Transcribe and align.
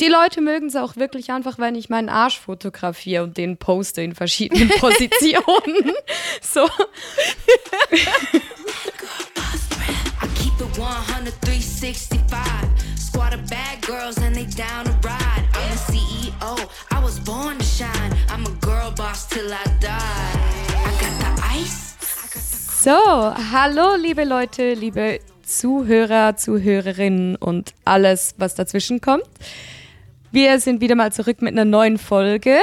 die 0.00 0.06
Leute 0.06 0.40
mögen 0.40 0.68
es 0.68 0.76
auch 0.76 0.96
wirklich 0.96 1.32
einfach, 1.32 1.58
wenn 1.58 1.74
ich 1.74 1.88
meinen 1.88 2.08
Arsch 2.08 2.38
fotografiere 2.38 3.24
und 3.24 3.36
den 3.36 3.56
poste 3.56 4.02
in 4.02 4.14
verschiedenen 4.14 4.68
Positionen. 4.80 5.92
so. 6.40 6.68
Ice. 21.60 21.96
So, 22.82 22.92
hallo 23.52 23.96
liebe 23.96 24.22
Leute, 24.22 24.74
liebe 24.74 25.18
Zuhörer, 25.42 26.36
Zuhörerinnen 26.36 27.34
und 27.34 27.74
alles, 27.84 28.34
was 28.38 28.54
dazwischen 28.54 29.00
kommt. 29.00 29.24
Wir 30.30 30.60
sind 30.60 30.82
wieder 30.82 30.94
mal 30.94 31.10
zurück 31.10 31.40
mit 31.40 31.52
einer 31.52 31.64
neuen 31.64 31.96
Folge. 31.96 32.58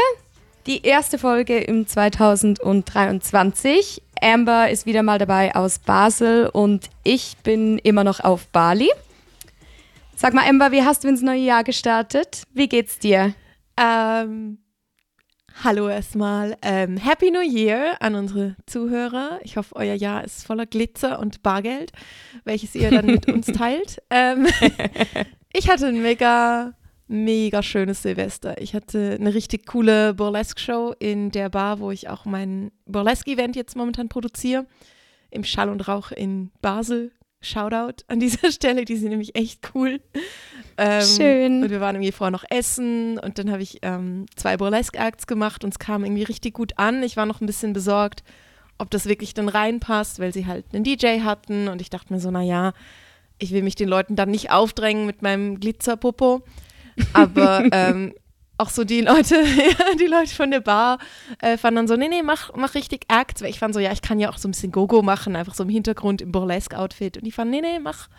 Die 0.68 0.84
erste 0.84 1.18
Folge 1.18 1.58
im 1.58 1.88
2023. 1.88 4.04
Amber 4.22 4.70
ist 4.70 4.86
wieder 4.86 5.02
mal 5.02 5.18
dabei 5.18 5.55
aus 5.55 5.80
Basel 5.80 6.48
und 6.54 6.91
ich 7.04 7.38
bin 7.41 7.80
immer 7.80 8.04
noch 8.04 8.20
auf 8.20 8.46
Bali. 8.50 8.91
Sag 10.16 10.36
mal, 10.36 10.48
Amber, 10.48 10.72
wie 10.72 10.84
hast 10.84 11.04
du 11.04 11.08
ins 11.08 11.24
neue 11.24 11.41
Jahr 11.41 11.64
gestartet? 11.64 12.44
Wie 12.54 12.70
geht's 12.70 13.00
dir? 13.00 13.34
Ähm, 13.77 14.60
hallo 15.63 15.90
erstmal. 15.90 16.58
Ähm, 16.62 16.98
Happy 16.98 17.32
New 17.32 17.41
Year 17.41 17.96
an 18.00 18.13
unsere 18.13 18.55
Zuhörer. 18.68 19.40
Ich 19.41 19.58
hoffe, 19.58 19.76
euer 19.76 19.96
Jahr 19.96 20.24
ist 20.24 20.46
voller 20.46 20.68
Glitzer 20.68 21.18
und 21.18 21.41
Bargeld, 21.41 21.94
welches 22.44 22.76
ihr 22.76 22.91
dann 22.91 23.08
mit 23.08 23.27
uns 23.27 23.48
teilt. 23.48 24.04
Ähm, 24.12 24.46
ich 25.52 25.68
hatte 25.68 25.88
ein 25.88 26.04
mega 26.04 26.76
mega 27.08 27.62
schönes 27.62 28.02
Silvester. 28.02 28.59
Ich 28.62 28.73
hatte 28.73 29.18
eine 29.20 29.34
richtig 29.34 29.66
coole 29.68 30.13
Burlesque-Show 30.13 30.96
in 31.00 31.32
der 31.32 31.49
Bar, 31.49 31.80
wo 31.80 31.91
ich 31.91 32.10
auch 32.10 32.26
mein 32.26 32.71
Burlesque-Event 32.85 33.55
jetzt 33.55 33.76
momentan 33.76 34.10
produziere. 34.10 34.66
Im 35.30 35.43
Schall 35.43 35.70
und 35.70 35.88
Rauch 35.88 36.12
in 36.12 36.52
Basel. 36.62 37.12
Shoutout 37.41 38.04
an 38.07 38.20
dieser 38.20 38.52
Stelle, 38.52 38.85
die 38.85 38.96
sind 38.96 39.10
nämlich 39.10 39.35
echt 39.35 39.71
cool. 39.76 40.02
Ähm, 40.77 41.02
Schön. 41.02 41.63
Und 41.63 41.70
wir 41.70 41.80
waren 41.80 41.96
irgendwie 41.96 42.12
vorher 42.12 42.32
noch 42.32 42.46
essen 42.49 43.20
und 43.20 43.37
dann 43.37 43.52
habe 43.52 43.62
ich 43.62 43.80
ähm, 43.84 44.26
zwei 44.35 44.58
Burlesque-Acts 44.58 45.27
gemacht 45.27 45.63
und 45.63 45.71
es 45.71 45.80
kam 45.80 46.04
irgendwie 46.04 46.24
richtig 46.24 46.54
gut 46.55 46.74
an. 46.77 47.04
Ich 47.04 47.18
war 47.18 47.26
noch 47.26 47.41
ein 47.41 47.46
bisschen 47.46 47.74
besorgt, 47.74 48.24
ob 48.77 48.90
das 48.90 49.05
wirklich 49.05 49.34
dann 49.34 49.48
reinpasst, 49.48 50.20
weil 50.20 50.34
sie 50.34 50.48
halt 50.48 50.65
einen 50.74 50.84
DJ 50.84 51.21
hatten 51.21 51.68
und 51.68 51.82
ich 51.82 51.90
dachte 51.90 52.12
mir 52.12 52.20
so, 52.20 52.32
naja, 52.32 52.74
ich 53.37 53.52
will 53.52 53.63
mich 53.63 53.76
den 53.76 53.90
Leuten 53.90 54.15
dann 54.15 54.32
nicht 54.32 54.52
aufdrängen 54.52 55.05
mit 55.05 55.21
meinem 55.21 55.60
Glitzerpopo. 55.60 56.41
Aber 57.13 57.65
ähm, 57.71 58.13
auch 58.57 58.70
so 58.70 58.84
die 58.84 59.01
Leute, 59.01 59.43
die 59.99 60.07
Leute 60.07 60.34
von 60.34 60.51
der 60.51 60.62
Bar 60.62 60.99
äh, 61.41 61.57
fanden 61.57 61.77
dann 61.77 61.87
so, 61.87 61.96
nee, 61.96 62.07
nee, 62.07 62.24
mach, 62.24 62.54
mach 62.55 62.76
richtig 62.76 63.05
Acts. 63.10 63.41
Weil 63.41 63.49
ich 63.49 63.60
fand 63.60 63.74
so, 63.74 63.79
ja, 63.79 63.91
ich 63.91 64.02
kann 64.02 64.19
ja 64.19 64.29
auch 64.29 64.38
so 64.38 64.47
ein 64.47 64.52
bisschen 64.52 64.72
Gogo 64.72 65.02
machen, 65.02 65.35
einfach 65.35 65.56
so 65.56 65.63
im 65.63 65.69
Hintergrund 65.69 66.22
im 66.22 66.31
Burlesque-Outfit. 66.31 67.18
Und 67.18 67.24
die 67.25 67.31
fanden, 67.31 67.52
nee, 67.52 67.62
nee, 67.62 67.79
mach 67.79 68.09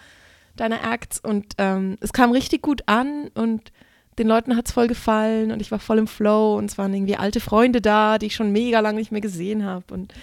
deine 0.57 0.83
Acts. 0.83 1.21
Und 1.21 1.55
ähm, 1.59 1.97
es 2.01 2.13
kam 2.13 2.33
richtig 2.33 2.63
gut 2.63 2.83
an 2.87 3.29
und 3.35 3.73
den 4.19 4.29
Leuten 4.29 4.57
hat 4.57 4.67
es 4.67 4.73
voll 4.73 4.89
gefallen 4.89 5.53
und 5.53 5.61
ich 5.61 5.71
war 5.71 5.79
voll 5.79 5.99
im 5.99 6.07
Flow 6.07 6.57
und 6.57 6.71
es 6.71 6.79
waren 6.79 6.95
irgendwie 6.95 7.17
alte 7.17 7.39
Freunde 7.39 7.83
da, 7.83 8.17
die 8.17 8.27
ich 8.27 8.35
schon 8.35 8.51
mega 8.51 8.81
lange 8.81 8.99
nicht 8.99 9.13
mehr 9.13 9.21
gesehen 9.21 9.65
habe. 9.65 9.93
Und 9.93 10.15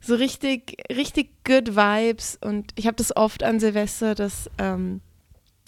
so 0.00 0.14
richtig, 0.14 0.76
richtig 0.90 1.30
good 1.44 1.76
Vibes. 1.76 2.38
Und 2.40 2.72
ich 2.76 2.86
habe 2.86 2.96
das 2.96 3.16
oft 3.16 3.42
an 3.42 3.60
Silvester 3.60 4.14
das 4.14 4.50
ähm, 4.58 5.00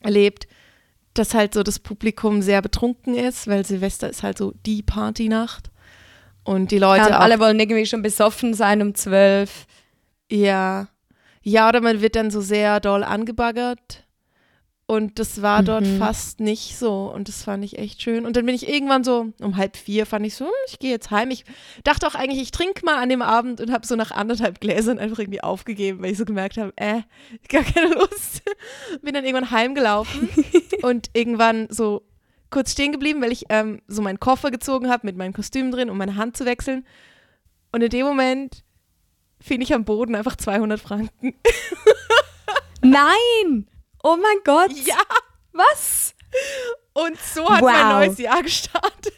erlebt, 0.02 0.46
dass 1.14 1.34
halt 1.34 1.54
so 1.54 1.62
das 1.62 1.78
Publikum 1.78 2.42
sehr 2.42 2.62
betrunken 2.62 3.14
ist, 3.14 3.46
weil 3.46 3.64
Silvester 3.66 4.08
ist 4.08 4.22
halt 4.22 4.38
so 4.38 4.52
die 4.66 4.82
Partynacht. 4.82 5.70
Und 6.44 6.70
die 6.70 6.78
Leute. 6.78 7.02
Ja, 7.02 7.06
und 7.06 7.14
alle 7.14 7.38
wollen 7.38 7.60
irgendwie 7.60 7.86
schon 7.86 8.02
besoffen 8.02 8.54
sein 8.54 8.82
um 8.82 8.94
zwölf. 8.94 9.66
Ja. 10.30 10.88
Ja, 11.42 11.68
oder 11.68 11.80
man 11.80 12.00
wird 12.00 12.16
dann 12.16 12.30
so 12.30 12.40
sehr 12.40 12.80
doll 12.80 13.04
angebaggert. 13.04 14.04
Und 14.92 15.18
das 15.18 15.40
war 15.40 15.62
dort 15.62 15.86
mhm. 15.86 15.96
fast 15.96 16.38
nicht 16.38 16.76
so. 16.76 17.10
Und 17.10 17.28
das 17.28 17.44
fand 17.44 17.64
ich 17.64 17.78
echt 17.78 18.02
schön. 18.02 18.26
Und 18.26 18.36
dann 18.36 18.44
bin 18.44 18.54
ich 18.54 18.68
irgendwann 18.68 19.04
so 19.04 19.32
um 19.40 19.56
halb 19.56 19.78
vier, 19.78 20.04
fand 20.04 20.26
ich 20.26 20.34
so, 20.34 20.44
hm, 20.44 20.52
ich 20.68 20.78
gehe 20.80 20.90
jetzt 20.90 21.10
heim. 21.10 21.30
Ich 21.30 21.46
dachte 21.82 22.06
auch 22.06 22.14
eigentlich, 22.14 22.42
ich 22.42 22.50
trinke 22.50 22.84
mal 22.84 23.02
an 23.02 23.08
dem 23.08 23.22
Abend 23.22 23.62
und 23.62 23.72
habe 23.72 23.86
so 23.86 23.96
nach 23.96 24.10
anderthalb 24.10 24.60
Gläsern 24.60 24.98
einfach 24.98 25.18
irgendwie 25.18 25.42
aufgegeben, 25.42 26.02
weil 26.02 26.12
ich 26.12 26.18
so 26.18 26.26
gemerkt 26.26 26.58
habe, 26.58 26.74
äh, 26.76 27.00
gar 27.48 27.64
keine 27.64 27.94
Lust. 27.94 28.42
bin 29.00 29.14
dann 29.14 29.24
irgendwann 29.24 29.50
heimgelaufen 29.50 30.28
und 30.82 31.08
irgendwann 31.14 31.68
so 31.70 32.02
kurz 32.50 32.72
stehen 32.72 32.92
geblieben, 32.92 33.22
weil 33.22 33.32
ich 33.32 33.46
ähm, 33.48 33.80
so 33.88 34.02
meinen 34.02 34.20
Koffer 34.20 34.50
gezogen 34.50 34.90
habe 34.90 35.06
mit 35.06 35.16
meinem 35.16 35.32
Kostüm 35.32 35.70
drin, 35.70 35.88
um 35.88 35.96
meine 35.96 36.16
Hand 36.16 36.36
zu 36.36 36.44
wechseln. 36.44 36.84
Und 37.72 37.82
in 37.82 37.88
dem 37.88 38.04
Moment 38.04 38.62
fiel 39.40 39.62
ich 39.62 39.72
am 39.72 39.86
Boden 39.86 40.14
einfach 40.14 40.36
200 40.36 40.78
Franken. 40.78 41.32
Nein! 42.82 43.68
Oh 44.02 44.16
mein 44.16 44.38
Gott. 44.44 44.72
Ja. 44.86 44.96
Was? 45.52 46.14
Und 46.94 47.18
so 47.20 47.48
hat 47.48 47.62
wow. 47.62 47.70
mein 47.72 47.88
neues 47.88 48.18
Jahr 48.18 48.42
gestartet. 48.42 49.12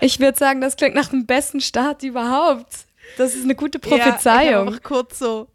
Ich 0.00 0.18
würde 0.20 0.38
sagen, 0.38 0.60
das 0.60 0.76
klingt 0.76 0.94
nach 0.94 1.08
dem 1.08 1.26
besten 1.26 1.60
Start 1.60 2.02
überhaupt. 2.02 2.86
Das 3.16 3.34
ist 3.34 3.44
eine 3.44 3.54
gute 3.54 3.78
Prophezeiung. 3.78 4.24
Ja, 4.24 4.42
ich 4.42 4.54
habe 4.54 4.66
einfach 4.68 4.82
kurz 4.82 5.18
so 5.18 5.48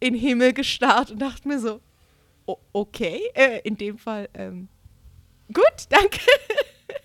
in 0.00 0.14
den 0.14 0.20
Himmel 0.20 0.52
gestarrt 0.52 1.10
und 1.10 1.20
dachte 1.20 1.48
mir 1.48 1.58
so, 1.58 1.80
okay, 2.72 3.20
äh, 3.34 3.60
in 3.64 3.76
dem 3.76 3.98
Fall, 3.98 4.28
ähm, 4.34 4.68
gut, 5.52 5.86
danke. 5.88 6.20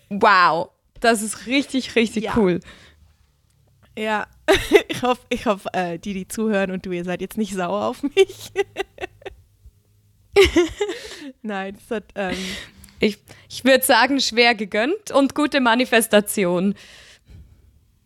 Wow, 0.08 0.70
das 1.00 1.22
ist 1.22 1.46
richtig, 1.46 1.96
richtig 1.96 2.24
ja. 2.24 2.34
cool. 2.36 2.60
Ja, 3.96 4.26
ich 4.88 5.02
hoffe, 5.02 5.22
ich 5.30 5.46
hoffe 5.46 5.68
äh, 5.72 5.98
die, 5.98 6.14
die 6.14 6.28
zuhören 6.28 6.70
und 6.70 6.86
du, 6.86 6.92
ihr 6.92 7.04
seid 7.04 7.20
jetzt 7.20 7.38
nicht 7.38 7.54
sauer 7.54 7.86
auf 7.86 8.02
mich. 8.02 8.52
Nein, 11.42 11.76
es 11.76 11.90
hat. 11.90 12.04
Ähm 12.14 12.36
ich 13.00 13.18
ich 13.48 13.64
würde 13.64 13.84
sagen, 13.84 14.20
schwer 14.20 14.54
gegönnt 14.54 15.10
und 15.12 15.34
gute 15.34 15.60
Manifestation. 15.60 16.74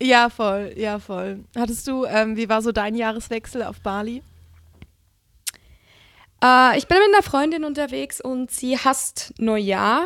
Ja, 0.01 0.29
voll, 0.29 0.73
ja, 0.75 0.99
voll. 0.99 1.43
Hattest 1.55 1.87
du, 1.87 2.05
ähm, 2.05 2.35
wie 2.35 2.49
war 2.49 2.61
so 2.61 2.71
dein 2.71 2.95
Jahreswechsel 2.95 3.63
auf 3.63 3.79
Bali? 3.81 4.21
Äh, 6.43 6.77
ich 6.77 6.87
bin 6.87 6.97
mit 6.99 7.15
einer 7.15 7.23
Freundin 7.23 7.63
unterwegs 7.63 8.21
und 8.21 8.51
sie 8.51 8.77
hasst 8.77 9.33
Neujahr. 9.39 10.05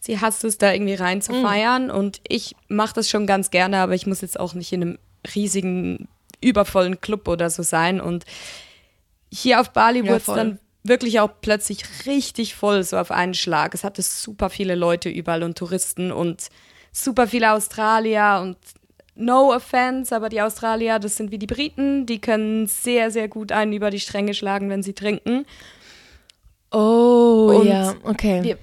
Sie 0.00 0.20
hasst 0.20 0.44
es, 0.44 0.56
da 0.56 0.72
irgendwie 0.72 0.94
rein 0.94 1.20
zu 1.20 1.32
mhm. 1.32 1.42
feiern. 1.42 1.90
Und 1.90 2.20
ich 2.28 2.54
mache 2.68 2.94
das 2.94 3.10
schon 3.10 3.26
ganz 3.26 3.50
gerne, 3.50 3.78
aber 3.78 3.94
ich 3.94 4.06
muss 4.06 4.20
jetzt 4.20 4.38
auch 4.38 4.54
nicht 4.54 4.72
in 4.72 4.82
einem 4.82 4.98
riesigen, 5.34 6.08
übervollen 6.40 7.00
Club 7.00 7.28
oder 7.28 7.50
so 7.50 7.62
sein. 7.62 8.00
Und 8.00 8.24
hier 9.30 9.60
auf 9.60 9.70
Bali 9.72 9.98
ja, 9.98 10.04
wurde 10.04 10.16
es 10.16 10.26
dann 10.26 10.58
wirklich 10.88 11.20
auch 11.20 11.30
plötzlich 11.40 11.84
richtig 12.06 12.54
voll, 12.54 12.82
so 12.82 12.96
auf 12.96 13.10
einen 13.10 13.34
Schlag. 13.34 13.74
Es 13.74 13.84
hatte 13.84 14.02
super 14.02 14.50
viele 14.50 14.74
Leute 14.74 15.08
überall 15.08 15.42
und 15.42 15.58
Touristen 15.58 16.12
und 16.12 16.48
super 16.92 17.26
viele 17.26 17.52
Australier 17.52 18.40
und 18.42 18.56
no 19.14 19.54
offense, 19.54 20.14
aber 20.14 20.28
die 20.28 20.42
Australier, 20.42 20.98
das 20.98 21.16
sind 21.16 21.30
wie 21.30 21.38
die 21.38 21.46
Briten, 21.46 22.06
die 22.06 22.20
können 22.20 22.66
sehr, 22.66 23.10
sehr 23.10 23.28
gut 23.28 23.52
einen 23.52 23.72
über 23.72 23.90
die 23.90 24.00
Stränge 24.00 24.34
schlagen, 24.34 24.68
wenn 24.68 24.82
sie 24.82 24.92
trinken. 24.92 25.46
Oh, 26.70 27.52
und 27.60 27.66
ja, 27.66 27.94
okay. 28.02 28.42
Wir, 28.42 28.58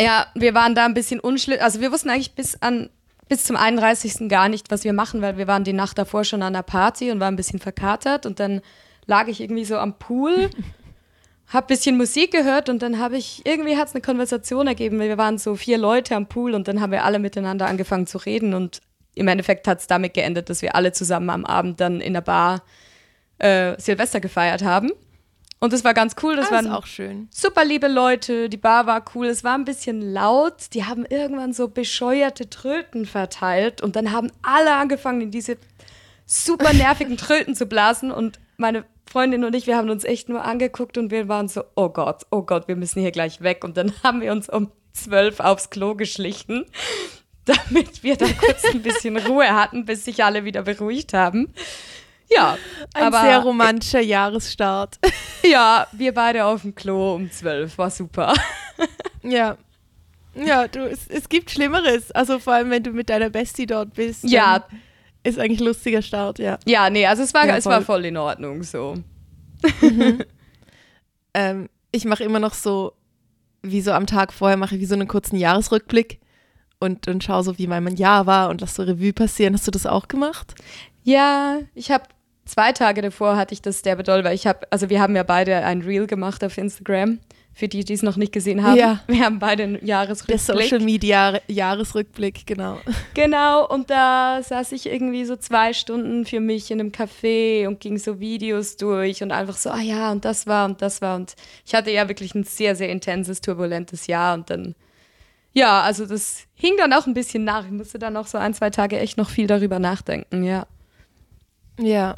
ja, 0.00 0.26
wir 0.34 0.54
waren 0.54 0.74
da 0.74 0.84
ein 0.84 0.94
bisschen 0.94 1.20
unschlüssig, 1.20 1.62
also 1.62 1.80
wir 1.80 1.92
wussten 1.92 2.10
eigentlich 2.10 2.34
bis 2.34 2.60
an 2.62 2.90
bis 3.28 3.42
zum 3.42 3.56
31. 3.56 4.28
gar 4.28 4.48
nicht, 4.48 4.70
was 4.70 4.84
wir 4.84 4.92
machen, 4.92 5.20
weil 5.20 5.36
wir 5.36 5.48
waren 5.48 5.64
die 5.64 5.72
Nacht 5.72 5.98
davor 5.98 6.22
schon 6.22 6.42
an 6.42 6.52
der 6.52 6.62
Party 6.62 7.10
und 7.10 7.18
waren 7.18 7.34
ein 7.34 7.36
bisschen 7.36 7.58
verkatert 7.58 8.24
und 8.24 8.38
dann 8.38 8.60
lag 9.06 9.26
ich 9.26 9.40
irgendwie 9.40 9.64
so 9.64 9.76
am 9.78 9.98
Pool 9.98 10.50
habe 11.48 11.66
ein 11.66 11.68
bisschen 11.68 11.96
Musik 11.96 12.32
gehört 12.32 12.68
und 12.68 12.82
dann 12.82 12.98
habe 12.98 13.16
ich, 13.16 13.42
irgendwie 13.44 13.76
hat 13.76 13.88
es 13.88 13.94
eine 13.94 14.02
Konversation 14.02 14.66
ergeben, 14.66 14.98
weil 14.98 15.08
wir 15.08 15.18
waren 15.18 15.38
so 15.38 15.54
vier 15.54 15.78
Leute 15.78 16.16
am 16.16 16.26
Pool 16.26 16.54
und 16.54 16.66
dann 16.68 16.80
haben 16.80 16.90
wir 16.90 17.04
alle 17.04 17.18
miteinander 17.18 17.66
angefangen 17.66 18.06
zu 18.06 18.18
reden 18.18 18.54
und 18.54 18.80
im 19.14 19.28
Endeffekt 19.28 19.66
hat 19.66 19.80
es 19.80 19.86
damit 19.86 20.14
geendet, 20.14 20.50
dass 20.50 20.62
wir 20.62 20.74
alle 20.74 20.92
zusammen 20.92 21.30
am 21.30 21.44
Abend 21.44 21.80
dann 21.80 22.00
in 22.00 22.12
der 22.12 22.20
Bar 22.20 22.62
äh, 23.38 23.80
Silvester 23.80 24.20
gefeiert 24.20 24.62
haben. 24.62 24.90
Und 25.58 25.72
das 25.72 25.84
war 25.84 25.94
ganz 25.94 26.16
cool. 26.22 26.36
Das, 26.36 26.50
das 26.50 26.64
waren 26.64 26.70
auch 26.70 26.86
schön. 26.86 27.28
super 27.30 27.64
liebe 27.64 27.88
Leute. 27.88 28.50
Die 28.50 28.58
Bar 28.58 28.86
war 28.86 29.02
cool. 29.14 29.26
Es 29.26 29.42
war 29.42 29.54
ein 29.54 29.64
bisschen 29.64 30.12
laut. 30.12 30.74
Die 30.74 30.84
haben 30.84 31.06
irgendwann 31.06 31.54
so 31.54 31.68
bescheuerte 31.68 32.50
Tröten 32.50 33.06
verteilt 33.06 33.80
und 33.80 33.96
dann 33.96 34.12
haben 34.12 34.30
alle 34.42 34.74
angefangen, 34.74 35.22
in 35.22 35.30
diese 35.30 35.56
super 36.26 36.74
nervigen 36.74 37.16
Tröten 37.16 37.54
zu 37.54 37.64
blasen. 37.66 38.10
Und 38.10 38.38
meine 38.58 38.84
Freundin 39.16 39.44
und 39.44 39.54
ich, 39.54 39.66
wir 39.66 39.78
haben 39.78 39.88
uns 39.88 40.04
echt 40.04 40.28
nur 40.28 40.44
angeguckt 40.44 40.98
und 40.98 41.10
wir 41.10 41.26
waren 41.26 41.48
so, 41.48 41.64
oh 41.74 41.88
Gott, 41.88 42.24
oh 42.30 42.42
Gott, 42.42 42.68
wir 42.68 42.76
müssen 42.76 43.00
hier 43.00 43.12
gleich 43.12 43.40
weg. 43.40 43.64
Und 43.64 43.78
dann 43.78 43.94
haben 44.02 44.20
wir 44.20 44.30
uns 44.30 44.46
um 44.46 44.70
zwölf 44.92 45.40
aufs 45.40 45.70
Klo 45.70 45.94
geschlichen, 45.94 46.66
damit 47.46 48.02
wir 48.02 48.18
da 48.18 48.26
kurz 48.38 48.66
ein 48.66 48.82
bisschen 48.82 49.16
Ruhe 49.16 49.48
hatten, 49.54 49.86
bis 49.86 50.04
sich 50.04 50.22
alle 50.22 50.44
wieder 50.44 50.64
beruhigt 50.64 51.14
haben. 51.14 51.54
Ja, 52.28 52.58
ein 52.92 53.04
aber, 53.04 53.22
sehr 53.22 53.38
romantischer 53.38 54.02
Ja, 55.42 55.86
wir 55.92 56.12
beide 56.12 56.44
auf 56.44 56.60
dem 56.60 56.74
Klo 56.74 57.14
um 57.14 57.30
zwölf, 57.30 57.78
war 57.78 57.88
super. 57.88 58.34
Ja, 59.22 59.56
Ja, 60.34 60.68
du, 60.68 60.80
es, 60.80 61.08
es 61.08 61.30
gibt 61.30 61.50
Schlimmeres. 61.50 62.12
Also 62.12 62.38
vor 62.38 62.52
allem, 62.52 62.68
wenn 62.68 62.82
du 62.82 62.90
mit 62.90 63.08
deiner 63.08 63.30
Bestie 63.30 63.64
dort 63.64 63.94
bist. 63.94 64.24
Ja. 64.24 64.66
Ist 65.26 65.38
eigentlich 65.38 65.60
ein 65.60 65.66
lustiger 65.66 66.02
Start, 66.02 66.38
ja. 66.38 66.58
Ja, 66.66 66.88
nee, 66.88 67.04
also 67.06 67.22
es 67.22 67.34
war, 67.34 67.46
Ja, 67.46 67.56
es 67.56 67.64
war 67.66 67.82
voll. 67.82 67.96
voll 67.96 68.04
in 68.06 68.16
Ordnung 68.16 68.62
so. 68.62 68.94
Ähm, 71.34 71.68
ich 71.92 72.04
mache 72.06 72.24
immer 72.24 72.38
noch 72.38 72.54
so, 72.54 72.92
wie 73.62 73.80
so 73.82 73.92
am 73.92 74.06
Tag 74.06 74.32
vorher, 74.32 74.56
mache 74.56 74.74
ich 74.76 74.80
wie 74.80 74.86
so 74.86 74.94
einen 74.94 75.08
kurzen 75.08 75.36
Jahresrückblick 75.36 76.20
und, 76.78 77.08
und 77.08 77.22
schaue 77.24 77.42
so, 77.42 77.58
wie 77.58 77.66
mein 77.66 77.96
Jahr 77.96 78.26
war 78.26 78.48
und 78.48 78.60
lass 78.60 78.74
so 78.74 78.82
Revue 78.84 79.12
passieren. 79.12 79.54
Hast 79.54 79.66
du 79.66 79.70
das 79.70 79.86
auch 79.86 80.08
gemacht? 80.08 80.54
Ja, 81.02 81.58
ich 81.74 81.90
habe 81.90 82.04
zwei 82.46 82.72
Tage 82.72 83.02
davor 83.02 83.36
hatte 83.36 83.52
ich 83.52 83.60
das 83.62 83.82
derbe 83.82 84.02
doll, 84.02 84.24
weil 84.24 84.34
ich 84.34 84.46
habe, 84.46 84.60
also 84.70 84.88
wir 84.88 85.00
haben 85.00 85.14
ja 85.16 85.24
beide 85.24 85.56
ein 85.64 85.82
Reel 85.82 86.06
gemacht 86.06 86.42
auf 86.42 86.56
Instagram. 86.56 87.18
Für 87.58 87.68
die, 87.68 87.84
die 87.86 87.94
es 87.94 88.02
noch 88.02 88.16
nicht 88.16 88.32
gesehen 88.32 88.62
haben. 88.62 88.76
Ja. 88.76 89.00
Wir 89.06 89.24
haben 89.24 89.38
beide 89.38 89.62
einen 89.62 89.78
Der 89.78 89.88
Jahresrückblick. 89.88 90.68
Social 90.68 90.80
Media 90.80 91.40
Jahresrückblick, 91.48 92.46
genau. 92.46 92.78
Genau, 93.14 93.66
und 93.66 93.88
da 93.88 94.42
saß 94.42 94.72
ich 94.72 94.84
irgendwie 94.84 95.24
so 95.24 95.36
zwei 95.36 95.72
Stunden 95.72 96.26
für 96.26 96.40
mich 96.40 96.70
in 96.70 96.80
einem 96.80 96.90
Café 96.90 97.66
und 97.66 97.80
ging 97.80 97.96
so 97.96 98.20
Videos 98.20 98.76
durch 98.76 99.22
und 99.22 99.32
einfach 99.32 99.56
so, 99.56 99.70
ah 99.70 99.80
ja, 99.80 100.12
und 100.12 100.26
das 100.26 100.46
war 100.46 100.66
und 100.66 100.82
das 100.82 101.00
war. 101.00 101.16
Und 101.16 101.34
ich 101.64 101.74
hatte 101.74 101.90
ja 101.90 102.06
wirklich 102.08 102.34
ein 102.34 102.44
sehr, 102.44 102.76
sehr 102.76 102.90
intenses, 102.90 103.40
turbulentes 103.40 104.06
Jahr 104.06 104.34
und 104.34 104.50
dann, 104.50 104.74
ja, 105.54 105.80
also 105.80 106.04
das 106.04 106.42
hing 106.56 106.74
dann 106.76 106.92
auch 106.92 107.06
ein 107.06 107.14
bisschen 107.14 107.44
nach. 107.44 107.64
Ich 107.64 107.72
musste 107.72 107.98
dann 107.98 108.18
auch 108.18 108.26
so 108.26 108.36
ein, 108.36 108.52
zwei 108.52 108.68
Tage 108.68 108.98
echt 108.98 109.16
noch 109.16 109.30
viel 109.30 109.46
darüber 109.46 109.78
nachdenken, 109.78 110.44
ja. 110.44 110.66
Ja, 111.80 112.16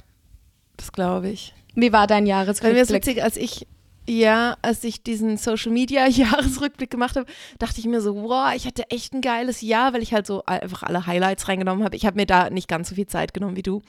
das 0.76 0.90
glaube 0.90 1.28
ich. 1.28 1.54
Wie 1.76 1.92
war 1.92 2.08
dein 2.08 2.24
Bei 2.24 2.32
mir 2.32 2.42
ist 2.42 2.58
Jahresrückblick? 2.60 2.88
witzig, 2.88 3.22
als 3.22 3.36
ich, 3.36 3.68
ja, 4.08 4.56
als 4.62 4.82
ich 4.84 5.02
diesen 5.02 5.36
Social 5.36 5.70
Media 5.70 6.06
Jahresrückblick 6.08 6.90
gemacht 6.90 7.16
habe, 7.16 7.26
dachte 7.58 7.78
ich 7.78 7.86
mir 7.86 8.00
so, 8.00 8.16
wow, 8.16 8.52
ich 8.54 8.66
hatte 8.66 8.90
echt 8.90 9.12
ein 9.12 9.20
geiles 9.20 9.60
Jahr, 9.60 9.92
weil 9.92 10.02
ich 10.02 10.14
halt 10.14 10.26
so 10.26 10.42
einfach 10.46 10.82
alle 10.82 11.06
Highlights 11.06 11.46
reingenommen 11.46 11.84
habe. 11.84 11.94
Ich 11.94 12.06
habe 12.06 12.16
mir 12.16 12.26
da 12.26 12.48
nicht 12.48 12.68
ganz 12.68 12.88
so 12.88 12.94
viel 12.94 13.06
Zeit 13.06 13.34
genommen 13.34 13.56
wie 13.56 13.62
du. 13.62 13.82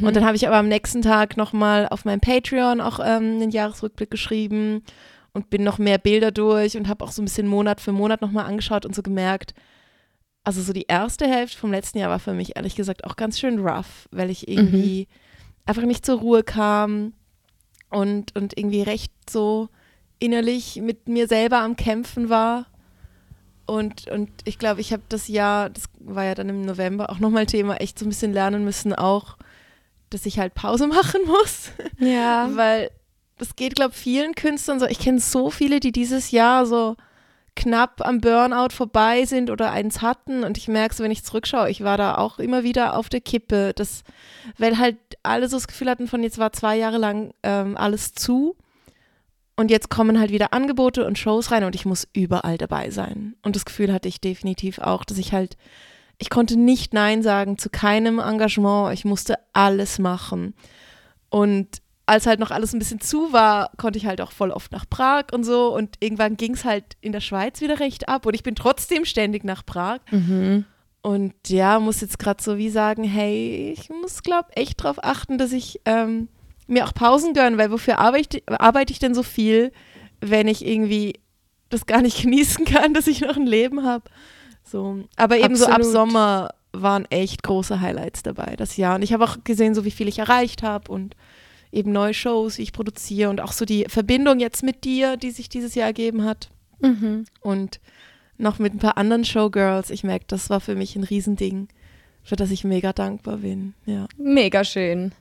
Und 0.00 0.16
dann 0.16 0.24
habe 0.24 0.36
ich 0.36 0.46
aber 0.46 0.56
am 0.56 0.68
nächsten 0.68 1.02
Tag 1.02 1.36
nochmal 1.36 1.86
auf 1.88 2.04
meinem 2.04 2.20
Patreon 2.20 2.80
auch 2.80 3.00
ähm, 3.00 3.36
einen 3.36 3.50
Jahresrückblick 3.50 4.10
geschrieben 4.10 4.82
und 5.34 5.50
bin 5.50 5.62
noch 5.62 5.78
mehr 5.78 5.98
Bilder 5.98 6.30
durch 6.30 6.76
und 6.78 6.88
habe 6.88 7.04
auch 7.04 7.12
so 7.12 7.20
ein 7.20 7.26
bisschen 7.26 7.46
Monat 7.46 7.82
für 7.82 7.92
Monat 7.92 8.22
nochmal 8.22 8.46
angeschaut 8.46 8.86
und 8.86 8.94
so 8.94 9.02
gemerkt, 9.02 9.52
also 10.42 10.62
so 10.62 10.72
die 10.72 10.86
erste 10.88 11.26
Hälfte 11.26 11.58
vom 11.58 11.72
letzten 11.72 11.98
Jahr 11.98 12.08
war 12.08 12.20
für 12.20 12.32
mich 12.32 12.56
ehrlich 12.56 12.76
gesagt 12.76 13.04
auch 13.04 13.16
ganz 13.16 13.38
schön 13.38 13.58
rough, 13.58 14.08
weil 14.12 14.30
ich 14.30 14.48
irgendwie 14.48 15.08
einfach 15.66 15.82
nicht 15.82 16.06
zur 16.06 16.20
Ruhe 16.20 16.44
kam 16.44 17.12
und, 17.90 18.34
und 18.36 18.56
irgendwie 18.58 18.82
recht 18.82 19.12
so 19.28 19.68
innerlich 20.18 20.76
mit 20.76 21.08
mir 21.08 21.28
selber 21.28 21.58
am 21.58 21.76
Kämpfen 21.76 22.28
war. 22.28 22.66
Und, 23.66 24.08
und 24.08 24.30
ich 24.44 24.58
glaube, 24.58 24.80
ich 24.80 24.92
habe 24.92 25.02
das 25.08 25.28
Jahr, 25.28 25.70
das 25.70 25.84
war 25.98 26.24
ja 26.24 26.34
dann 26.34 26.48
im 26.48 26.62
November 26.62 27.10
auch 27.10 27.18
nochmal 27.18 27.46
Thema, 27.46 27.76
echt 27.76 27.98
so 27.98 28.06
ein 28.06 28.10
bisschen 28.10 28.32
lernen 28.32 28.64
müssen, 28.64 28.94
auch, 28.94 29.36
dass 30.10 30.24
ich 30.24 30.38
halt 30.38 30.54
Pause 30.54 30.86
machen 30.88 31.22
muss. 31.26 31.70
ja. 31.98 32.48
Weil 32.54 32.90
das 33.38 33.56
geht, 33.56 33.74
glaube 33.74 33.92
ich, 33.94 34.00
vielen 34.00 34.34
Künstlern 34.34 34.80
so. 34.80 34.86
Ich 34.86 34.98
kenne 34.98 35.20
so 35.20 35.50
viele, 35.50 35.80
die 35.80 35.92
dieses 35.92 36.30
Jahr 36.30 36.64
so 36.64 36.96
knapp 37.56 38.06
am 38.06 38.20
Burnout 38.20 38.72
vorbei 38.72 39.24
sind 39.24 39.50
oder 39.50 39.72
eins 39.72 40.02
hatten. 40.02 40.44
Und 40.44 40.58
ich 40.58 40.68
merke 40.68 40.94
so, 40.94 41.02
wenn 41.02 41.10
ich 41.10 41.24
zurückschaue, 41.24 41.70
ich 41.70 41.82
war 41.82 41.98
da 41.98 42.18
auch 42.18 42.38
immer 42.38 42.62
wieder 42.62 42.96
auf 42.96 43.08
der 43.08 43.20
Kippe. 43.20 43.72
Das, 43.74 44.04
weil 44.58 44.78
halt 44.78 44.96
alle 45.22 45.48
so 45.48 45.56
das 45.56 45.66
Gefühl 45.66 45.90
hatten 45.90 46.06
von, 46.06 46.22
jetzt 46.22 46.38
war 46.38 46.52
zwei 46.52 46.76
Jahre 46.76 46.98
lang 46.98 47.32
ähm, 47.42 47.76
alles 47.76 48.14
zu. 48.14 48.56
Und 49.56 49.70
jetzt 49.70 49.88
kommen 49.88 50.20
halt 50.20 50.30
wieder 50.30 50.52
Angebote 50.52 51.06
und 51.06 51.18
Shows 51.18 51.50
rein 51.50 51.64
und 51.64 51.74
ich 51.74 51.86
muss 51.86 52.06
überall 52.12 52.58
dabei 52.58 52.90
sein. 52.90 53.36
Und 53.42 53.56
das 53.56 53.64
Gefühl 53.64 53.90
hatte 53.90 54.06
ich 54.06 54.20
definitiv 54.20 54.78
auch, 54.78 55.02
dass 55.04 55.16
ich 55.16 55.32
halt, 55.32 55.56
ich 56.18 56.28
konnte 56.28 56.58
nicht 56.58 56.92
Nein 56.92 57.22
sagen 57.22 57.56
zu 57.56 57.70
keinem 57.70 58.18
Engagement. 58.18 58.92
Ich 58.92 59.06
musste 59.06 59.38
alles 59.54 59.98
machen. 59.98 60.54
Und 61.30 61.80
als 62.06 62.26
halt 62.26 62.38
noch 62.38 62.52
alles 62.52 62.72
ein 62.72 62.78
bisschen 62.78 63.00
zu 63.00 63.32
war, 63.32 63.70
konnte 63.76 63.98
ich 63.98 64.06
halt 64.06 64.20
auch 64.20 64.30
voll 64.30 64.52
oft 64.52 64.70
nach 64.70 64.88
Prag 64.88 65.24
und 65.32 65.42
so. 65.42 65.74
Und 65.74 65.96
irgendwann 66.00 66.36
ging 66.36 66.54
es 66.54 66.64
halt 66.64 66.84
in 67.00 67.10
der 67.10 67.20
Schweiz 67.20 67.60
wieder 67.60 67.80
recht 67.80 68.08
ab. 68.08 68.26
Und 68.26 68.34
ich 68.34 68.44
bin 68.44 68.54
trotzdem 68.54 69.04
ständig 69.04 69.42
nach 69.42 69.66
Prag. 69.66 69.98
Mhm. 70.12 70.64
Und 71.02 71.34
ja, 71.48 71.80
muss 71.80 72.00
jetzt 72.00 72.18
gerade 72.18 72.42
so 72.42 72.58
wie 72.58 72.70
sagen, 72.70 73.02
hey, 73.04 73.74
ich 73.76 73.90
muss, 73.90 74.22
glaube 74.22 74.48
echt 74.54 74.82
darauf 74.82 75.02
achten, 75.02 75.36
dass 75.36 75.52
ich 75.52 75.80
ähm, 75.84 76.28
mir 76.68 76.84
auch 76.84 76.94
Pausen 76.94 77.34
gönne, 77.34 77.58
weil 77.58 77.70
wofür 77.70 77.98
arbeite, 77.98 78.42
arbeite 78.46 78.92
ich 78.92 78.98
denn 78.98 79.14
so 79.14 79.22
viel, 79.22 79.72
wenn 80.20 80.48
ich 80.48 80.64
irgendwie 80.64 81.20
das 81.70 81.86
gar 81.86 82.02
nicht 82.02 82.22
genießen 82.22 82.64
kann, 82.64 82.94
dass 82.94 83.08
ich 83.08 83.20
noch 83.20 83.36
ein 83.36 83.46
Leben 83.46 83.84
habe. 83.84 84.04
So. 84.62 85.04
Aber 85.16 85.38
eben 85.38 85.56
so 85.56 85.66
ab 85.66 85.74
Absolut. 85.74 85.92
Sommer 85.92 86.54
waren 86.72 87.04
echt 87.06 87.42
große 87.42 87.80
Highlights 87.80 88.22
dabei, 88.22 88.54
das 88.56 88.76
Jahr. 88.76 88.96
Und 88.96 89.02
ich 89.02 89.12
habe 89.12 89.24
auch 89.24 89.38
gesehen, 89.42 89.74
so 89.74 89.84
wie 89.84 89.90
viel 89.90 90.08
ich 90.08 90.18
erreicht 90.18 90.62
habe 90.62 90.90
und 90.90 91.16
eben 91.76 91.92
neue 91.92 92.14
Shows, 92.14 92.58
wie 92.58 92.62
ich 92.62 92.72
produziere 92.72 93.30
und 93.30 93.40
auch 93.40 93.52
so 93.52 93.64
die 93.64 93.84
Verbindung 93.88 94.40
jetzt 94.40 94.62
mit 94.62 94.84
dir, 94.84 95.16
die 95.16 95.30
sich 95.30 95.48
dieses 95.48 95.74
Jahr 95.74 95.86
ergeben 95.88 96.24
hat 96.24 96.48
Mhm. 96.80 97.24
und 97.40 97.80
noch 98.38 98.58
mit 98.58 98.74
ein 98.74 98.78
paar 98.78 98.98
anderen 98.98 99.24
Showgirls. 99.24 99.88
Ich 99.90 100.04
merke, 100.04 100.26
das 100.28 100.50
war 100.50 100.60
für 100.60 100.74
mich 100.74 100.94
ein 100.96 101.04
Riesending, 101.04 101.68
für 102.22 102.36
das 102.36 102.50
ich 102.50 102.64
mega 102.64 102.92
dankbar 102.92 103.38
bin. 103.38 103.72
Ja. 103.86 104.06
Mega 104.18 104.62
schön. 104.64 105.12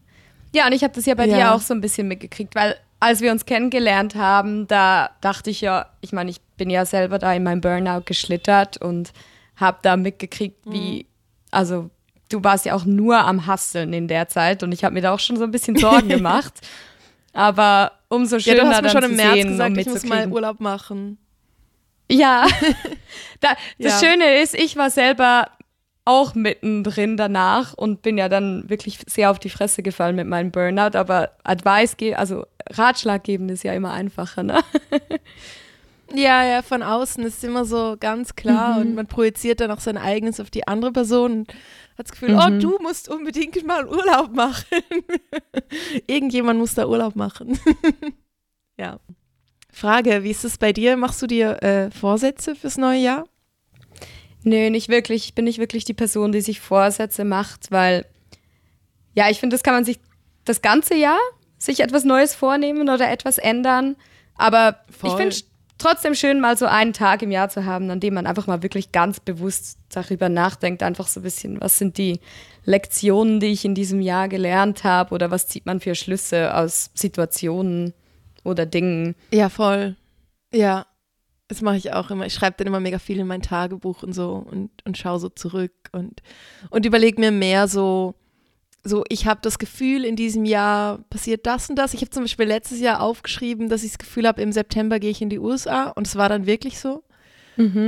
Ja, 0.53 0.65
und 0.67 0.73
ich 0.73 0.83
habe 0.83 0.93
das 0.93 1.05
ja 1.05 1.15
bei 1.15 1.27
Ja. 1.27 1.37
dir 1.37 1.53
auch 1.53 1.61
so 1.61 1.73
ein 1.73 1.81
bisschen 1.81 2.07
mitgekriegt, 2.09 2.55
weil 2.55 2.75
als 2.99 3.21
wir 3.21 3.31
uns 3.31 3.45
kennengelernt 3.45 4.15
haben, 4.15 4.67
da 4.67 5.11
dachte 5.21 5.49
ich 5.49 5.61
ja, 5.61 5.85
ich 6.01 6.11
meine, 6.13 6.29
ich 6.29 6.41
bin 6.57 6.69
ja 6.69 6.85
selber 6.85 7.19
da 7.19 7.33
in 7.33 7.43
meinem 7.43 7.61
Burnout 7.61 8.01
geschlittert 8.05 8.77
und 8.77 9.11
habe 9.55 9.77
da 9.81 9.95
mitgekriegt, 9.95 10.57
wie, 10.65 11.05
also 11.51 11.89
du 12.29 12.43
warst 12.43 12.65
ja 12.65 12.73
auch 12.75 12.85
nur 12.85 13.17
am 13.17 13.45
Hasseln 13.47 13.93
in 13.93 14.07
der 14.07 14.27
Zeit 14.27 14.63
und 14.63 14.71
ich 14.71 14.83
habe 14.83 14.93
mir 14.93 15.01
da 15.01 15.13
auch 15.13 15.19
schon 15.19 15.37
so 15.37 15.43
ein 15.43 15.51
bisschen 15.51 15.77
Sorgen 15.77 16.09
gemacht. 16.09 16.53
Aber 17.33 17.91
umso 18.07 18.37
ja, 18.37 18.55
schöner 18.55 18.61
du 18.61 18.67
hast 18.69 18.81
mir 18.81 18.81
dann 18.83 18.91
schon 18.91 19.03
zu 19.03 19.09
im 19.09 19.15
März 19.17 19.33
sehen 19.33 19.47
gesagt, 19.49 19.71
und 19.71 19.79
ich 19.79 19.87
muss 19.87 20.05
mal. 20.05 20.27
Urlaub 20.29 20.59
machen. 20.59 21.17
Ja, 22.09 22.45
da, 23.41 23.49
das 23.79 24.01
Ja. 24.01 24.09
Schöne 24.09 24.41
ist, 24.41 24.55
ich 24.55 24.75
war 24.77 24.89
selber 24.89 25.47
auch 26.05 26.35
mittendrin 26.35 27.17
danach 27.17 27.73
und 27.73 28.03
bin 28.03 28.17
ja 28.17 28.29
dann 28.29 28.69
wirklich 28.69 28.99
sehr 29.07 29.31
auf 29.31 29.39
die 29.39 29.49
Fresse 29.49 29.81
gefallen 29.81 30.15
mit 30.15 30.27
meinem 30.27 30.51
Burnout, 30.51 30.95
aber 30.95 31.31
Advice, 31.43 31.95
also 32.15 32.45
Ratschlag 32.69 33.23
geben 33.23 33.49
ist 33.49 33.63
ja 33.63 33.73
immer 33.73 33.91
einfacher, 33.91 34.43
ne? 34.43 34.59
Ja, 36.13 36.43
ja, 36.45 36.61
von 36.61 36.83
außen 36.83 37.23
ist 37.25 37.43
immer 37.43 37.65
so 37.65 37.97
ganz 37.99 38.35
klar 38.35 38.77
und 38.77 38.93
man 38.93 39.07
projiziert 39.07 39.59
dann 39.59 39.71
auch 39.71 39.79
sein 39.79 39.97
eigenes 39.97 40.39
auf 40.39 40.51
die 40.51 40.67
andere 40.67 40.91
Person 40.91 41.47
hat 41.97 42.07
das 42.07 42.11
Gefühl, 42.11 42.35
oh, 42.35 42.59
du 42.59 42.77
musst 42.81 43.09
unbedingt 43.09 43.65
mal 43.65 43.87
Urlaub 43.87 44.33
machen. 44.33 44.65
Irgendjemand 46.07 46.59
muss 46.59 46.73
da 46.73 46.87
Urlaub 46.87 47.15
machen. 47.15 47.57
ja. 48.77 48.99
Frage, 49.71 50.23
wie 50.23 50.31
ist 50.31 50.45
es 50.45 50.57
bei 50.57 50.73
dir? 50.73 50.97
Machst 50.97 51.21
du 51.21 51.27
dir 51.27 51.61
äh, 51.63 51.91
Vorsätze 51.91 52.55
fürs 52.55 52.77
neue 52.77 52.99
Jahr? 52.99 53.25
Nö, 54.43 54.69
nicht 54.69 54.89
wirklich. 54.89 55.25
Ich 55.25 55.35
bin 55.35 55.45
nicht 55.45 55.57
wirklich 55.57 55.85
die 55.85 55.93
Person, 55.93 56.31
die 56.31 56.41
sich 56.41 56.59
Vorsätze 56.59 57.25
macht, 57.25 57.71
weil, 57.71 58.05
ja, 59.13 59.29
ich 59.29 59.39
finde, 59.39 59.55
das 59.55 59.63
kann 59.63 59.73
man 59.73 59.85
sich 59.85 59.99
das 60.43 60.61
ganze 60.61 60.95
Jahr 60.95 61.19
sich 61.57 61.79
etwas 61.79 62.03
Neues 62.03 62.35
vornehmen 62.35 62.89
oder 62.89 63.09
etwas 63.09 63.37
ändern. 63.37 63.95
Aber 64.35 64.79
Voll. 64.89 65.09
ich 65.09 65.15
finde 65.15 65.35
trotzdem 65.85 66.15
schön, 66.15 66.39
mal 66.39 66.57
so 66.57 66.65
einen 66.65 66.93
Tag 66.93 67.21
im 67.21 67.29
Jahr 67.29 67.49
zu 67.49 67.65
haben, 67.65 67.91
an 67.91 67.99
dem 67.99 68.15
man 68.15 68.25
einfach 68.25 68.47
mal 68.47 68.63
wirklich 68.63 68.91
ganz 68.91 69.19
bewusst 69.19 69.77
darüber 69.89 70.29
nachdenkt. 70.29 70.81
Einfach 70.81 71.07
so 71.07 71.19
ein 71.19 71.23
bisschen, 71.23 71.61
was 71.61 71.77
sind 71.77 71.99
die 71.99 72.19
Lektionen, 72.63 73.39
die 73.39 73.47
ich 73.47 73.65
in 73.65 73.75
diesem 73.75 74.01
Jahr 74.01 74.27
gelernt 74.27 74.83
habe 74.83 75.13
oder 75.13 75.29
was 75.29 75.47
zieht 75.47 75.67
man 75.67 75.79
für 75.79 75.93
Schlüsse 75.93 76.55
aus 76.55 76.89
Situationen 76.95 77.93
oder 78.43 78.65
Dingen. 78.65 79.15
Ja, 79.31 79.49
voll. 79.49 79.95
Ja, 80.51 80.87
das 81.47 81.61
mache 81.61 81.77
ich 81.77 81.93
auch 81.93 82.09
immer. 82.09 82.25
Ich 82.25 82.33
schreibe 82.33 82.57
dann 82.57 82.67
immer 82.67 82.79
mega 82.79 82.97
viel 82.97 83.19
in 83.19 83.27
mein 83.27 83.43
Tagebuch 83.43 84.01
und 84.01 84.13
so 84.13 84.33
und, 84.33 84.71
und 84.85 84.97
schaue 84.97 85.19
so 85.19 85.29
zurück 85.29 85.73
und, 85.91 86.23
und 86.71 86.85
überlege 86.87 87.21
mir 87.21 87.31
mehr 87.31 87.67
so, 87.67 88.15
so 88.87 89.03
ich 89.09 89.25
habe 89.25 89.39
das 89.41 89.59
Gefühl, 89.59 90.05
in 90.05 90.15
diesem 90.15 90.45
Jahr 90.45 90.99
passiert 91.09 91.45
das 91.45 91.69
und 91.69 91.75
das. 91.75 91.93
Ich 91.93 92.01
habe 92.01 92.11
zum 92.11 92.23
Beispiel 92.23 92.45
letztes 92.45 92.79
Jahr 92.79 93.01
aufgeschrieben, 93.01 93.67
dass 93.67 93.83
ich 93.83 93.91
das 93.91 93.97
Gefühl 93.97 94.27
habe, 94.27 94.41
im 94.41 94.51
September 94.51 94.99
gehe 94.99 95.09
ich 95.11 95.21
in 95.21 95.29
die 95.29 95.39
USA 95.39 95.89
und 95.89 96.05
es 96.07 96.15
war 96.15 96.29
dann 96.29 96.45
wirklich 96.45 96.79
so. 96.79 97.03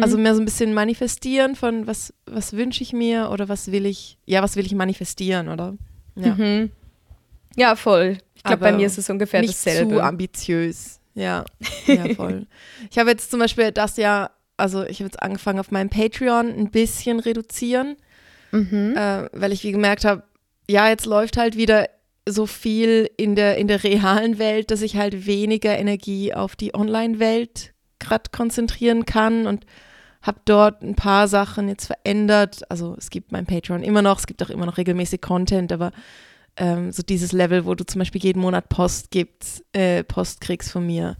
Also 0.01 0.17
mehr 0.17 0.33
so 0.33 0.41
ein 0.41 0.45
bisschen 0.45 0.73
manifestieren 0.73 1.55
von 1.55 1.87
was, 1.87 2.13
was 2.25 2.53
wünsche 2.53 2.81
ich 2.83 2.93
mir 2.93 3.29
oder 3.31 3.49
was 3.49 3.69
will 3.71 3.85
ich, 3.85 4.17
ja, 4.25 4.41
was 4.41 4.55
will 4.55 4.65
ich 4.65 4.73
manifestieren, 4.73 5.49
oder? 5.49 5.75
Ja. 6.15 6.35
Mhm. 6.35 6.71
Ja, 7.57 7.75
voll. 7.75 8.17
Ich 8.35 8.43
glaube, 8.43 8.59
bei 8.61 8.71
mir 8.71 8.85
ist 8.87 8.97
es 8.97 9.09
ungefähr 9.09 9.41
nicht 9.41 9.53
dasselbe. 9.53 9.95
zu 9.95 10.01
ambitiös. 10.01 11.01
Ja, 11.15 11.43
ja, 11.85 12.13
voll. 12.15 12.47
ich 12.89 12.97
habe 12.97 13.09
jetzt 13.09 13.29
zum 13.29 13.41
Beispiel 13.41 13.73
das 13.73 13.97
Jahr, 13.97 14.31
also 14.55 14.83
ich 14.85 14.99
habe 14.99 15.05
jetzt 15.09 15.21
angefangen 15.21 15.59
auf 15.59 15.69
meinem 15.69 15.89
Patreon 15.89 16.47
ein 16.47 16.71
bisschen 16.71 17.19
reduzieren, 17.19 17.97
Mhm. 18.53 18.95
äh, 18.95 19.27
weil 19.33 19.51
ich 19.51 19.63
wie 19.65 19.73
gemerkt 19.73 20.05
habe, 20.05 20.23
ja, 20.69 20.89
jetzt 20.89 21.05
läuft 21.05 21.37
halt 21.37 21.57
wieder 21.57 21.87
so 22.27 22.45
viel 22.45 23.09
in 23.17 23.35
der, 23.35 23.57
in 23.57 23.67
der 23.67 23.83
realen 23.83 24.37
Welt, 24.37 24.71
dass 24.71 24.81
ich 24.81 24.97
halt 24.97 25.25
weniger 25.25 25.77
Energie 25.77 26.33
auf 26.33 26.55
die 26.55 26.75
Online-Welt 26.75 27.73
gerade 27.99 28.29
konzentrieren 28.31 29.05
kann 29.05 29.47
und 29.47 29.65
habe 30.21 30.41
dort 30.45 30.81
ein 30.81 30.95
paar 30.95 31.27
Sachen 31.27 31.69
jetzt 31.69 31.87
verändert. 31.87 32.69
Also 32.69 32.95
es 32.97 33.09
gibt 33.09 33.31
mein 33.31 33.45
Patreon 33.45 33.81
immer 33.81 34.01
noch, 34.01 34.19
es 34.19 34.27
gibt 34.27 34.43
auch 34.43 34.49
immer 34.49 34.65
noch 34.65 34.77
regelmäßig 34.77 35.21
Content, 35.21 35.71
aber 35.71 35.91
ähm, 36.57 36.91
so 36.91 37.01
dieses 37.01 37.31
Level, 37.31 37.65
wo 37.65 37.75
du 37.75 37.85
zum 37.85 37.99
Beispiel 37.99 38.21
jeden 38.21 38.41
Monat 38.41 38.67
Post 38.67 39.11
gibst, 39.11 39.63
äh, 39.73 40.03
Post 40.03 40.41
kriegst 40.41 40.71
von 40.71 40.85
mir, 40.85 41.15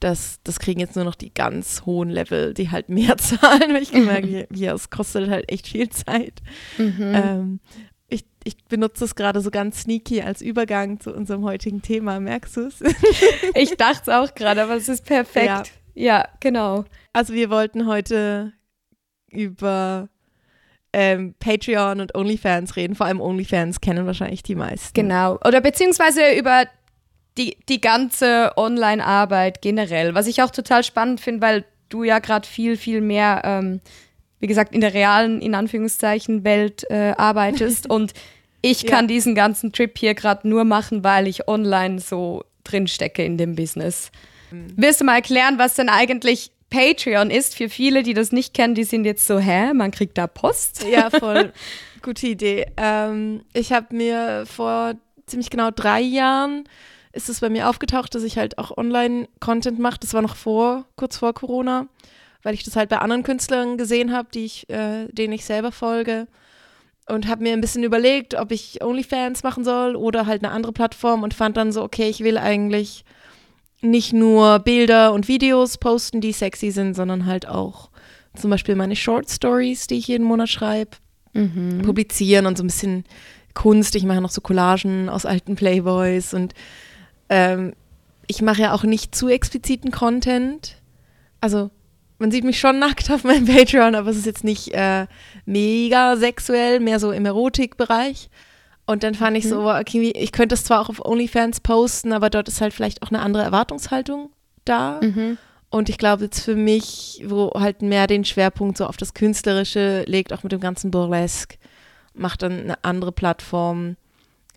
das, 0.00 0.40
das 0.44 0.58
kriegen 0.58 0.80
jetzt 0.80 0.96
nur 0.96 1.04
noch 1.06 1.14
die 1.14 1.32
ganz 1.32 1.86
hohen 1.86 2.10
Level, 2.10 2.52
die 2.52 2.70
halt 2.70 2.90
mehr 2.90 3.16
zahlen, 3.16 3.72
weil 3.72 3.82
ich 3.82 3.92
gemerkt 3.92 4.26
habe, 4.26 4.46
es 4.74 4.90
kostet 4.90 5.30
halt 5.30 5.50
echt 5.50 5.68
viel 5.68 5.88
Zeit. 5.88 6.42
Mhm. 6.76 7.12
Ähm, 7.14 7.60
ich, 8.08 8.24
ich 8.44 8.56
benutze 8.64 9.04
es 9.04 9.14
gerade 9.14 9.40
so 9.40 9.50
ganz 9.50 9.82
sneaky 9.82 10.22
als 10.22 10.40
Übergang 10.40 11.00
zu 11.00 11.12
unserem 11.12 11.44
heutigen 11.44 11.82
Thema, 11.82 12.20
merkst 12.20 12.56
du 12.56 12.60
es? 12.66 12.80
ich 13.54 13.76
dachte 13.76 14.02
es 14.02 14.08
auch 14.08 14.34
gerade, 14.34 14.62
aber 14.62 14.76
es 14.76 14.88
ist 14.88 15.04
perfekt. 15.04 15.46
Ja. 15.46 15.62
ja, 15.94 16.28
genau. 16.40 16.84
Also 17.12 17.34
wir 17.34 17.50
wollten 17.50 17.86
heute 17.86 18.52
über 19.30 20.08
ähm, 20.92 21.34
Patreon 21.38 22.00
und 22.00 22.14
OnlyFans 22.14 22.76
reden. 22.76 22.94
Vor 22.94 23.06
allem 23.06 23.20
OnlyFans 23.20 23.80
kennen 23.80 24.06
wahrscheinlich 24.06 24.42
die 24.42 24.54
meisten. 24.54 24.94
Genau. 24.94 25.38
Oder 25.44 25.60
beziehungsweise 25.60 26.34
über 26.38 26.64
die, 27.36 27.58
die 27.68 27.80
ganze 27.80 28.52
Online-Arbeit 28.56 29.60
generell, 29.60 30.14
was 30.14 30.26
ich 30.26 30.42
auch 30.42 30.50
total 30.50 30.84
spannend 30.84 31.20
finde, 31.20 31.42
weil 31.42 31.64
du 31.88 32.02
ja 32.02 32.18
gerade 32.18 32.48
viel, 32.48 32.76
viel 32.76 33.00
mehr, 33.00 33.42
ähm, 33.44 33.80
wie 34.40 34.46
gesagt, 34.46 34.74
in 34.74 34.80
der 34.80 34.94
realen, 34.94 35.40
in 35.40 35.54
Anführungszeichen, 35.54 36.44
Welt 36.44 36.84
äh, 36.90 37.14
arbeitest. 37.16 37.88
und 37.90 38.12
ich 38.62 38.82
ja. 38.82 38.90
kann 38.90 39.08
diesen 39.08 39.34
ganzen 39.34 39.72
Trip 39.72 39.96
hier 39.96 40.14
gerade 40.14 40.48
nur 40.48 40.64
machen, 40.64 41.04
weil 41.04 41.26
ich 41.26 41.48
online 41.48 42.00
so 42.00 42.44
drinstecke 42.64 43.24
in 43.24 43.38
dem 43.38 43.54
Business. 43.54 44.10
Mhm. 44.50 44.68
Willst 44.76 45.00
du 45.00 45.04
mal 45.04 45.16
erklären, 45.16 45.58
was 45.58 45.74
denn 45.74 45.88
eigentlich 45.88 46.50
Patreon 46.70 47.30
ist? 47.30 47.54
Für 47.54 47.68
viele, 47.68 48.02
die 48.02 48.14
das 48.14 48.32
nicht 48.32 48.54
kennen, 48.54 48.74
die 48.74 48.84
sind 48.84 49.04
jetzt 49.04 49.26
so, 49.26 49.38
hä, 49.38 49.72
man 49.72 49.90
kriegt 49.90 50.18
da 50.18 50.26
Post? 50.26 50.84
Ja, 50.90 51.10
voll. 51.18 51.52
Gute 52.02 52.26
Idee. 52.26 52.66
Ähm, 52.76 53.42
ich 53.52 53.72
habe 53.72 53.94
mir 53.94 54.44
vor 54.46 54.94
ziemlich 55.26 55.50
genau 55.50 55.70
drei 55.70 56.00
Jahren 56.00 56.64
ist 57.16 57.30
es 57.30 57.40
bei 57.40 57.48
mir 57.48 57.68
aufgetaucht, 57.68 58.14
dass 58.14 58.22
ich 58.22 58.36
halt 58.36 58.58
auch 58.58 58.76
Online-Content 58.76 59.78
mache. 59.78 59.98
Das 59.98 60.12
war 60.12 60.22
noch 60.22 60.36
vor, 60.36 60.84
kurz 60.96 61.16
vor 61.16 61.32
Corona, 61.32 61.88
weil 62.46 62.54
ich 62.54 62.62
das 62.62 62.76
halt 62.76 62.90
bei 62.90 62.98
anderen 62.98 63.24
Künstlern 63.24 63.76
gesehen 63.76 64.12
habe, 64.12 64.28
die 64.32 64.44
ich, 64.44 64.70
äh, 64.70 65.08
denen 65.08 65.32
ich 65.32 65.44
selber 65.44 65.72
folge. 65.72 66.28
Und 67.08 67.26
habe 67.26 67.42
mir 67.42 67.52
ein 67.52 67.60
bisschen 67.60 67.82
überlegt, 67.82 68.34
ob 68.34 68.52
ich 68.52 68.84
OnlyFans 68.84 69.42
machen 69.42 69.64
soll 69.64 69.96
oder 69.96 70.26
halt 70.26 70.44
eine 70.44 70.52
andere 70.52 70.72
Plattform 70.72 71.24
und 71.24 71.34
fand 71.34 71.56
dann 71.56 71.72
so, 71.72 71.82
okay, 71.82 72.08
ich 72.08 72.20
will 72.20 72.38
eigentlich 72.38 73.04
nicht 73.80 74.12
nur 74.12 74.60
Bilder 74.60 75.12
und 75.12 75.26
Videos 75.26 75.78
posten, 75.78 76.20
die 76.20 76.30
sexy 76.30 76.70
sind, 76.70 76.94
sondern 76.94 77.26
halt 77.26 77.48
auch 77.48 77.90
zum 78.36 78.52
Beispiel 78.52 78.76
meine 78.76 78.94
Short 78.94 79.28
Stories, 79.28 79.88
die 79.88 79.96
ich 79.96 80.06
jeden 80.06 80.24
Monat 80.24 80.48
schreibe, 80.48 80.92
mhm. 81.32 81.82
publizieren 81.82 82.46
und 82.46 82.56
so 82.56 82.62
ein 82.62 82.68
bisschen 82.68 83.02
Kunst. 83.54 83.96
Ich 83.96 84.04
mache 84.04 84.20
noch 84.20 84.30
so 84.30 84.40
Collagen 84.40 85.08
aus 85.08 85.26
alten 85.26 85.56
Playboys 85.56 86.32
und 86.32 86.54
ähm, 87.28 87.72
ich 88.28 88.40
mache 88.40 88.62
ja 88.62 88.72
auch 88.72 88.84
nicht 88.84 89.16
zu 89.16 89.26
expliziten 89.26 89.90
Content. 89.90 90.76
Also 91.40 91.70
man 92.18 92.30
sieht 92.30 92.44
mich 92.44 92.58
schon 92.58 92.78
nackt 92.78 93.10
auf 93.10 93.24
meinem 93.24 93.46
Patreon, 93.54 93.94
aber 93.94 94.10
es 94.10 94.16
ist 94.16 94.26
jetzt 94.26 94.44
nicht 94.44 94.72
äh, 94.72 95.06
mega 95.44 96.16
sexuell, 96.16 96.80
mehr 96.80 96.98
so 97.00 97.12
im 97.12 97.26
Erotikbereich. 97.26 98.30
Und 98.86 99.02
dann 99.02 99.14
fand 99.14 99.32
mhm. 99.32 99.36
ich 99.36 99.48
so, 99.48 99.70
okay, 99.70 100.12
ich 100.14 100.32
könnte 100.32 100.54
es 100.54 100.64
zwar 100.64 100.80
auch 100.80 100.88
auf 100.88 101.04
OnlyFans 101.04 101.60
posten, 101.60 102.12
aber 102.12 102.30
dort 102.30 102.48
ist 102.48 102.60
halt 102.60 102.72
vielleicht 102.72 103.02
auch 103.02 103.10
eine 103.10 103.20
andere 103.20 103.42
Erwartungshaltung 103.42 104.30
da. 104.64 105.00
Mhm. 105.02 105.38
Und 105.70 105.88
ich 105.88 105.98
glaube 105.98 106.24
jetzt 106.24 106.40
für 106.40 106.54
mich, 106.54 107.22
wo 107.26 107.50
halt 107.54 107.82
mehr 107.82 108.06
den 108.06 108.24
Schwerpunkt 108.24 108.78
so 108.78 108.86
auf 108.86 108.96
das 108.96 109.14
Künstlerische 109.14 110.04
legt, 110.06 110.32
auch 110.32 110.44
mit 110.44 110.52
dem 110.52 110.60
ganzen 110.60 110.90
Burlesque, 110.92 111.58
macht 112.14 112.42
dann 112.42 112.60
eine 112.60 112.84
andere 112.84 113.12
Plattform 113.12 113.96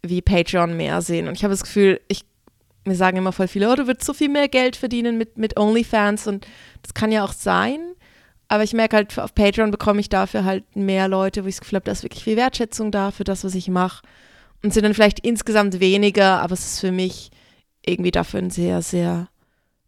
wie 0.03 0.21
Patreon 0.21 0.77
mehr 0.77 1.01
Sinn. 1.01 1.27
Und 1.27 1.33
ich 1.33 1.43
habe 1.43 1.51
das 1.51 1.63
Gefühl, 1.63 1.99
ich 2.07 2.23
mir 2.85 2.95
sagen 2.95 3.17
immer 3.17 3.31
voll 3.31 3.47
viele, 3.47 3.71
oh, 3.71 3.75
du 3.75 3.87
würdest 3.87 4.05
so 4.05 4.13
viel 4.13 4.29
mehr 4.29 4.47
Geld 4.47 4.75
verdienen 4.75 5.17
mit, 5.17 5.37
mit 5.37 5.59
OnlyFans 5.59 6.27
und 6.27 6.47
das 6.81 6.93
kann 6.93 7.11
ja 7.11 7.23
auch 7.23 7.33
sein. 7.33 7.79
Aber 8.47 8.63
ich 8.63 8.73
merke 8.73 8.95
halt, 8.95 9.17
auf 9.19 9.35
Patreon 9.35 9.69
bekomme 9.69 9.99
ich 9.99 10.09
dafür 10.09 10.43
halt 10.43 10.75
mehr 10.75 11.07
Leute, 11.07 11.43
wo 11.43 11.47
ich 11.47 11.55
das 11.55 11.61
Gefühl 11.61 11.77
habe, 11.77 11.85
da 11.85 11.91
ist 11.91 12.03
wirklich 12.03 12.23
viel 12.23 12.35
Wertschätzung 12.37 12.91
da 12.91 13.11
für 13.11 13.23
das, 13.23 13.43
was 13.43 13.53
ich 13.53 13.67
mache. 13.67 14.03
Und 14.63 14.73
sind 14.73 14.83
dann 14.83 14.95
vielleicht 14.95 15.19
insgesamt 15.19 15.79
weniger, 15.79 16.41
aber 16.41 16.53
es 16.53 16.65
ist 16.65 16.79
für 16.79 16.91
mich 16.91 17.29
irgendwie 17.85 18.11
dafür 18.11 18.39
ein 18.39 18.49
sehr, 18.49 18.81
sehr 18.81 19.29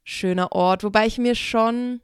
schöner 0.03 0.51
Ort. 0.51 0.83
Wobei 0.83 1.07
ich 1.07 1.17
mir 1.17 1.36
schon 1.36 2.01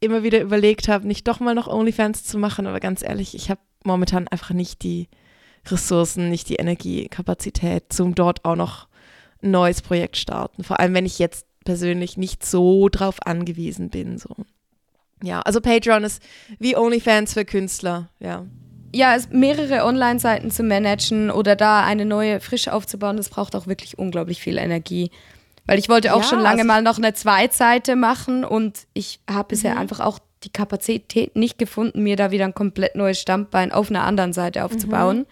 immer 0.00 0.22
wieder 0.22 0.40
überlegt 0.40 0.88
habe, 0.88 1.08
nicht 1.08 1.26
doch 1.26 1.40
mal 1.40 1.54
noch 1.54 1.66
OnlyFans 1.66 2.24
zu 2.24 2.38
machen, 2.38 2.66
aber 2.66 2.78
ganz 2.78 3.02
ehrlich, 3.02 3.34
ich 3.34 3.50
habe 3.50 3.60
momentan 3.84 4.28
einfach 4.28 4.50
nicht 4.50 4.82
die 4.82 5.08
Ressourcen, 5.66 6.30
nicht 6.30 6.48
die 6.48 6.56
Energiekapazität, 6.56 7.98
um 8.00 8.14
dort 8.14 8.44
auch 8.44 8.56
noch 8.56 8.86
ein 9.44 9.50
neues 9.50 9.82
Projekt 9.82 10.16
starten. 10.16 10.64
Vor 10.64 10.80
allem, 10.80 10.94
wenn 10.94 11.06
ich 11.06 11.18
jetzt 11.18 11.46
persönlich 11.64 12.16
nicht 12.16 12.44
so 12.44 12.88
drauf 12.88 13.16
angewiesen 13.24 13.90
bin. 13.90 14.18
So. 14.18 14.34
Ja, 15.22 15.40
also 15.40 15.60
Patreon 15.60 16.04
ist 16.04 16.22
wie 16.58 16.76
OnlyFans 16.76 17.34
für 17.34 17.44
Künstler, 17.44 18.10
ja. 18.20 18.44
Ja, 18.94 19.16
mehrere 19.30 19.84
Online-Seiten 19.84 20.52
zu 20.52 20.62
managen 20.62 21.30
oder 21.30 21.56
da 21.56 21.84
eine 21.84 22.04
neue 22.04 22.38
frisch 22.38 22.68
aufzubauen, 22.68 23.16
das 23.16 23.28
braucht 23.28 23.56
auch 23.56 23.66
wirklich 23.66 23.98
unglaublich 23.98 24.40
viel 24.40 24.56
Energie. 24.56 25.10
Weil 25.66 25.80
ich 25.80 25.88
wollte 25.88 26.14
auch 26.14 26.22
ja, 26.22 26.28
schon 26.28 26.38
lange 26.38 26.62
also 26.62 26.66
mal 26.66 26.82
noch 26.82 26.98
eine 26.98 27.12
Zweitseite 27.12 27.96
machen 27.96 28.44
und 28.44 28.86
ich 28.92 29.18
habe 29.28 29.48
bisher 29.48 29.72
mhm. 29.72 29.80
einfach 29.80 30.00
auch 30.00 30.20
die 30.44 30.50
Kapazität 30.50 31.34
nicht 31.34 31.58
gefunden, 31.58 32.02
mir 32.02 32.16
da 32.16 32.30
wieder 32.30 32.44
ein 32.44 32.54
komplett 32.54 32.94
neues 32.94 33.20
Standbein 33.20 33.72
auf 33.72 33.90
einer 33.90 34.04
anderen 34.04 34.32
Seite 34.32 34.64
aufzubauen. 34.64 35.18
Mhm. 35.18 35.26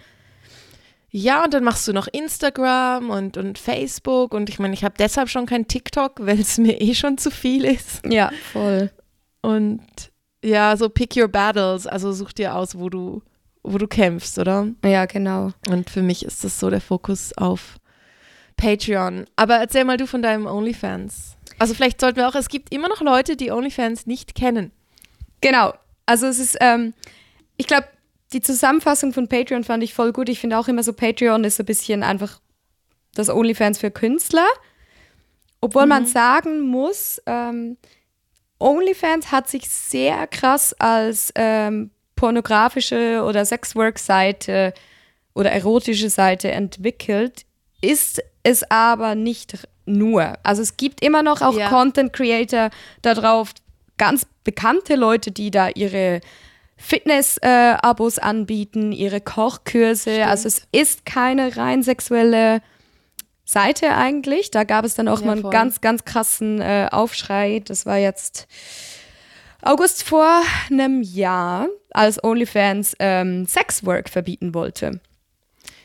Ja, 1.15 1.45
und 1.45 1.53
dann 1.53 1.63
machst 1.63 1.87
du 1.87 1.93
noch 1.93 2.09
Instagram 2.09 3.11
und, 3.11 3.37
und 3.37 3.59
Facebook 3.59 4.33
und 4.33 4.49
ich 4.49 4.59
meine, 4.59 4.73
ich 4.73 4.83
habe 4.83 4.95
deshalb 4.99 5.29
schon 5.29 5.45
kein 5.45 5.69
TikTok, 5.69 6.15
weil 6.21 6.41
es 6.41 6.57
mir 6.57 6.81
eh 6.81 6.95
schon 6.95 7.19
zu 7.19 7.31
viel 7.31 7.67
ist. 7.67 8.01
Ja, 8.09 8.31
voll. 8.53 8.91
Und 9.43 9.83
ja, 10.43 10.75
so 10.75 10.89
pick 10.89 11.15
your 11.15 11.29
battles, 11.29 11.87
also 11.87 12.13
such 12.13 12.33
dir 12.33 12.55
aus, 12.57 12.79
wo 12.79 12.89
du, 12.89 13.23
wo 13.63 13.77
du 13.77 13.87
kämpfst, 13.87 14.39
oder? 14.39 14.69
Ja, 14.83 15.05
genau. 15.05 15.51
Und 15.69 15.91
für 15.91 16.03
mich 16.03 16.25
ist 16.25 16.45
das 16.45 16.59
so 16.59 16.71
der 16.71 16.81
Fokus 16.81 17.37
auf 17.37 17.77
Patreon. 18.57 19.27
Aber 19.37 19.57
erzähl 19.57 19.85
mal 19.85 19.99
du 19.99 20.07
von 20.07 20.23
deinem 20.23 20.47
OnlyFans. 20.47 21.37
Also 21.59 21.75
vielleicht 21.75 22.01
sollten 22.01 22.17
wir 22.17 22.29
auch, 22.29 22.35
es 22.35 22.49
gibt 22.49 22.73
immer 22.73 22.89
noch 22.89 23.03
Leute, 23.03 23.37
die 23.37 23.51
OnlyFans 23.51 24.07
nicht 24.07 24.35
kennen. 24.35 24.73
Genau. 25.43 25.75
Also 26.07 26.27
es 26.27 26.39
ist, 26.39 26.57
ähm, 26.61 26.95
ich 27.59 27.67
glaube, 27.67 27.87
die 28.33 28.41
Zusammenfassung 28.41 29.13
von 29.13 29.29
Patreon 29.29 29.65
fand 29.65 29.83
ich 29.83 29.95
voll 29.95 30.13
gut. 30.13 30.29
Ich 30.29 30.41
finde 30.41 30.59
auch 30.59 30.69
immer 30.69 30.83
so, 30.83 30.93
Patreon 30.93 31.45
ist 31.45 31.57
so 31.57 31.63
ein 31.63 31.67
bisschen 31.67 32.03
einfach 32.03 32.41
das 33.15 33.29
OnlyFans 33.29 33.79
für 33.79 33.91
Künstler. 33.91 34.47
Obwohl 35.61 35.85
mhm. 35.85 35.89
man 35.91 36.07
sagen 36.07 36.61
muss, 36.61 37.21
ähm, 37.27 37.77
OnlyFans 38.59 39.31
hat 39.31 39.49
sich 39.49 39.69
sehr 39.69 40.27
krass 40.27 40.75
als 40.79 41.33
ähm, 41.35 41.91
pornografische 42.17 43.23
oder 43.25 43.45
Sexwork-Seite 43.45 44.73
oder 45.35 45.51
erotische 45.51 46.11
Seite 46.11 46.51
entwickelt, 46.51 47.45
ist 47.81 48.23
es 48.43 48.69
aber 48.71 49.15
nicht 49.15 49.67
nur. 49.87 50.35
Also 50.43 50.63
es 50.63 50.77
gibt 50.77 51.05
immer 51.05 51.23
noch 51.23 51.43
auch 51.43 51.57
ja. 51.57 51.69
Content 51.69 52.13
Creator 52.13 52.71
darauf, 53.03 53.53
ganz 53.99 54.27
bekannte 54.45 54.95
Leute, 54.95 55.33
die 55.33 55.51
da 55.51 55.69
ihre 55.69 56.21
Fitness-Abos 56.83 58.19
äh, 58.19 58.23
anbieten, 58.23 58.93
ihre 58.93 59.21
Kochkurse. 59.21 60.11
Stimmt. 60.11 60.27
Also 60.27 60.49
es 60.49 60.67
ist 60.73 61.07
keine 61.07 61.57
rein 61.57 61.83
sexuelle 61.83 62.61
Seite 63.45 63.95
eigentlich. 63.95 64.51
Da 64.51 64.65
gab 64.65 64.85
es 64.85 64.95
dann 64.95 65.09
auch 65.09 65.21
ja, 65.21 65.27
mal 65.27 65.33
einen 65.33 65.43
voll. 65.43 65.53
ganz, 65.53 65.81
ganz 65.81 66.05
krassen 66.05 66.61
äh, 66.61 66.89
Aufschrei. 66.91 67.63
Das 67.65 67.87
war 67.87 67.99
jetzt 67.99 68.49
August 69.63 70.03
vor 70.03 70.43
einem 70.71 71.03
Jahr, 71.03 71.69
als 71.91 72.23
OnlyFans 72.23 72.97
ähm, 72.99 73.47
Sexwork 73.47 74.09
verbieten 74.09 74.55
wollte. 74.55 75.01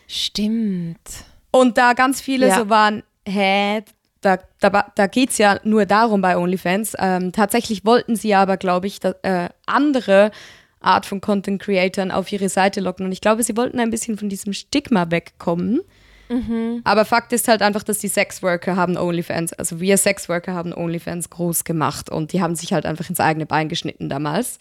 Stimmt. 0.08 1.25
Und 1.51 1.77
da 1.77 1.94
ganz 1.94 2.22
viele 2.22 2.48
ja. 2.48 2.58
so 2.58 2.70
waren, 2.70 3.04
hä, 3.27 3.84
da, 4.22 4.39
da, 4.60 4.92
da 4.96 5.08
geht 5.08 5.30
es 5.30 5.38
ja 5.38 5.60
nur 5.63 5.86
darum 5.86 6.22
bei 6.22 6.38
OnlyFans. 6.38 6.96
Ähm, 6.98 7.32
tatsächlich 7.32 7.86
wollten 7.86 8.16
sie 8.16 8.34
aber, 8.34 8.58
glaube 8.58 8.88
ich, 8.88 9.00
da, 9.00 9.13
äh, 9.22 9.50
andere 9.66 10.32
Art 10.79 11.05
von 11.05 11.22
Content 11.22 11.62
Creatern 11.62 12.12
auf 12.12 12.31
ihre 12.31 12.50
Seite 12.50 12.79
locken. 12.79 13.05
Und 13.05 13.12
ich 13.12 13.22
glaube, 13.22 13.43
sie 13.43 13.57
wollten 13.57 13.79
ein 13.79 13.89
bisschen 13.89 14.17
von 14.17 14.29
diesem 14.29 14.53
Stigma 14.53 15.10
wegkommen. 15.10 15.81
Mhm. 16.29 16.81
Aber 16.84 17.05
Fakt 17.05 17.31
ist 17.34 17.48
halt 17.48 17.62
einfach, 17.62 17.84
dass 17.84 18.00
die 18.00 18.07
Sexworker 18.07 18.75
haben 18.75 18.98
OnlyFans, 18.98 19.53
also 19.53 19.79
wir 19.79 19.98
Sexworker 19.98 20.53
haben 20.53 20.74
OnlyFans 20.74 21.29
groß 21.29 21.63
gemacht 21.63 22.10
und 22.10 22.34
die 22.34 22.41
haben 22.41 22.55
sich 22.55 22.74
halt 22.74 22.86
einfach 22.86 23.10
ins 23.10 23.19
eigene 23.19 23.46
Bein 23.46 23.69
geschnitten 23.69 24.10
damals. 24.10 24.60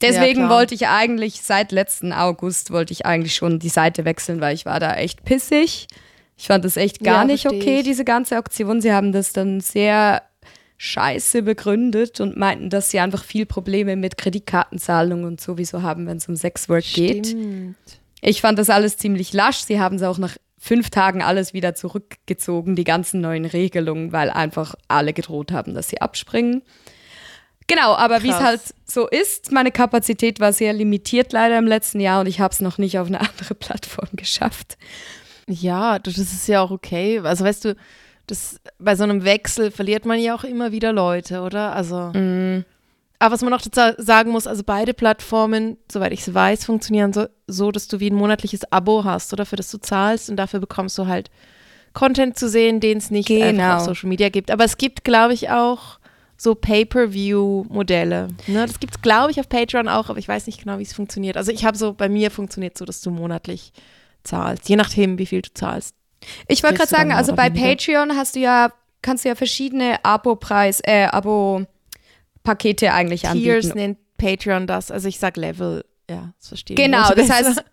Deswegen 0.00 0.42
ja, 0.42 0.50
wollte 0.50 0.74
ich 0.74 0.88
eigentlich 0.88 1.42
seit 1.42 1.72
letzten 1.72 2.12
August 2.12 2.70
wollte 2.70 2.92
ich 2.92 3.04
eigentlich 3.04 3.34
schon 3.34 3.58
die 3.58 3.68
Seite 3.68 4.04
wechseln, 4.04 4.40
weil 4.40 4.54
ich 4.54 4.64
war 4.64 4.80
da 4.80 4.94
echt 4.94 5.24
pissig. 5.24 5.88
Ich 6.36 6.46
fand 6.46 6.64
das 6.64 6.78
echt 6.78 7.00
gar 7.00 7.18
ja, 7.18 7.24
nicht 7.24 7.46
okay, 7.46 7.80
ich. 7.80 7.84
diese 7.84 8.04
ganze 8.04 8.36
Aktion. 8.36 8.80
Sie 8.80 8.92
haben 8.92 9.12
das 9.12 9.34
dann 9.34 9.60
sehr 9.60 10.22
scheiße 10.82 11.42
begründet 11.42 12.20
und 12.20 12.38
meinten, 12.38 12.70
dass 12.70 12.90
sie 12.90 13.00
einfach 13.00 13.22
viel 13.22 13.44
Probleme 13.44 13.96
mit 13.96 14.16
Kreditkartenzahlungen 14.16 15.26
und 15.26 15.38
sowieso 15.38 15.82
haben, 15.82 16.06
wenn 16.06 16.16
es 16.16 16.26
um 16.26 16.36
Sexwork 16.36 16.84
geht. 16.84 17.36
Ich 18.22 18.40
fand 18.40 18.58
das 18.58 18.70
alles 18.70 18.96
ziemlich 18.96 19.34
lasch. 19.34 19.58
Sie 19.58 19.78
haben 19.78 19.96
es 19.96 20.02
auch 20.02 20.16
nach 20.16 20.38
fünf 20.56 20.88
Tagen 20.88 21.20
alles 21.20 21.52
wieder 21.52 21.74
zurückgezogen, 21.74 22.76
die 22.76 22.84
ganzen 22.84 23.20
neuen 23.20 23.44
Regelungen, 23.44 24.12
weil 24.12 24.30
einfach 24.30 24.74
alle 24.88 25.12
gedroht 25.12 25.52
haben, 25.52 25.74
dass 25.74 25.90
sie 25.90 26.00
abspringen. 26.00 26.62
Genau, 27.66 27.94
aber 27.94 28.22
wie 28.22 28.30
es 28.30 28.40
halt 28.40 28.62
so 28.86 29.06
ist, 29.06 29.52
meine 29.52 29.72
Kapazität 29.72 30.40
war 30.40 30.54
sehr 30.54 30.72
limitiert 30.72 31.34
leider 31.34 31.58
im 31.58 31.66
letzten 31.66 32.00
Jahr 32.00 32.22
und 32.22 32.26
ich 32.26 32.40
habe 32.40 32.54
es 32.54 32.60
noch 32.60 32.78
nicht 32.78 32.98
auf 32.98 33.08
eine 33.08 33.20
andere 33.28 33.54
Plattform 33.54 34.08
geschafft. 34.14 34.78
Ja, 35.46 35.98
das 35.98 36.16
ist 36.16 36.48
ja 36.48 36.62
auch 36.62 36.70
okay. 36.70 37.18
Also 37.18 37.44
weißt 37.44 37.66
du, 37.66 37.76
das, 38.30 38.60
bei 38.78 38.96
so 38.96 39.04
einem 39.04 39.24
Wechsel 39.24 39.70
verliert 39.70 40.04
man 40.06 40.18
ja 40.18 40.34
auch 40.34 40.44
immer 40.44 40.72
wieder 40.72 40.92
Leute, 40.92 41.42
oder? 41.42 41.74
Also. 41.74 42.12
Aber 43.22 43.34
was 43.34 43.42
man 43.42 43.50
noch 43.50 43.60
dazu 43.60 44.02
sagen 44.02 44.30
muss, 44.30 44.46
also 44.46 44.62
beide 44.64 44.94
Plattformen, 44.94 45.76
soweit 45.92 46.12
ich 46.12 46.20
es 46.20 46.32
weiß, 46.32 46.64
funktionieren 46.64 47.12
so, 47.12 47.26
so, 47.46 47.70
dass 47.70 47.86
du 47.86 48.00
wie 48.00 48.08
ein 48.10 48.14
monatliches 48.14 48.72
Abo 48.72 49.04
hast, 49.04 49.32
oder? 49.34 49.44
Für 49.44 49.56
das 49.56 49.70
du 49.70 49.76
zahlst 49.78 50.30
und 50.30 50.36
dafür 50.36 50.58
bekommst 50.60 50.96
du 50.96 51.06
halt 51.06 51.30
Content 51.92 52.38
zu 52.38 52.48
sehen, 52.48 52.80
den 52.80 52.96
es 52.98 53.10
nicht 53.10 53.28
Genau. 53.28 53.76
auf 53.76 53.82
Social 53.82 54.08
Media 54.08 54.30
gibt. 54.30 54.50
Aber 54.50 54.64
es 54.64 54.78
gibt, 54.78 55.04
glaube 55.04 55.34
ich, 55.34 55.50
auch 55.50 55.98
so 56.38 56.54
Pay-per-View-Modelle. 56.54 58.28
Ne? 58.46 58.66
Das 58.66 58.80
gibt 58.80 58.96
es, 58.96 59.02
glaube 59.02 59.30
ich, 59.30 59.40
auf 59.40 59.48
Patreon 59.48 59.88
auch, 59.88 60.08
aber 60.08 60.18
ich 60.18 60.28
weiß 60.28 60.46
nicht 60.46 60.62
genau, 60.62 60.78
wie 60.78 60.84
es 60.84 60.94
funktioniert. 60.94 61.36
Also 61.36 61.52
ich 61.52 61.64
habe 61.64 61.76
so, 61.76 61.92
bei 61.92 62.08
mir 62.08 62.30
funktioniert 62.30 62.78
so, 62.78 62.86
dass 62.86 63.02
du 63.02 63.10
monatlich 63.10 63.72
zahlst, 64.24 64.68
je 64.68 64.76
nachdem, 64.76 65.18
wie 65.18 65.26
viel 65.26 65.42
du 65.42 65.52
zahlst. 65.52 65.94
Ich 66.48 66.62
wollte 66.62 66.76
gerade 66.76 66.90
sagen, 66.90 67.12
also 67.12 67.34
bei. 67.34 67.50
Patreon 67.50 68.16
hast 68.16 68.36
du 68.36 68.40
ja, 68.40 68.72
kannst 69.02 69.24
du 69.24 69.28
ja 69.30 69.34
verschiedene 69.34 70.04
Abo-Preis, 70.04 70.80
äh, 70.84 71.04
Abo-Pakete 71.06 72.92
eigentlich 72.92 73.22
Tiers 73.22 73.66
anbieten. 73.66 73.78
nennt 73.78 73.98
Patreon 74.18 74.66
das. 74.66 74.90
Also 74.90 75.08
ich 75.08 75.18
sag 75.18 75.36
Level, 75.36 75.84
ja, 76.10 76.32
das 76.38 76.48
verstehe 76.48 76.76
Genau, 76.76 77.08
Leute 77.08 77.14
das 77.26 77.30
heißt, 77.30 77.64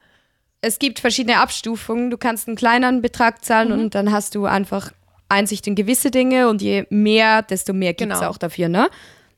es 0.61 0.79
gibt 0.79 0.99
verschiedene 0.99 1.39
Abstufungen. 1.39 2.09
Du 2.09 2.17
kannst 2.17 2.47
einen 2.47 2.57
kleineren 2.57 3.01
Betrag 3.01 3.43
zahlen 3.43 3.73
Mhm. 3.73 3.79
und 3.79 3.95
dann 3.95 4.11
hast 4.11 4.35
du 4.35 4.45
einfach 4.45 4.91
Einsicht 5.29 5.67
in 5.67 5.75
gewisse 5.75 6.09
Dinge 6.09 6.47
und 6.49 6.61
je 6.61 6.85
mehr, 6.89 7.41
desto 7.41 7.73
mehr 7.73 7.93
gibt 7.93 8.13
es 8.13 8.19
Genau. 8.19 8.31
auch 8.31 8.37
dafür, 8.37 8.69
ne? 8.69 8.89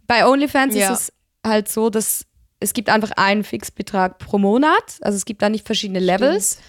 Bei 0.05 0.25
OnlyFans 0.27 0.75
Ja. 0.75 0.91
ist 0.93 0.99
es 1.01 1.13
halt 1.45 1.67
so, 1.67 1.89
dass 1.89 2.25
es 2.59 2.73
gibt 2.73 2.89
einfach 2.89 3.11
einen 3.11 3.43
Fixbetrag 3.43 4.19
pro 4.19 4.37
Monat. 4.37 4.97
Also 5.01 5.15
es 5.15 5.25
gibt 5.25 5.41
da 5.41 5.49
nicht 5.49 5.65
verschiedene 5.65 5.99
Levels. 5.99 6.59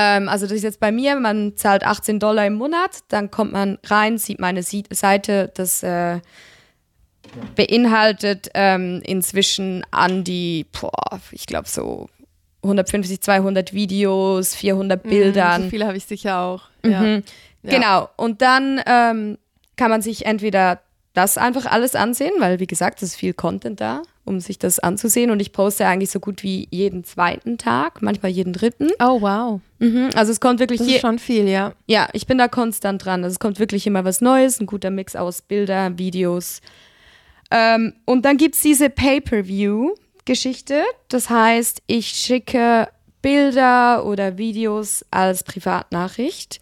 Ähm, 0.00 0.28
also 0.28 0.46
das 0.46 0.58
ist 0.58 0.62
jetzt 0.62 0.78
bei 0.78 0.92
mir, 0.92 1.16
man 1.16 1.56
zahlt 1.56 1.84
18 1.84 2.20
Dollar 2.20 2.46
im 2.46 2.54
Monat, 2.54 3.00
dann 3.08 3.32
kommt 3.32 3.50
man 3.50 3.78
rein, 3.84 4.16
sieht 4.16 4.38
meine 4.38 4.62
Seite, 4.62 5.50
das 5.54 5.82
äh, 5.82 6.20
beinhaltet 7.56 8.48
ähm, 8.54 9.02
inzwischen 9.04 9.84
an 9.90 10.22
die, 10.22 10.66
boah, 10.70 11.20
ich 11.32 11.46
glaube 11.46 11.68
so 11.68 12.08
150, 12.62 13.20
200 13.20 13.72
Videos, 13.72 14.54
400 14.54 15.02
Bildern. 15.02 15.64
So 15.64 15.68
viele 15.68 15.86
habe 15.86 15.96
ich 15.96 16.04
sicher 16.04 16.38
auch. 16.38 16.62
Ja. 16.84 17.00
Mhm. 17.00 17.24
Ja. 17.64 17.70
Genau. 17.70 18.08
Und 18.16 18.40
dann 18.40 18.80
ähm, 18.86 19.36
kann 19.76 19.90
man 19.90 20.00
sich 20.00 20.26
entweder 20.26 20.80
das 21.12 21.38
einfach 21.38 21.66
alles 21.66 21.96
ansehen, 21.96 22.34
weil 22.38 22.60
wie 22.60 22.68
gesagt, 22.68 23.02
es 23.02 23.10
ist 23.10 23.16
viel 23.16 23.32
Content 23.32 23.80
da, 23.80 24.02
um 24.24 24.38
sich 24.38 24.60
das 24.60 24.78
anzusehen. 24.78 25.32
Und 25.32 25.40
ich 25.40 25.52
poste 25.52 25.86
eigentlich 25.86 26.10
so 26.10 26.20
gut 26.20 26.44
wie 26.44 26.68
jeden 26.70 27.02
zweiten 27.02 27.58
Tag, 27.58 28.00
manchmal 28.00 28.30
jeden 28.30 28.52
dritten. 28.52 28.90
Oh, 29.00 29.20
wow. 29.20 29.60
Mhm. 29.78 30.10
Also 30.14 30.32
es 30.32 30.40
kommt 30.40 30.60
wirklich 30.60 30.80
Das 30.80 30.88
ist 30.88 31.00
schon 31.00 31.18
viel, 31.18 31.48
ja. 31.48 31.72
ja, 31.86 32.08
ich 32.12 32.26
bin 32.26 32.38
da 32.38 32.48
konstant 32.48 33.04
dran. 33.04 33.22
Also 33.24 33.34
es 33.34 33.38
kommt 33.38 33.58
wirklich 33.58 33.86
immer 33.86 34.04
was 34.04 34.20
Neues, 34.20 34.60
ein 34.60 34.66
guter 34.66 34.90
Mix 34.90 35.14
aus 35.16 35.42
Bilder, 35.42 35.98
Videos. 35.98 36.60
Ähm, 37.50 37.94
und 38.04 38.24
dann 38.24 38.36
gibt 38.36 38.56
es 38.56 38.60
diese 38.62 38.90
Pay-per-View-Geschichte. 38.90 40.82
Das 41.08 41.30
heißt, 41.30 41.82
ich 41.86 42.08
schicke 42.08 42.88
Bilder 43.22 44.04
oder 44.04 44.36
Videos 44.38 45.04
als 45.10 45.44
Privatnachricht 45.44 46.60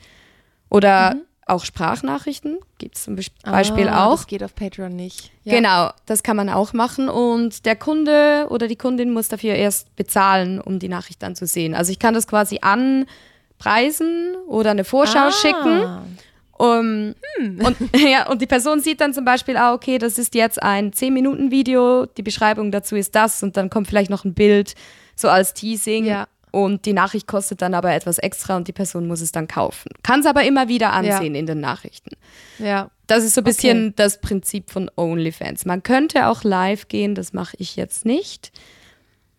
oder 0.69 1.17
auch 1.47 1.65
Sprachnachrichten. 1.65 2.59
Gibt 2.79 2.97
es 2.97 3.05
zum 3.05 3.15
Besch- 3.15 3.31
Beispiel 3.45 3.89
ah, 3.89 4.07
auch. 4.07 4.17
Das 4.17 4.27
geht 4.27 4.43
auf 4.43 4.55
Patreon 4.55 4.95
nicht. 4.95 5.31
Ja. 5.45 5.55
Genau, 5.55 5.91
das 6.05 6.23
kann 6.23 6.37
man 6.37 6.51
auch 6.51 6.73
machen. 6.73 7.09
Und 7.09 7.65
der 7.65 7.77
Kunde 7.77 8.49
oder 8.51 8.67
die 8.67 8.77
Kundin 8.77 9.13
muss 9.13 9.29
dafür 9.29 9.55
erst 9.55 9.95
bezahlen, 9.97 10.61
um 10.61 10.81
die 10.81 10.89
Nachricht 10.89 11.23
dann 11.23 11.37
zu 11.37 11.47
sehen. 11.47 11.75
Also 11.75 11.93
ich 11.93 12.01
kann 12.01 12.15
das 12.15 12.27
quasi 12.27 12.59
anpreisen 12.61 14.35
oder 14.49 14.73
eine 14.73 14.85
Vorschau 14.85 15.29
ah. 15.29 15.33
schicken. 15.33 16.19
Um, 16.59 17.15
und, 17.37 17.77
ja, 17.97 18.29
und 18.31 18.41
die 18.41 18.47
Person 18.47 18.81
sieht 18.81 19.01
dann 19.01 19.13
zum 19.13 19.25
Beispiel, 19.27 19.57
ah, 19.57 19.75
okay, 19.75 19.99
das 19.99 20.19
ist 20.19 20.35
jetzt 20.35 20.63
ein 20.63 20.91
10-Minuten-Video, 20.91 22.07
die 22.07 22.23
Beschreibung 22.23 22.73
dazu 22.73 22.97
ist 22.97 23.15
das 23.15 23.43
und 23.43 23.59
dann 23.59 23.69
kommt 23.69 23.89
vielleicht 23.89 24.11
noch 24.11 24.25
ein 24.25 24.33
Bild 24.33 24.75
so 25.15 25.29
als 25.29 25.53
Teasing. 25.55 26.07
Ja. 26.07 26.27
Und 26.53 26.87
die 26.87 26.93
Nachricht 26.93 27.27
kostet 27.27 27.61
dann 27.61 27.75
aber 27.75 27.93
etwas 27.93 28.19
extra 28.19 28.57
und 28.57 28.67
die 28.69 28.73
Person 28.73 29.07
muss 29.07 29.21
es 29.21 29.33
dann 29.33 29.47
kaufen. 29.49 29.91
Kann 30.03 30.21
es 30.21 30.27
aber 30.27 30.45
immer 30.45 30.69
wieder 30.69 30.93
ansehen 30.93 31.35
in 31.35 31.47
den 31.47 31.61
Nachrichten. 31.61 32.17
Ja. 32.59 32.91
Das 33.07 33.25
ist 33.25 33.35
so 33.35 33.41
ein 33.41 33.45
bisschen 33.45 33.95
das 33.97 34.21
Prinzip 34.21 34.71
von 34.71 34.91
OnlyFans. 34.97 35.65
Man 35.65 35.83
könnte 35.83 36.29
auch 36.29 36.45
live 36.45 36.89
gehen, 36.89 37.15
das 37.15 37.33
mache 37.33 37.57
ich 37.59 37.77
jetzt 37.77 38.05
nicht. 38.05 38.53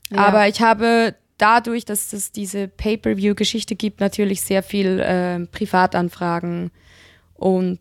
Ja. 0.09 0.19
Aber 0.19 0.47
ich 0.47 0.61
habe 0.61 1.15
dadurch, 1.37 1.85
dass 1.85 2.13
es 2.13 2.31
diese 2.31 2.67
Pay-per-view-Geschichte 2.67 3.75
gibt, 3.75 3.99
natürlich 3.99 4.41
sehr 4.41 4.63
viel 4.63 4.99
äh, 4.99 5.45
Privatanfragen. 5.47 6.71
Und 7.33 7.79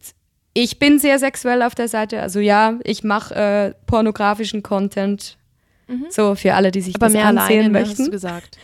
ich 0.54 0.78
bin 0.78 0.98
sehr 0.98 1.18
sexuell 1.18 1.62
auf 1.62 1.74
der 1.74 1.88
Seite. 1.88 2.22
Also 2.22 2.40
ja, 2.40 2.78
ich 2.84 3.04
mache 3.04 3.34
äh, 3.34 3.74
pornografischen 3.86 4.62
Content. 4.62 5.36
So 6.10 6.34
für 6.34 6.54
alle, 6.54 6.72
die 6.72 6.80
sich 6.80 6.94
Mhm. 6.94 6.96
Aber 6.96 7.06
das 7.06 7.12
mehr 7.12 7.26
ansehen 7.26 7.58
alleine, 7.58 7.68
ne, 7.68 7.80
hast 7.80 7.88
möchten. 7.90 8.04
du 8.06 8.10
gesagt. 8.10 8.58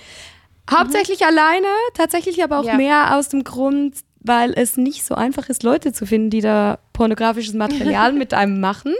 Hauptsächlich 0.70 1.24
alleine, 1.26 1.66
tatsächlich 1.94 2.42
aber 2.42 2.60
auch 2.60 2.64
Ja. 2.64 2.74
mehr 2.76 3.16
aus 3.16 3.28
dem 3.28 3.44
Grund, 3.44 3.96
weil 4.20 4.52
es 4.56 4.76
nicht 4.76 5.04
so 5.04 5.14
einfach 5.14 5.48
ist, 5.48 5.62
Leute 5.62 5.92
zu 5.92 6.06
finden, 6.06 6.30
die 6.30 6.40
da 6.40 6.78
pornografisches 6.92 7.54
Material 7.54 8.12
mit 8.12 8.32
einem 8.34 8.60
machen. 8.60 8.94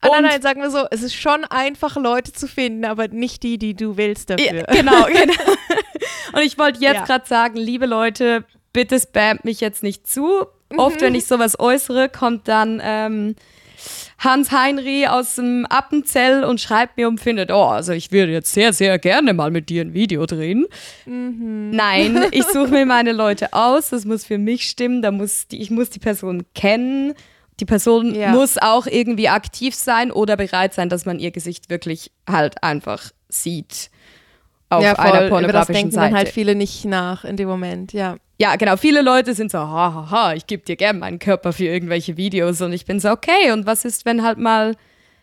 Ah, 0.00 0.08
nein, 0.08 0.16
Und- 0.24 0.30
nein, 0.30 0.42
sagen 0.42 0.62
wir 0.62 0.70
so, 0.70 0.86
es 0.90 1.02
ist 1.02 1.14
schon 1.14 1.44
einfach, 1.44 1.96
Leute 1.96 2.32
zu 2.32 2.46
finden, 2.48 2.84
aber 2.84 3.08
nicht 3.08 3.42
die, 3.42 3.58
die 3.58 3.74
du 3.74 3.96
willst 3.96 4.30
Ja, 4.30 4.36
dafür. 4.36 4.62
genau, 4.70 5.04
genau. 5.12 5.52
Und 6.32 6.42
ich 6.42 6.58
wollte 6.58 6.80
jetzt 6.80 6.94
Ja. 6.96 7.04
gerade 7.04 7.26
sagen, 7.26 7.56
liebe 7.56 7.86
Leute, 7.86 8.44
bitte 8.72 8.98
spamt 8.98 9.44
mich 9.44 9.60
jetzt 9.60 9.82
nicht 9.82 10.06
zu. 10.06 10.46
Mhm. 10.72 10.78
Oft, 10.78 11.00
wenn 11.00 11.14
ich 11.14 11.26
sowas 11.26 11.58
äußere, 11.60 12.08
kommt 12.08 12.48
dann 12.48 12.80
ähm, 12.82 13.36
Hans 14.24 14.50
Heinri 14.50 15.06
aus 15.06 15.36
dem 15.36 15.66
Appenzell 15.66 16.44
und 16.44 16.60
schreibt 16.60 16.96
mir 16.96 17.08
und 17.08 17.20
findet, 17.20 17.50
oh, 17.50 17.64
also 17.66 17.92
ich 17.92 18.10
würde 18.10 18.32
jetzt 18.32 18.52
sehr, 18.52 18.72
sehr 18.72 18.98
gerne 18.98 19.34
mal 19.34 19.50
mit 19.50 19.68
dir 19.68 19.82
ein 19.82 19.92
Video 19.94 20.24
drehen. 20.26 20.66
Mhm. 21.06 21.70
Nein, 21.70 22.24
ich 22.32 22.44
suche 22.44 22.68
mir 22.68 22.86
meine 22.86 23.12
Leute 23.12 23.52
aus, 23.52 23.90
das 23.90 24.04
muss 24.04 24.24
für 24.24 24.38
mich 24.38 24.68
stimmen, 24.68 25.02
da 25.02 25.10
muss 25.10 25.46
die, 25.48 25.60
ich 25.60 25.70
muss 25.70 25.90
die 25.90 26.00
Person 26.00 26.44
kennen. 26.54 27.12
Die 27.60 27.66
Person 27.66 28.14
Ja. 28.14 28.30
muss 28.30 28.58
auch 28.58 28.86
irgendwie 28.86 29.28
aktiv 29.28 29.76
sein 29.76 30.10
oder 30.10 30.36
bereit 30.36 30.74
sein, 30.74 30.88
dass 30.88 31.06
man 31.06 31.20
ihr 31.20 31.30
Gesicht 31.30 31.70
wirklich 31.70 32.10
halt 32.28 32.64
einfach 32.64 33.12
sieht 33.28 33.90
auf 34.70 34.82
ja, 34.82 34.94
voll. 34.96 35.04
einer 35.04 35.12
Über 35.14 35.20
das 35.22 35.30
pornografischen 35.30 35.74
denken 35.74 35.90
Seite. 35.92 36.06
dann 36.08 36.16
halt 36.16 36.28
viele 36.30 36.54
nicht 36.54 36.84
nach 36.84 37.24
in 37.24 37.36
dem 37.36 37.48
Moment, 37.48 37.92
ja. 37.92 38.16
Ja, 38.38 38.56
genau. 38.56 38.76
Viele 38.76 39.02
Leute 39.02 39.34
sind 39.34 39.50
so, 39.50 39.58
hahaha, 39.58 39.94
ha, 39.94 40.10
ha, 40.10 40.34
ich 40.34 40.46
gebe 40.46 40.64
dir 40.64 40.76
gern 40.76 40.98
meinen 40.98 41.18
Körper 41.18 41.52
für 41.52 41.64
irgendwelche 41.66 42.16
Videos 42.16 42.60
und 42.60 42.72
ich 42.72 42.84
bin 42.84 43.00
so, 43.00 43.10
okay, 43.10 43.52
und 43.52 43.66
was 43.66 43.84
ist, 43.84 44.04
wenn 44.04 44.22
halt 44.22 44.38
mal 44.38 44.74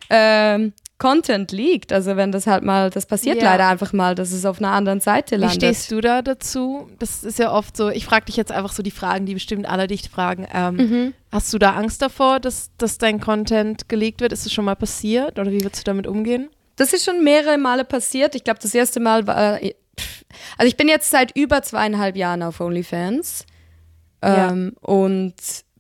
ähm, 0.10 0.74
Content 0.98 1.52
liegt? 1.52 1.92
Also 1.94 2.16
wenn 2.16 2.32
das 2.32 2.46
halt 2.48 2.64
mal, 2.64 2.90
das 2.90 3.06
passiert 3.08 3.38
Ja. 3.38 3.46
leider 3.52 3.68
einfach 3.68 3.92
mal, 3.92 4.14
dass 4.14 4.32
es 4.32 4.46
auf 4.46 4.60
einer 4.60 4.72
anderen 4.72 5.00
Seite 5.00 5.36
Wie 5.38 5.42
landet. 5.42 5.56
stehst 5.56 5.92
du 5.92 6.00
da 6.00 6.22
dazu? 6.22 6.88
Das 7.00 7.24
ist 7.24 7.40
ja 7.40 7.52
oft 7.52 7.76
so, 7.76 7.90
ich 7.90 8.06
frage 8.06 8.26
dich 8.26 8.36
jetzt 8.38 8.52
einfach 8.52 8.72
so 8.72 8.84
die 8.84 8.92
Fragen, 8.92 9.26
die 9.26 9.34
bestimmt 9.34 9.68
alle 9.68 9.88
dich 9.88 10.10
fragen. 10.10 10.48
Ähm, 10.54 10.76
Mhm. 10.76 11.14
Hast 11.32 11.54
du 11.54 11.58
da 11.58 11.72
Angst 11.72 12.02
davor, 12.02 12.40
dass, 12.42 12.72
dass 12.78 12.98
dein 12.98 13.20
Content 13.22 13.88
geleakt 13.90 14.20
wird? 14.22 14.32
Ist 14.34 14.46
das 14.46 14.52
schon 14.54 14.66
mal 14.66 14.76
passiert 14.76 15.40
oder 15.40 15.50
wie 15.52 15.64
würdest 15.64 15.82
du 15.82 15.90
damit 15.90 16.06
umgehen? 16.06 16.50
Das 16.76 16.94
ist 16.94 17.06
schon 17.06 17.24
mehrere 17.24 17.58
Male 17.58 17.84
passiert. 17.86 18.36
Ich 18.36 18.44
glaube, 18.44 18.60
das 18.62 18.76
erste 18.76 19.00
Mal 19.00 19.26
war. 19.28 19.60
Also, 20.58 20.68
ich 20.68 20.78
bin 20.78 20.88
jetzt 20.88 21.10
seit 21.10 21.36
über 21.38 21.62
zweieinhalb 21.62 22.16
Jahren 22.16 22.44
auf 22.44 22.60
OnlyFans. 22.60 23.46
Ja. 24.24 24.50
Ähm, 24.50 24.74
Und 24.82 25.34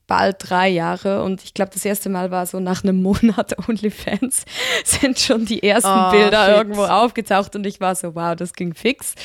bald 0.07 0.37
drei 0.39 0.67
Jahre. 0.67 1.23
Und 1.23 1.43
ich 1.43 1.53
glaube, 1.53 1.71
das 1.73 1.85
erste 1.85 2.09
Mal 2.09 2.31
war 2.31 2.45
so 2.45 2.59
nach 2.59 2.83
einem 2.83 3.01
Monat 3.01 3.55
OnlyFans 3.69 4.45
sind 4.83 5.19
schon 5.19 5.45
die 5.45 5.63
ersten 5.63 5.89
Oh, 5.89 6.11
Bilder 6.11 6.45
shit. 6.47 6.55
irgendwo 6.55 6.83
aufgetaucht. 6.83 7.55
Und 7.55 7.65
ich 7.65 7.79
war 7.79 7.95
so, 7.95 8.13
wow, 8.15 8.35
das 8.35 8.53
ging 8.53 8.73
fix. 8.73 9.15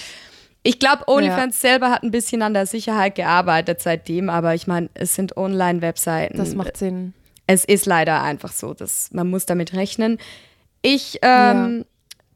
Ich 0.62 0.78
glaube, 0.78 1.04
OnlyFans 1.08 1.60
selber 1.60 1.90
hat 1.90 2.02
ein 2.02 2.10
bisschen 2.10 2.42
an 2.42 2.52
der 2.54 2.66
Sicherheit 2.66 3.14
gearbeitet 3.14 3.80
seitdem, 3.80 4.28
aber 4.28 4.54
ich 4.54 4.66
meine, 4.66 4.88
es 4.94 5.14
sind 5.14 5.36
Online-Webseiten. 5.36 6.36
Das 6.38 6.54
macht 6.54 6.76
Sinn. 6.76 7.14
Es 7.46 7.64
ist 7.64 7.86
leider 7.86 8.22
einfach 8.22 8.52
so, 8.52 8.74
dass 8.74 9.10
man 9.12 9.28
muss 9.30 9.46
damit 9.46 9.74
rechnen. 9.74 10.18
Ich 10.82 11.20
ähm, 11.22 11.84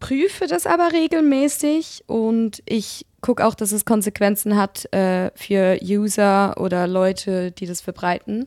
prüfe 0.01 0.47
das 0.47 0.67
aber 0.67 0.93
regelmäßig 0.93 2.05
und 2.07 2.63
ich 2.67 3.07
gucke 3.21 3.47
auch, 3.47 3.55
dass 3.55 3.71
es 3.71 3.85
Konsequenzen 3.85 4.57
hat 4.57 4.93
äh, 4.93 5.31
für 5.37 5.79
User 5.83 6.57
oder 6.59 6.87
Leute, 6.87 7.53
die 7.53 7.67
das 7.67 7.81
verbreiten. 7.81 8.47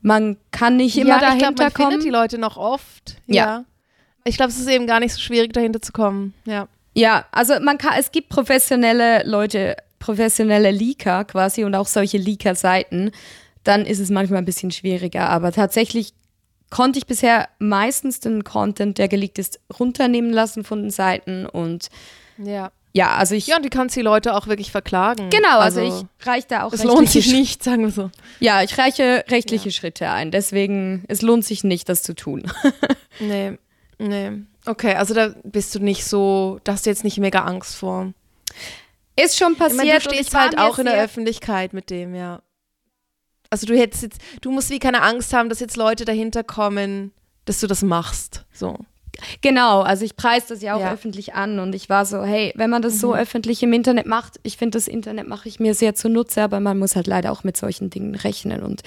Man 0.00 0.36
kann 0.50 0.76
nicht 0.76 0.96
immer 0.96 1.10
ja, 1.10 1.20
dahinter 1.20 1.50
ich 1.50 1.56
glaub, 1.56 1.58
man 1.58 1.72
kommen. 1.74 1.90
findet 1.90 2.06
die 2.06 2.10
Leute 2.10 2.38
noch 2.38 2.56
oft. 2.56 3.16
Ja. 3.26 3.34
Ja. 3.34 3.64
Ich 4.24 4.36
glaube, 4.36 4.50
es 4.50 4.58
ist 4.58 4.68
eben 4.68 4.86
gar 4.86 5.00
nicht 5.00 5.12
so 5.12 5.20
schwierig, 5.20 5.52
dahinter 5.52 5.80
zu 5.80 5.92
kommen. 5.92 6.34
Ja. 6.44 6.68
Ja, 6.94 7.26
also 7.30 7.60
man 7.60 7.78
kann, 7.78 7.94
es 7.98 8.10
gibt 8.10 8.28
professionelle 8.28 9.22
Leute, 9.24 9.76
professionelle 9.98 10.70
Leaker 10.70 11.24
quasi 11.24 11.64
und 11.64 11.74
auch 11.74 11.86
solche 11.86 12.18
Leaker-Seiten. 12.18 13.12
Dann 13.62 13.86
ist 13.86 14.00
es 14.00 14.10
manchmal 14.10 14.38
ein 14.38 14.44
bisschen 14.44 14.70
schwieriger. 14.70 15.28
Aber 15.28 15.52
tatsächlich 15.52 16.12
konnte 16.70 16.98
ich 16.98 17.06
bisher 17.06 17.48
meistens 17.58 18.20
den 18.20 18.44
Content, 18.44 18.98
der 18.98 19.08
geleakt 19.08 19.38
ist, 19.38 19.60
runternehmen 19.78 20.32
lassen 20.32 20.64
von 20.64 20.82
den 20.82 20.90
Seiten. 20.90 21.46
Und 21.46 21.88
Ja. 22.36 22.70
ja, 22.92 23.16
also 23.16 23.34
ich. 23.34 23.46
Ja, 23.46 23.56
und 23.56 23.64
du 23.64 23.70
kannst 23.70 23.96
die 23.96 24.02
Leute 24.02 24.34
auch 24.34 24.46
wirklich 24.46 24.70
verklagen. 24.70 25.30
genau, 25.30 25.58
also, 25.58 25.80
ich 25.80 26.26
reiche 26.26 26.46
da 26.48 26.62
auch 26.64 26.72
Es 26.72 26.84
lohnt 26.84 27.08
sich 27.08 27.32
nicht, 27.32 27.62
sagen 27.64 27.84
wir 27.84 27.90
so. 27.90 28.10
Ja, 28.40 28.62
ich 28.62 28.76
reiche 28.78 29.24
rechtliche 29.28 29.70
Schritte 29.72 30.10
ein. 30.10 30.30
Deswegen, 30.30 31.04
es 31.08 31.22
lohnt 31.22 31.44
sich 31.44 31.64
nicht, 31.64 31.88
das 31.88 32.02
zu 32.02 32.14
tun. 32.14 32.50
Nee, 33.20 33.58
nee. 33.98 34.30
Okay, 34.64 34.94
also 34.94 35.12
da 35.12 35.34
bist 35.42 35.74
du 35.74 35.80
nicht 35.80 36.04
so, 36.04 36.60
da 36.62 36.72
hast 36.74 36.86
du 36.86 36.90
jetzt 36.90 37.02
nicht 37.02 37.18
mega 37.18 37.40
Angst 37.44 37.74
vor. 37.74 38.12
Ist 39.20 39.36
schon 39.38 39.54
Ich 39.54 39.58
meine, 39.58 39.74
passiert. 39.76 40.06
du 40.06 40.10
stehst 40.14 40.34
halt 40.36 40.56
auch 40.56 40.78
in 40.78 40.84
der 40.84 41.02
Öffentlichkeit 41.02 41.72
mit 41.72 41.90
dem, 41.90 42.14
ja. 42.14 42.40
Also 43.50 43.66
du 43.66 43.76
hättest 43.76 44.02
jetzt, 44.02 44.20
du 44.42 44.50
musst 44.50 44.70
wie 44.70 44.78
keine 44.78 45.02
Angst 45.02 45.32
haben, 45.32 45.48
dass 45.48 45.60
jetzt 45.60 45.76
Leute 45.76 46.04
dahinter 46.04 46.44
kommen, 46.44 47.12
dass 47.46 47.60
du 47.60 47.66
das 47.66 47.82
machst. 47.82 48.44
So. 48.52 48.76
Genau, 49.40 49.80
also 49.80 50.04
ich 50.04 50.14
preise 50.16 50.46
das 50.50 50.62
ja 50.62 50.74
auch 50.74 50.80
Ja. 50.80 50.92
öffentlich 50.92 51.34
an 51.34 51.58
und 51.58 51.74
ich 51.74 51.88
war 51.88 52.04
so, 52.06 52.22
hey, 52.22 52.52
wenn 52.54 52.70
man 52.70 52.82
das 52.82 53.00
so 53.00 53.14
öffentlich 53.16 53.62
im 53.64 53.72
Internet 53.72 54.06
macht, 54.06 54.38
ich 54.44 54.56
finde, 54.56 54.78
das 54.78 54.86
Internet 54.86 55.26
mache 55.26 55.48
ich 55.48 55.58
mir 55.58 55.74
sehr 55.74 55.94
zunutze, 55.96 56.40
aber 56.42 56.60
man 56.60 56.78
muss 56.78 56.94
halt 56.94 57.08
leider 57.08 57.32
auch 57.32 57.42
mit 57.42 57.56
solchen 57.56 57.90
Dingen 57.90 58.14
rechnen. 58.14 58.62
Und 58.62 58.82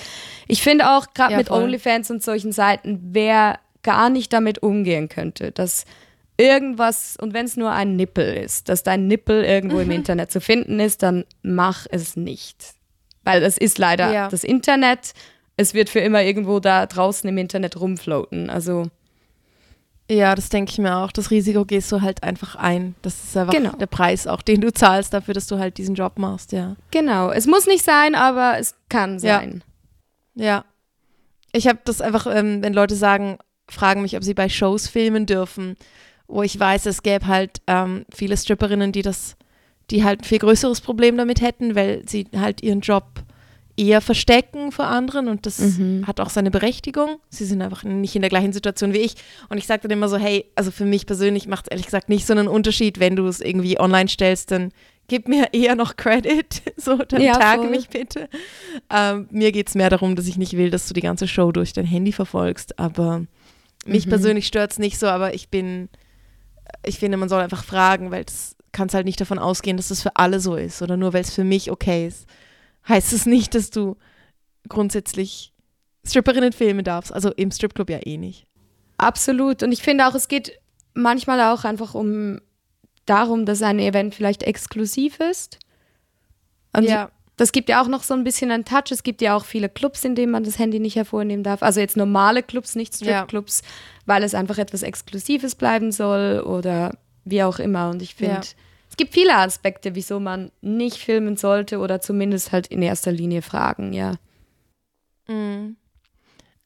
ich 0.47 0.61
finde 0.61 0.89
auch, 0.91 1.07
gerade 1.13 1.33
Ja, 1.33 1.37
mit 1.37 1.49
voll. 1.49 1.63
OnlyFans 1.63 2.11
und 2.11 2.23
solchen 2.23 2.53
Seiten, 2.53 2.99
wer 3.11 3.59
gar 3.83 4.09
nicht 4.09 4.31
damit 4.31 4.63
umgehen 4.63 5.09
könnte, 5.09 5.51
dass 5.51 5.83
irgendwas, 6.37 7.17
und 7.19 7.33
wenn 7.33 7.45
es 7.45 7.57
nur 7.57 7.71
ein 7.71 7.95
Nippel 7.95 8.33
ist, 8.35 8.69
dass 8.69 8.83
dein 8.83 9.07
Nippel 9.07 9.43
irgendwo 9.43 9.79
im 9.79 9.91
Internet 9.91 10.31
zu 10.31 10.39
finden 10.39 10.79
ist, 10.79 11.03
dann 11.03 11.25
mach 11.41 11.87
es 11.89 12.15
nicht. 12.15 12.57
Weil 13.23 13.43
es 13.43 13.57
ist 13.57 13.77
leider 13.77 14.11
Ja. 14.11 14.27
das 14.29 14.43
Internet, 14.43 15.13
es 15.57 15.73
wird 15.73 15.89
für 15.89 15.99
immer 15.99 16.23
irgendwo 16.23 16.59
da 16.59 16.85
draußen 16.85 17.27
im 17.29 17.37
Internet 17.37 17.79
rumfloaten. 17.79 18.49
Also 18.49 18.87
Ja, 20.09 20.35
das 20.35 20.49
denke 20.49 20.71
ich 20.71 20.77
mir 20.77 20.97
auch. 20.97 21.11
Das 21.13 21.31
Risiko 21.31 21.63
gehst 21.63 21.89
du 21.91 22.01
halt 22.01 22.21
einfach 22.23 22.55
ein. 22.55 22.95
Das 23.01 23.23
ist 23.23 23.37
einfach 23.37 23.53
Genau. 23.53 23.71
der 23.77 23.85
Preis 23.85 24.27
auch, 24.27 24.41
den 24.41 24.59
du 24.59 24.73
zahlst 24.73 25.13
dafür, 25.13 25.33
dass 25.33 25.47
du 25.47 25.57
halt 25.57 25.77
diesen 25.77 25.95
Job 25.95 26.19
machst, 26.19 26.51
ja. 26.51 26.75
Genau, 26.91 27.31
es 27.31 27.47
muss 27.47 27.65
nicht 27.65 27.85
sein, 27.85 28.13
aber 28.15 28.57
es 28.59 28.75
kann 28.89 29.19
Ja. 29.19 29.37
sein. 29.39 29.63
Ja. 30.35 30.65
Ich 31.53 31.67
habe 31.67 31.79
das 31.85 32.01
einfach, 32.01 32.27
ähm, 32.27 32.61
wenn 32.61 32.73
Leute 32.73 32.95
sagen, 32.95 33.37
fragen 33.69 34.01
mich, 34.01 34.17
ob 34.17 34.23
sie 34.23 34.33
bei 34.33 34.49
Shows 34.49 34.87
filmen 34.89 35.25
dürfen, 35.25 35.77
wo 36.27 36.43
ich 36.43 36.59
weiß, 36.59 36.87
es 36.87 37.03
gäbe 37.03 37.27
halt 37.27 37.61
ähm, 37.67 38.05
viele 38.13 38.35
Stripperinnen, 38.35 38.91
die 38.91 39.01
das, 39.03 39.35
die 39.91 40.03
halt 40.03 40.21
ein 40.21 40.23
viel 40.23 40.39
größeres 40.39 40.81
Problem 40.81 41.17
damit 41.17 41.41
hätten, 41.41 41.75
weil 41.75 42.01
sie 42.07 42.25
halt 42.35 42.63
ihren 42.63 42.81
Job 42.81 43.05
eher 43.77 44.01
verstecken 44.01 44.71
vor 44.71 44.85
anderen 44.87 45.27
und 45.27 45.45
das 45.45 45.59
Mhm. 45.59 46.05
hat 46.05 46.19
auch 46.19 46.29
seine 46.29 46.51
Berechtigung. 46.51 47.17
Sie 47.29 47.45
sind 47.45 47.61
einfach 47.61 47.83
nicht 47.83 48.15
in 48.15 48.21
der 48.21 48.29
gleichen 48.29 48.53
Situation 48.53 48.93
wie 48.93 48.97
ich. 48.99 49.15
Und 49.49 49.57
ich 49.57 49.65
sage 49.65 49.83
dann 49.83 49.91
immer 49.91 50.09
so, 50.09 50.17
hey, 50.17 50.45
also 50.55 50.71
für 50.71 50.85
mich 50.85 51.05
persönlich 51.05 51.47
macht 51.47 51.65
es 51.65 51.71
ehrlich 51.71 51.85
gesagt 51.85 52.09
nicht 52.09 52.25
so 52.27 52.33
einen 52.33 52.47
Unterschied, 52.47 52.99
wenn 52.99 53.15
du 53.15 53.25
es 53.27 53.39
irgendwie 53.39 53.79
online 53.79 54.09
stellst, 54.09 54.51
dann 54.51 54.71
gib 55.07 55.27
mir 55.27 55.49
eher 55.53 55.75
noch 55.75 55.95
Credit. 55.95 56.61
So, 56.77 56.97
dann 56.97 57.21
Ja, 57.21 57.37
tag 57.37 57.59
voll. 57.61 57.69
mich 57.69 57.87
bitte. 57.89 58.27
Ähm, 58.89 59.27
mir 59.31 59.51
geht 59.51 59.67
es 59.69 59.75
mehr 59.75 59.89
darum, 59.89 60.15
dass 60.15 60.27
ich 60.27 60.37
nicht 60.37 60.53
will, 60.57 60.69
dass 60.69 60.87
du 60.87 60.93
die 60.93 61.01
ganze 61.01 61.27
Show 61.27 61.51
durch 61.51 61.73
dein 61.73 61.85
Handy 61.85 62.11
verfolgst. 62.11 62.77
Aber 62.77 63.25
mich 63.85 64.05
Mhm. 64.05 64.09
persönlich 64.09 64.47
stört 64.47 64.71
es 64.71 64.79
nicht 64.79 64.99
so, 64.99 65.07
aber 65.07 65.33
ich 65.33 65.49
bin, 65.49 65.89
ich 66.85 66.99
finde, 66.99 67.17
man 67.17 67.29
soll 67.29 67.41
einfach 67.41 67.63
fragen, 67.63 68.11
weil 68.11 68.25
es 68.27 68.55
kannst 68.71 68.95
halt 68.95 69.05
nicht 69.05 69.19
davon 69.19 69.39
ausgehen, 69.39 69.77
dass 69.77 69.89
das 69.89 70.01
für 70.01 70.15
alle 70.15 70.39
so 70.39 70.55
ist 70.55 70.81
oder 70.81 70.97
nur 70.97 71.13
weil 71.13 71.21
es 71.21 71.33
für 71.33 71.43
mich 71.43 71.71
okay 71.71 72.07
ist. 72.07 72.27
Heißt 72.87 73.13
es 73.13 73.25
nicht, 73.25 73.53
dass 73.55 73.69
du 73.69 73.97
grundsätzlich 74.69 75.53
Stripperinnen 76.05 76.53
filmen 76.53 76.83
darfst. 76.83 77.13
Also 77.13 77.31
im 77.31 77.51
Stripclub 77.51 77.89
ja 77.89 77.99
eh 78.05 78.17
nicht. 78.17 78.47
Absolut. 78.97 79.63
Und 79.63 79.71
ich 79.71 79.81
finde 79.81 80.07
auch, 80.07 80.15
es 80.15 80.27
geht 80.27 80.59
manchmal 80.93 81.41
auch 81.53 81.63
einfach 81.63 81.93
um 81.93 82.39
darum, 83.05 83.45
dass 83.45 83.61
ein 83.61 83.79
Event 83.79 84.15
vielleicht 84.15 84.43
exklusiv 84.43 85.19
ist. 85.19 85.59
Und 86.73 86.87
das 87.37 87.51
gibt 87.51 87.69
ja 87.69 87.81
auch 87.81 87.87
noch 87.87 88.03
so 88.03 88.13
ein 88.13 88.23
bisschen 88.23 88.51
einen 88.51 88.65
Touch. 88.65 88.91
Es 88.91 89.03
gibt 89.03 89.21
ja 89.21 89.35
auch 89.35 89.45
viele 89.45 89.67
Clubs, 89.67 90.05
in 90.05 90.13
denen 90.15 90.31
man 90.31 90.43
das 90.43 90.59
Handy 90.59 90.79
nicht 90.79 90.95
hervornehmen 90.95 91.43
darf. 91.43 91.63
Also 91.63 91.79
jetzt 91.79 91.97
normale 91.97 92.43
Clubs, 92.43 92.75
nicht 92.75 93.01
Ja. 93.01 93.17
Stripclubs, 93.17 93.63
weil 94.05 94.23
es 94.23 94.35
einfach 94.35 94.59
etwas 94.59 94.83
Exklusives 94.83 95.55
bleiben 95.55 95.91
soll 95.91 96.41
oder 96.41 96.95
wie 97.25 97.43
auch 97.43 97.59
immer. 97.59 97.89
Und 97.89 98.01
ich 98.01 98.15
finde, 98.15 98.33
Ja. 98.35 98.41
es 98.89 98.97
gibt 98.97 99.13
viele 99.13 99.35
Aspekte, 99.35 99.95
wieso 99.95 100.19
man 100.19 100.51
nicht 100.61 100.97
filmen 100.97 101.37
sollte 101.37 101.79
oder 101.79 102.01
zumindest 102.01 102.51
halt 102.51 102.67
in 102.67 102.81
erster 102.81 103.11
Linie 103.11 103.41
fragen, 103.41 103.93
ja. 103.93 104.15
Mhm. 105.27 105.75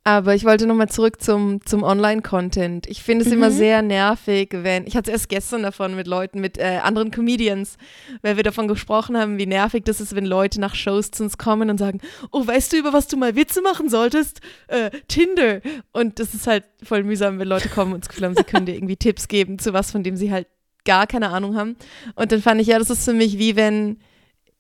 Aber 0.08 0.36
ich 0.36 0.46
wollte 0.46 0.68
nochmal 0.68 0.88
zurück 0.88 1.20
zum, 1.20 1.66
zum 1.66 1.82
Online-Content. 1.82 2.86
Ich 2.86 3.02
finde 3.02 3.26
es 3.26 3.32
immer 3.32 3.50
Mhm. 3.50 3.54
sehr 3.56 3.82
nervig, 3.82 4.50
wenn, 4.52 4.86
ich 4.86 4.96
hatte 4.96 5.10
erst 5.10 5.30
gestern 5.30 5.64
davon 5.64 5.96
mit 5.96 6.06
Leuten, 6.06 6.40
mit 6.40 6.60
äh, 6.60 6.80
anderen 6.84 7.10
Comedians, 7.10 7.78
weil 8.22 8.36
wir 8.38 8.44
davon 8.44 8.68
gesprochen 8.68 9.18
haben, 9.18 9.40
wie 9.40 9.48
nervig 9.48 9.84
das 9.84 10.00
ist, 10.02 10.14
wenn 10.16 10.28
Leute 10.28 10.62
nach 10.62 10.76
Shows 10.76 11.10
zu 11.10 11.24
uns 11.24 11.40
kommen 11.40 11.72
und 11.72 11.80
sagen, 11.80 12.02
oh, 12.32 12.46
weißt 12.46 12.72
du, 12.74 12.78
über 12.78 12.94
was 12.94 13.08
du 13.08 13.18
mal 13.18 13.36
Witze 13.36 13.64
machen 13.64 13.90
solltest? 13.90 14.42
Äh, 14.68 14.92
Tinder. 15.08 15.62
Und 15.92 16.20
das 16.20 16.36
ist 16.36 16.46
halt 16.46 16.66
voll 16.84 17.02
mühsam, 17.04 17.40
wenn 17.40 17.48
Leute 17.48 17.70
kommen 17.70 17.92
und 17.94 18.04
das 18.04 18.10
Gefühl 18.10 18.26
haben, 18.26 18.36
sie 18.36 18.44
können 18.44 18.68
dir 18.68 18.76
irgendwie 18.76 18.98
Tipps 18.98 19.28
geben 19.28 19.58
zu 19.58 19.74
was, 19.74 19.90
von 19.90 20.04
dem 20.04 20.18
sie 20.18 20.32
halt 20.32 20.46
gar 20.86 21.08
keine 21.08 21.30
Ahnung 21.30 21.56
haben. 21.58 21.78
Und 22.14 22.32
dann 22.32 22.44
fand 22.44 22.62
ich, 22.62 22.68
ja, 22.68 22.78
das 22.78 22.92
ist 22.92 23.06
für 23.06 23.14
mich 23.14 23.40
wie 23.40 23.56
wenn 23.56 23.98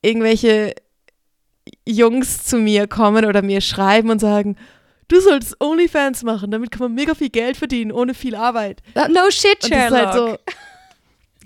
irgendwelche 0.01 0.73
Jungs 1.88 2.43
zu 2.45 2.58
mir 2.58 2.88
kommen 2.88 3.25
oder 3.25 3.43
mir 3.43 3.62
schreiben 3.62 4.10
und 4.10 4.17
sagen, 4.19 4.55
du 5.07 5.19
solltest 5.21 5.59
OnlyFans 5.61 6.23
machen, 6.23 6.51
damit 6.51 6.71
kann 6.71 6.81
man 6.81 6.93
mega 6.95 7.13
viel 7.15 7.29
Geld 7.29 7.57
verdienen, 7.57 7.91
ohne 7.91 8.13
viel 8.13 8.35
Arbeit. 8.35 8.81
No 8.95 9.29
shit, 9.29 9.63
Und 9.63 9.71
das 9.71 9.85
ist 9.87 9.91
halt 9.91 10.13
Sherlock. 10.13 10.39
so, 10.47 10.53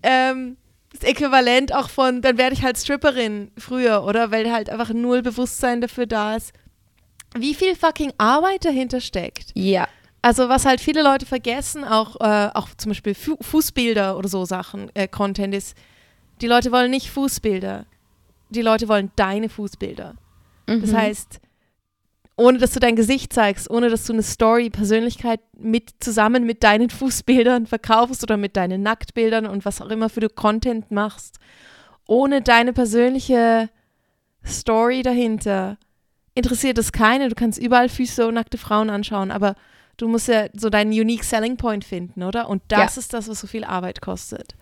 ähm, 0.04 0.58
das 0.92 1.04
Äquivalent 1.04 1.74
auch 1.74 1.90
von, 1.90 2.22
dann 2.22 2.38
werde 2.38 2.54
ich 2.56 2.64
halt 2.64 2.78
Stripperin 2.78 3.52
früher, 3.58 4.04
oder? 4.04 4.32
Weil 4.32 4.52
halt 4.52 4.70
einfach 4.70 4.90
null 4.94 5.22
Bewusstsein 5.22 5.82
dafür 5.82 6.06
da 6.08 6.36
ist, 6.36 6.52
wie 7.36 7.54
viel 7.54 7.76
fucking 7.76 8.14
Arbeit 8.18 8.66
dahinter 8.66 9.02
steckt. 9.02 9.52
ja. 9.56 9.88
Also 10.22 10.50
was 10.50 10.66
halt 10.66 10.82
viele 10.82 11.02
Leute 11.02 11.26
vergessen, 11.26 11.86
auch, 11.86 12.18
äh, 12.20 12.50
auch 12.54 12.68
zum 12.76 12.90
Beispiel 12.90 13.16
Fu 13.16 13.38
Fußbilder 13.40 14.18
oder 14.18 14.28
so 14.28 14.44
Sachen, 14.44 14.92
äh, 14.94 15.08
Content 15.08 15.56
ist, 15.56 15.78
die 16.42 16.48
Leute 16.48 16.74
wollen 16.74 16.92
nicht 16.92 17.10
Fußbilder. 17.10 17.86
Die 18.50 18.62
Leute 18.62 18.90
wollen 18.90 19.14
deine 19.16 19.48
Fußbilder. 19.48 20.16
Das 20.66 20.92
Mhm. 20.92 20.98
heißt, 20.98 21.40
ohne 22.40 22.58
dass 22.58 22.72
du 22.72 22.80
dein 22.80 22.96
Gesicht 22.96 23.34
zeigst, 23.34 23.70
ohne 23.70 23.90
dass 23.90 24.06
du 24.06 24.14
eine 24.14 24.24
Story, 24.24 24.70
Persönlichkeit 24.70 25.42
mit 25.58 25.92
zusammen 26.00 26.46
mit 26.46 26.64
deinen 26.64 26.90
Fußbildern 26.90 27.68
verkaufst 27.68 28.24
oder 28.24 28.38
mit 28.38 28.56
deinen 28.56 28.82
Nacktbildern 28.82 29.46
und 29.46 29.66
was 29.66 29.82
auch 29.82 29.90
immer 29.90 30.10
für 30.10 30.22
du 30.22 30.30
Content 30.30 30.90
machst, 30.90 31.38
ohne 32.08 32.42
deine 32.42 32.72
persönliche 32.74 33.70
Story 34.46 35.02
dahinter, 35.02 35.78
interessiert 36.34 36.78
es 36.78 36.94
keine. 36.94 37.28
Du 37.28 37.36
kannst 37.36 37.60
überall 37.60 37.90
Füße 37.90 38.26
und 38.26 38.36
nackte 38.36 38.58
Frauen 38.58 38.90
anschauen, 38.90 39.32
aber 39.32 39.56
du 39.98 40.08
musst 40.08 40.30
ja 40.30 40.48
so 40.54 40.70
deinen 40.70 40.92
unique 40.92 41.26
selling 41.26 41.58
point 41.58 41.84
finden, 41.84 42.24
oder? 42.24 42.48
Und 42.48 42.62
das 42.70 42.98
ist 42.98 43.14
das, 43.14 43.28
was 43.28 43.42
so 43.42 43.48
viel 43.48 43.66
Arbeit 43.66 44.02
kostet. 44.02 44.56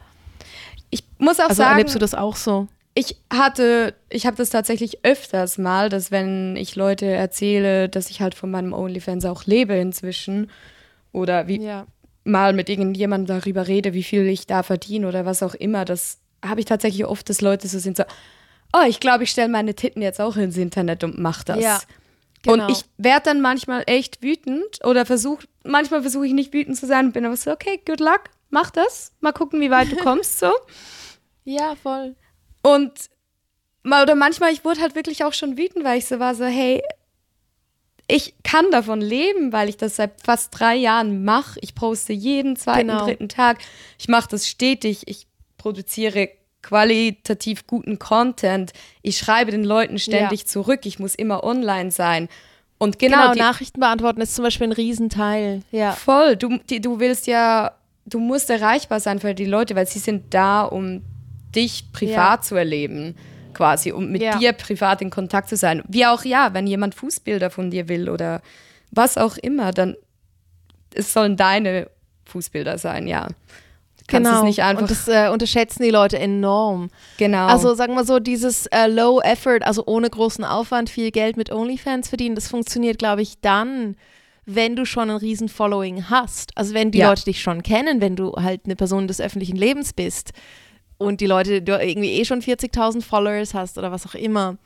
Ich 0.89 1.03
muss 1.19 1.39
auch 1.39 1.49
Also 1.49 1.61
sagen, 1.61 1.73
erlebst 1.73 1.93
du 1.93 1.99
das 1.99 2.15
auch 2.15 2.35
so? 2.35 2.67
Ich 2.99 3.15
hatte, 3.31 3.93
ich 4.09 4.25
habe 4.25 4.37
das 4.37 4.49
tatsächlich 4.49 5.05
öfters 5.05 5.59
mal, 5.59 5.87
dass 5.87 6.09
wenn 6.09 6.55
ich 6.55 6.75
Leute 6.75 7.05
erzähle, 7.05 7.89
dass 7.89 8.09
ich 8.09 8.21
halt 8.21 8.33
von 8.33 8.49
meinem 8.49 8.73
OnlyFans 8.73 9.23
auch 9.25 9.45
lebe 9.45 9.75
inzwischen 9.75 10.49
oder 11.11 11.47
wie 11.47 11.61
Ja. 11.61 11.85
mal 12.23 12.53
mit 12.53 12.69
irgendjemandem 12.69 13.39
darüber 13.39 13.67
rede, 13.67 13.93
wie 13.93 14.01
viel 14.01 14.25
ich 14.25 14.47
da 14.47 14.63
verdiene 14.63 15.07
oder 15.07 15.27
was 15.27 15.43
auch 15.43 15.53
immer, 15.53 15.85
das 15.85 16.17
habe 16.43 16.59
ich 16.59 16.65
tatsächlich 16.65 17.05
oft, 17.05 17.29
dass 17.29 17.39
Leute 17.39 17.67
so 17.67 17.77
sind 17.77 17.97
so, 17.97 18.03
oh, 18.73 18.87
ich 18.87 18.99
glaube, 18.99 19.25
ich 19.25 19.29
stelle 19.29 19.49
meine 19.49 19.75
Titten 19.75 20.01
jetzt 20.01 20.19
auch 20.19 20.35
ins 20.35 20.57
Internet 20.57 21.03
und 21.03 21.19
mache 21.19 21.45
das. 21.45 21.59
Ja, 21.59 21.79
genau. 22.41 22.65
Und 22.65 22.71
ich 22.71 22.83
werde 22.97 23.25
dann 23.25 23.41
manchmal 23.41 23.83
echt 23.85 24.23
wütend 24.23 24.83
oder 24.83 25.05
versuche, 25.05 25.45
manchmal 25.63 26.01
versuche 26.01 26.25
ich 26.25 26.33
nicht 26.33 26.51
wütend 26.51 26.75
zu 26.77 26.87
sein 26.87 27.05
und 27.05 27.11
bin 27.11 27.27
aber 27.27 27.37
so, 27.37 27.51
okay, 27.51 27.79
good 27.85 27.99
luck, 27.99 28.23
mach 28.49 28.71
das, 28.71 29.13
mal 29.21 29.33
gucken, 29.33 29.61
wie 29.61 29.69
weit 29.69 29.91
du 29.91 29.97
kommst 29.97 30.39
so. 30.39 30.51
Ja, 31.49 31.75
voll. 31.75 32.15
Und 32.75 32.91
mal 33.83 34.03
oder 34.03 34.15
manchmal, 34.15 34.51
ich 34.51 34.65
wurde 34.65 34.81
halt 34.81 34.95
wirklich 34.95 35.23
auch 35.23 35.33
schon 35.33 35.57
wütend, 35.57 35.83
weil 35.85 35.97
ich 35.99 36.05
so 36.05 36.19
war, 36.19 36.35
so, 36.35 36.45
hey, 36.45 36.81
ich 38.07 38.33
kann 38.43 38.71
davon 38.71 39.01
leben, 39.01 39.51
weil 39.51 39.67
ich 39.69 39.77
das 39.77 39.97
seit 39.97 40.21
fast 40.23 40.57
drei 40.57 40.75
Jahren 40.75 41.25
mache. 41.25 41.59
Ich 41.61 41.75
poste 41.75 42.13
jeden 42.13 42.55
zweiten, 42.55 42.87
Genau. 42.87 43.05
dritten 43.05 43.27
Tag. 43.29 43.57
Ich 43.99 44.07
mache 44.07 44.29
das 44.29 44.47
stetig. 44.47 45.03
Ich 45.07 45.27
produziere 45.57 46.29
qualitativ 46.61 47.67
guten 47.67 47.99
Content. 47.99 48.71
Ich 49.01 49.17
schreibe 49.17 49.51
den 49.51 49.63
Leuten 49.63 49.99
ständig 49.99 50.47
zurück. 50.47 50.85
Ich 50.85 50.99
muss 50.99 51.15
immer 51.15 51.43
online 51.43 51.91
sein. 51.91 52.29
Und 52.77 52.99
genau, 52.99 53.31
Genau, 53.33 53.45
Nachrichten 53.45 53.79
beantworten 53.79 54.21
ist 54.21 54.35
zum 54.35 54.43
Beispiel 54.43 54.67
ein 54.67 54.73
Riesenteil. 54.73 55.63
Ja. 55.71 55.91
voll. 55.93 56.35
Du, 56.37 56.57
die, 56.69 56.79
du 56.79 56.99
willst 56.99 57.27
ja, 57.27 57.73
du 58.05 58.19
musst 58.19 58.49
erreichbar 58.49 58.99
sein 58.99 59.19
für 59.19 59.33
die 59.33 59.45
Leute, 59.45 59.75
weil 59.75 59.87
sie 59.87 59.99
sind 59.99 60.33
da, 60.33 60.63
um 60.63 61.01
dich 61.55 61.91
privat 61.91 62.39
Ja. 62.39 62.41
zu 62.41 62.55
erleben, 62.55 63.15
quasi, 63.53 63.91
um 63.91 64.11
mit 64.11 64.21
Ja. 64.21 64.37
dir 64.37 64.53
privat 64.53 65.01
in 65.01 65.09
Kontakt 65.09 65.49
zu 65.49 65.55
sein. 65.55 65.81
Wie 65.87 66.05
auch 66.05 66.23
ja, 66.25 66.53
wenn 66.53 66.67
jemand 66.67 66.95
Fußbilder 66.95 67.49
von 67.49 67.71
dir 67.71 67.87
will 67.89 68.09
oder 68.09 68.41
was 68.91 69.17
auch 69.17 69.37
immer, 69.37 69.71
dann 69.71 69.95
es 70.93 71.13
sollen 71.13 71.35
deine 71.37 71.89
Fußbilder 72.25 72.77
sein, 72.77 73.07
ja. 73.07 73.27
Kannst 74.09 74.29
genau. 74.31 74.39
es 74.39 74.45
nicht 74.45 74.63
einfach. 74.63 74.83
Und 74.83 74.89
das 74.91 75.07
äh, 75.09 75.27
unterschätzen 75.29 75.83
die 75.83 75.89
Leute 75.89 76.17
enorm. 76.17 76.89
genau. 77.17 77.47
Also 77.47 77.73
sagen 77.75 77.93
wir 77.95 78.05
so, 78.05 78.19
dieses 78.19 78.65
äh, 78.67 78.87
Low 78.87 79.19
Effort, 79.19 79.59
also 79.63 79.83
ohne 79.85 80.09
großen 80.09 80.45
Aufwand 80.45 80.89
viel 80.89 81.11
Geld 81.11 81.35
mit 81.35 81.51
OnlyFans 81.51 82.07
verdienen, 82.07 82.35
das 82.35 82.47
funktioniert, 82.47 82.99
glaube 82.99 83.21
ich, 83.21 83.41
dann, 83.41 83.97
wenn 84.45 84.77
du 84.77 84.85
schon 84.85 85.09
ein 85.09 85.17
riesen 85.17 85.49
Following 85.49 86.09
hast. 86.09 86.51
Also 86.57 86.73
wenn 86.73 86.91
die 86.91 86.99
Ja. 86.99 87.09
Leute 87.09 87.25
dich 87.25 87.41
schon 87.41 87.63
kennen, 87.63 87.99
wenn 87.99 88.15
du 88.15 88.31
halt 88.37 88.61
eine 88.63 88.77
Person 88.77 89.09
des 89.09 89.19
öffentlichen 89.19 89.57
Lebens 89.57 89.91
bist 89.91 90.31
und 90.97 91.21
die 91.21 91.27
Leute, 91.27 91.61
du 91.61 91.77
irgendwie 91.77 92.11
eh 92.11 92.25
schon 92.25 92.41
40.000 92.41 93.03
Followers 93.03 93.53
hast 93.53 93.77
oder 93.77 93.91
was 93.91 94.05
auch 94.05 94.15
immer, 94.15 94.57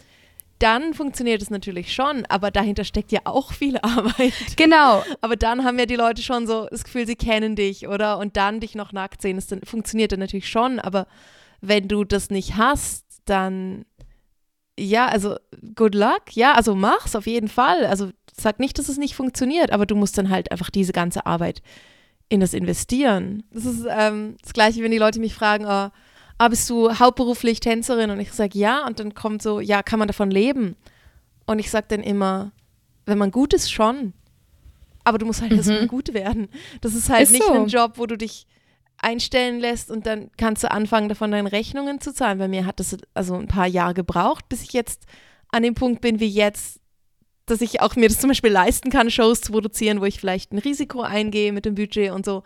dann 0.60 0.94
funktioniert 0.94 1.42
es 1.42 1.50
natürlich 1.50 1.94
schon, 1.94 2.24
aber 2.28 2.52
dahinter 2.52 2.84
steckt 2.84 3.12
ja 3.12 3.22
auch 3.24 3.52
viel 3.52 3.78
Arbeit. 3.82 4.34
genau. 4.58 5.04
Aber 5.22 5.36
dann 5.36 5.64
haben 5.64 5.80
ja 5.80 5.86
die 5.86 5.96
Leute 5.96 6.22
schon 6.22 6.46
so 6.46 6.68
das 6.70 6.84
Gefühl, 6.84 7.08
sie 7.08 7.16
kennen 7.16 7.56
dich, 7.56 7.88
oder? 7.88 8.20
Und 8.20 8.38
dann 8.38 8.60
dich 8.60 8.76
noch 8.76 8.94
nackt 8.94 9.22
sehen, 9.22 9.38
das 9.38 9.48
dann, 9.48 9.62
funktioniert 9.62 10.12
dann 10.12 10.20
natürlich 10.20 10.50
schon. 10.50 10.80
Aber 10.80 11.08
wenn 11.62 11.88
du 11.88 12.04
das 12.04 12.30
nicht 12.30 12.58
hast, 12.58 13.06
dann 13.26 13.86
ja, 14.80 15.08
also 15.08 15.36
good 15.76 15.96
luck. 15.96 16.24
Ja, 16.32 16.54
also 16.54 16.76
mach's 16.76 17.16
auf 17.16 17.28
jeden 17.28 17.50
Fall. 17.50 17.86
Also 17.86 18.12
sag 18.32 18.60
nicht, 18.60 18.80
dass 18.80 18.90
es 18.90 18.98
nicht 18.98 19.16
funktioniert, 19.16 19.72
aber 19.72 19.86
du 19.86 19.96
musst 19.96 20.18
dann 20.18 20.30
halt 20.30 20.52
einfach 20.52 20.70
diese 20.70 20.94
ganze 20.94 21.26
Arbeit 21.26 21.62
in 22.30 22.40
das 22.40 22.54
investieren. 22.54 23.44
Das 23.52 23.66
ist 23.66 23.86
ähm, 23.90 24.38
das 24.42 24.54
Gleiche, 24.54 24.82
wenn 24.82 24.92
die 24.92 24.98
Leute 24.98 25.20
mich 25.20 25.34
fragen, 25.34 25.66
oh, 25.68 25.90
ah, 26.42 26.48
bist 26.48 26.70
du 26.70 26.92
hauptberuflich 26.92 27.60
Tänzerin? 27.60 28.10
Und 28.10 28.20
ich 28.20 28.34
sage 28.34 28.58
ja. 28.58 28.86
Und 28.88 29.00
dann 29.00 29.14
kommt 29.14 29.42
so, 29.42 29.60
ja, 29.60 29.84
kann 29.84 30.00
man 30.00 30.08
davon 30.08 30.32
leben? 30.32 30.76
Und 31.46 31.60
ich 31.60 31.70
sage 31.70 31.86
dann 31.90 32.02
immer, 32.02 32.52
wenn 33.06 33.18
man 33.18 33.32
gut 33.32 33.54
ist, 33.54 33.72
schon. 33.72 34.14
Aber 35.04 35.18
du 35.18 35.26
musst 35.26 35.42
halt 35.42 35.52
erstmal 35.52 35.88
gut 35.88 36.14
werden. 36.14 36.48
Das 36.82 36.96
ist 36.96 37.10
halt 37.10 37.24
Ist 37.24 37.34
nicht 37.34 37.44
so. 37.44 37.54
ein 37.54 37.68
Job, 37.68 37.94
wo 37.96 38.06
du 38.06 38.18
dich 38.18 38.48
einstellen 38.98 39.60
lässt 39.60 39.90
und 39.90 40.06
dann 40.06 40.30
kannst 40.38 40.64
du 40.64 40.72
anfangen, 40.72 41.10
davon 41.10 41.32
deine 41.32 41.52
Rechnungen 41.52 42.02
zu 42.02 42.14
zahlen. 42.14 42.38
Bei 42.38 42.48
mir 42.48 42.66
hat 42.66 42.80
das 42.80 42.98
also 43.14 43.36
ein 43.36 43.48
paar 43.48 43.68
Jahre 43.68 43.94
gebraucht, 43.94 44.48
bis 44.50 44.64
ich 44.64 44.74
jetzt 44.74 45.06
an 45.52 45.64
dem 45.64 45.74
Punkt 45.74 46.02
bin 46.02 46.20
wie 46.20 46.30
jetzt, 46.30 46.80
dass 47.46 47.62
ich 47.62 47.82
auch 47.82 47.96
mir 47.96 48.10
das 48.10 48.20
zum 48.20 48.30
Beispiel 48.30 48.52
leisten 48.52 48.90
kann, 48.92 49.10
Shows 49.10 49.42
zu 49.42 49.52
produzieren, 49.52 50.02
wo 50.02 50.06
ich 50.06 50.20
vielleicht 50.20 50.54
ein 50.54 50.60
Risiko 50.60 51.02
eingehe 51.02 51.52
mit 51.52 51.66
dem 51.66 51.76
Budget 51.76 52.12
und 52.12 52.26
so. 52.26 52.44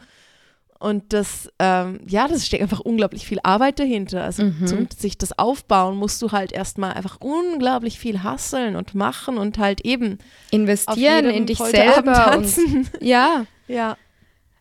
Und 0.79 1.13
das, 1.13 1.49
ähm, 1.57 1.99
ja, 2.05 2.27
das 2.27 2.45
steckt 2.45 2.61
einfach 2.61 2.81
unglaublich 2.81 3.25
viel 3.25 3.39
Arbeit 3.43 3.79
dahinter. 3.79 4.23
Also 4.23 4.43
Mhm. 4.43 4.67
zum 4.67 4.87
sich 4.95 5.17
das 5.17 5.37
aufbauen, 5.39 5.95
musst 5.95 6.21
du 6.21 6.31
halt 6.31 6.51
erstmal 6.51 6.93
einfach 6.93 7.17
unglaublich 7.21 7.97
viel 7.97 8.23
hasseln 8.23 8.75
und 8.75 8.93
machen 8.93 9.37
und 9.37 9.57
halt 9.57 9.81
eben 9.81 10.17
Investieren 10.51 11.29
in 11.29 11.45
dich 11.45 11.59
selber. 11.59 12.37
Und, 12.37 12.53
ja. 13.01 13.45
ja. 13.67 13.97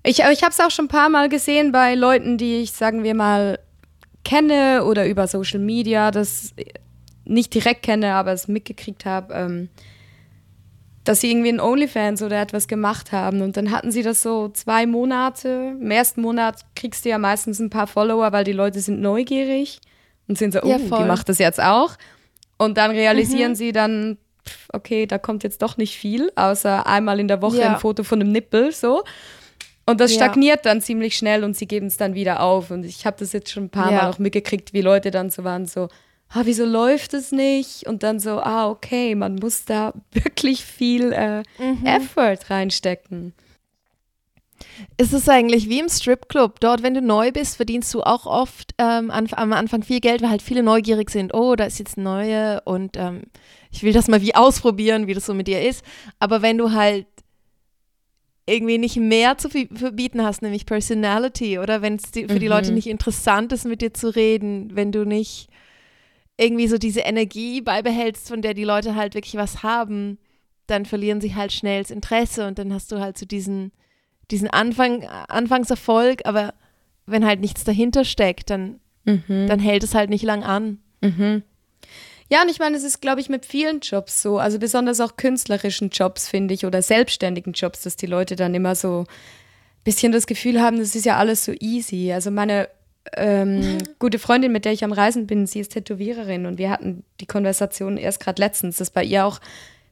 Ich, 0.05 0.21
ich 0.21 0.43
habe 0.43 0.51
es 0.51 0.61
auch 0.61 0.71
schon 0.71 0.85
ein 0.85 0.89
paar 0.89 1.09
Mal 1.09 1.29
gesehen 1.29 1.73
bei 1.73 1.95
Leuten, 1.95 2.39
die 2.39 2.63
ich, 2.63 2.73
sagen 2.73 3.03
wir 3.03 3.15
mal, 3.15 3.59
kenne 4.25 4.85
oder 4.85 5.07
über 5.07 5.27
Social 5.27 5.61
Media, 5.61 6.11
das 6.11 6.55
nicht 7.25 7.55
direkt 7.55 7.83
kenne, 7.83 8.15
aber 8.15 8.33
es 8.33 8.49
mitgekriegt 8.49 9.05
habe, 9.05 9.35
ähm, 9.35 9.69
dass 11.05 11.21
sie 11.21 11.31
irgendwie 11.31 11.51
in 11.51 11.61
OnlyFans 11.61 12.23
oder 12.23 12.41
etwas 12.41 12.67
gemacht 12.67 13.13
haben. 13.13 13.43
Und 13.43 13.57
dann 13.57 13.71
hatten 13.71 13.93
sie 13.93 14.03
das 14.03 14.23
so 14.23 14.49
zwei 14.49 14.87
Monate. 14.87 15.77
Im 15.81 15.91
ersten 15.91 16.23
Monat 16.23 16.61
kriegst 16.75 17.05
du 17.05 17.11
ja 17.11 17.19
meistens 17.19 17.59
ein 17.61 17.71
paar 17.71 17.87
Follower, 17.87 18.33
weil 18.33 18.45
die 18.45 18.53
Leute 18.53 18.81
sind 18.81 19.01
neugierig 19.03 19.81
und 20.29 20.39
sind 20.39 20.53
so, 20.55 20.63
oh, 20.63 20.69
Ja, 20.69 20.79
die 20.79 20.89
voll. 20.89 21.07
macht 21.07 21.29
das 21.29 21.39
jetzt 21.39 21.61
auch. 21.63 21.93
Und 22.57 22.79
dann 22.79 22.91
realisieren 22.91 23.53
Mhm. 23.53 23.57
sie 23.57 23.73
dann, 23.73 24.17
pff, 24.49 24.69
okay, 24.73 25.07
da 25.07 25.19
kommt 25.19 25.43
jetzt 25.45 25.61
doch 25.61 25.77
nicht 25.77 25.97
viel, 25.97 26.33
außer 26.37 26.87
einmal 26.87 27.21
in 27.21 27.29
der 27.29 27.43
Woche 27.43 27.59
Ja. 27.59 27.75
ein 27.75 27.81
Foto 27.81 28.03
von 28.03 28.21
einem 28.23 28.33
Nippel, 28.33 28.73
so. 28.73 29.03
Und 29.87 30.01
das 30.01 30.13
Ja. 30.13 30.17
stagniert 30.25 30.65
dann 30.65 30.81
ziemlich 30.81 31.15
schnell 31.17 31.45
und 31.45 31.55
sie 31.55 31.67
geben 31.67 31.89
es 31.89 31.99
dann 31.99 32.15
wieder 32.15 32.41
auf. 32.41 32.71
Und 32.71 32.85
ich 32.87 33.05
habe 33.05 33.17
das 33.19 33.33
jetzt 33.35 33.51
schon 33.51 33.65
ein 33.65 33.71
paar 33.71 33.91
Ja. 33.93 34.03
Mal 34.05 34.11
auch 34.11 34.19
mitgekriegt, 34.19 34.73
wie 34.73 34.81
Leute 34.81 35.11
dann 35.11 35.29
so 35.29 35.45
waren, 35.45 35.67
so, 35.67 35.89
ah, 36.35 36.43
wieso 36.45 36.65
läuft 36.65 37.15
es 37.15 37.33
nicht? 37.33 37.87
Und 37.87 38.03
dann 38.03 38.19
so, 38.21 38.41
ah, 38.41 38.69
okay, 38.69 39.15
man 39.15 39.37
muss 39.37 39.65
da 39.65 39.93
wirklich 40.13 40.65
viel 40.65 41.13
äh, 41.13 41.43
Mhm. 41.59 41.87
Effort 41.87 42.51
reinstecken. 42.51 43.33
Es 44.97 45.13
ist 45.13 45.29
eigentlich 45.29 45.69
wie 45.69 45.81
im 45.81 45.89
Stripclub. 45.89 46.59
Dort, 46.61 46.83
wenn 46.83 46.95
du 46.95 47.03
neu 47.03 47.33
bist, 47.33 47.57
verdienst 47.57 47.93
du 47.95 48.03
auch 48.03 48.27
oft 48.27 48.73
ähm, 48.79 49.11
an, 49.11 49.29
am 49.33 49.53
Anfang 49.53 49.83
viel 49.83 50.01
Geld, 50.01 50.23
weil 50.23 50.31
halt 50.31 50.43
viele 50.43 50.63
neugierig 50.63 51.11
sind. 51.11 51.35
Oh, 51.35 51.55
da 51.55 51.65
ist 51.65 51.79
jetzt 51.79 51.97
eine 51.99 52.05
neue 52.05 52.61
und 52.63 52.97
ähm, 52.97 53.23
ich 53.71 53.83
will 53.83 53.93
das 53.93 54.09
mal 54.09 54.21
wie 54.23 54.35
ausprobieren, 54.35 55.07
wie 55.07 55.15
das 55.15 55.27
so 55.27 55.35
mit 55.35 55.49
dir 55.49 55.63
ist. 55.63 55.85
Aber 56.19 56.43
wenn 56.43 56.59
du 56.59 56.73
halt 56.73 57.07
irgendwie 58.47 58.79
nicht 58.79 58.97
mehr 58.97 59.39
zu 59.39 59.49
verbieten 59.49 60.23
hast, 60.23 60.43
nämlich 60.43 60.67
Personality, 60.67 61.59
oder 61.59 61.81
wenn 61.83 61.97
es 61.97 62.11
für 62.11 62.39
die 62.39 62.47
Mhm. 62.47 62.53
Leute 62.53 62.73
nicht 62.73 62.87
interessant 62.87 63.53
ist, 63.53 63.65
mit 63.65 63.81
dir 63.81 63.95
zu 63.95 64.15
reden, 64.15 64.71
wenn 64.75 64.93
du 64.93 65.05
nicht 65.05 65.49
irgendwie 66.37 66.69
so 66.69 66.79
diese 66.79 67.01
Energie 67.01 67.61
beibehältst, 67.61 68.29
von 68.29 68.43
der 68.43 68.55
die 68.55 68.65
Leute 68.65 68.95
halt 68.97 69.15
wirklich 69.15 69.37
was 69.37 69.63
haben, 69.63 70.19
dann 70.67 70.87
verlieren 70.87 71.21
sie 71.21 71.35
halt 71.35 71.53
schnell 71.53 71.83
das 71.83 71.91
Interesse 71.91 72.47
und 72.47 72.59
dann 72.59 72.73
hast 72.73 72.91
du 72.91 72.99
halt 72.99 73.19
so 73.19 73.27
diesen, 73.27 73.73
diesen 74.31 74.49
Anfang, 74.49 75.05
Anfangserfolg, 75.05 76.23
aber 76.25 76.55
wenn 77.07 77.25
halt 77.25 77.41
nichts 77.41 77.65
dahinter 77.65 78.05
steckt, 78.05 78.51
dann, 78.51 78.81
dann 79.05 79.61
hält 79.61 79.85
es 79.85 79.95
halt 79.95 80.11
nicht 80.11 80.25
lang 80.25 80.43
an. 80.43 80.79
Ja, 82.31 82.43
und 82.43 82.51
ich 82.51 82.59
meine, 82.59 82.77
es 82.77 82.83
ist, 82.83 83.03
glaube 83.03 83.21
ich, 83.21 83.29
mit 83.29 83.45
vielen 83.45 83.81
Jobs 83.81 84.23
so, 84.23 84.39
also 84.39 84.59
besonders 84.59 85.01
auch 85.01 85.17
künstlerischen 85.17 85.91
Jobs, 85.91 86.27
finde 86.29 86.55
ich, 86.55 86.65
oder 86.65 86.81
selbstständigen 86.81 87.53
Jobs, 87.53 87.83
dass 87.83 87.97
die 87.97 88.07
Leute 88.07 88.35
dann 88.35 88.55
immer 88.55 88.75
so 88.75 89.01
ein 89.01 89.07
bisschen 89.85 90.11
das 90.11 90.27
Gefühl 90.27 90.63
haben, 90.63 90.79
das 90.79 90.97
ist 90.97 91.05
ja 91.05 91.19
alles 91.19 91.45
so 91.45 91.53
easy. 91.61 92.13
Also 92.13 92.31
meine 92.31 92.69
ähm, 93.17 93.79
gute 93.99 94.19
Freundin, 94.19 94.53
mit 94.53 94.65
der 94.65 94.73
ich 94.73 94.85
am 94.85 94.93
Reisen 94.93 95.27
bin, 95.27 95.47
sie 95.47 95.61
ist 95.61 95.73
Tätowiererin 95.73 96.47
und 96.47 96.59
wir 96.59 96.71
hatten 96.71 97.05
die 97.21 97.27
Konversation 97.27 97.97
erst 97.97 98.21
gerade 98.21 98.41
letztens, 98.41 98.79
dass 98.79 98.91
bei 98.91 99.05
ihr 99.05 99.27
auch 99.27 99.41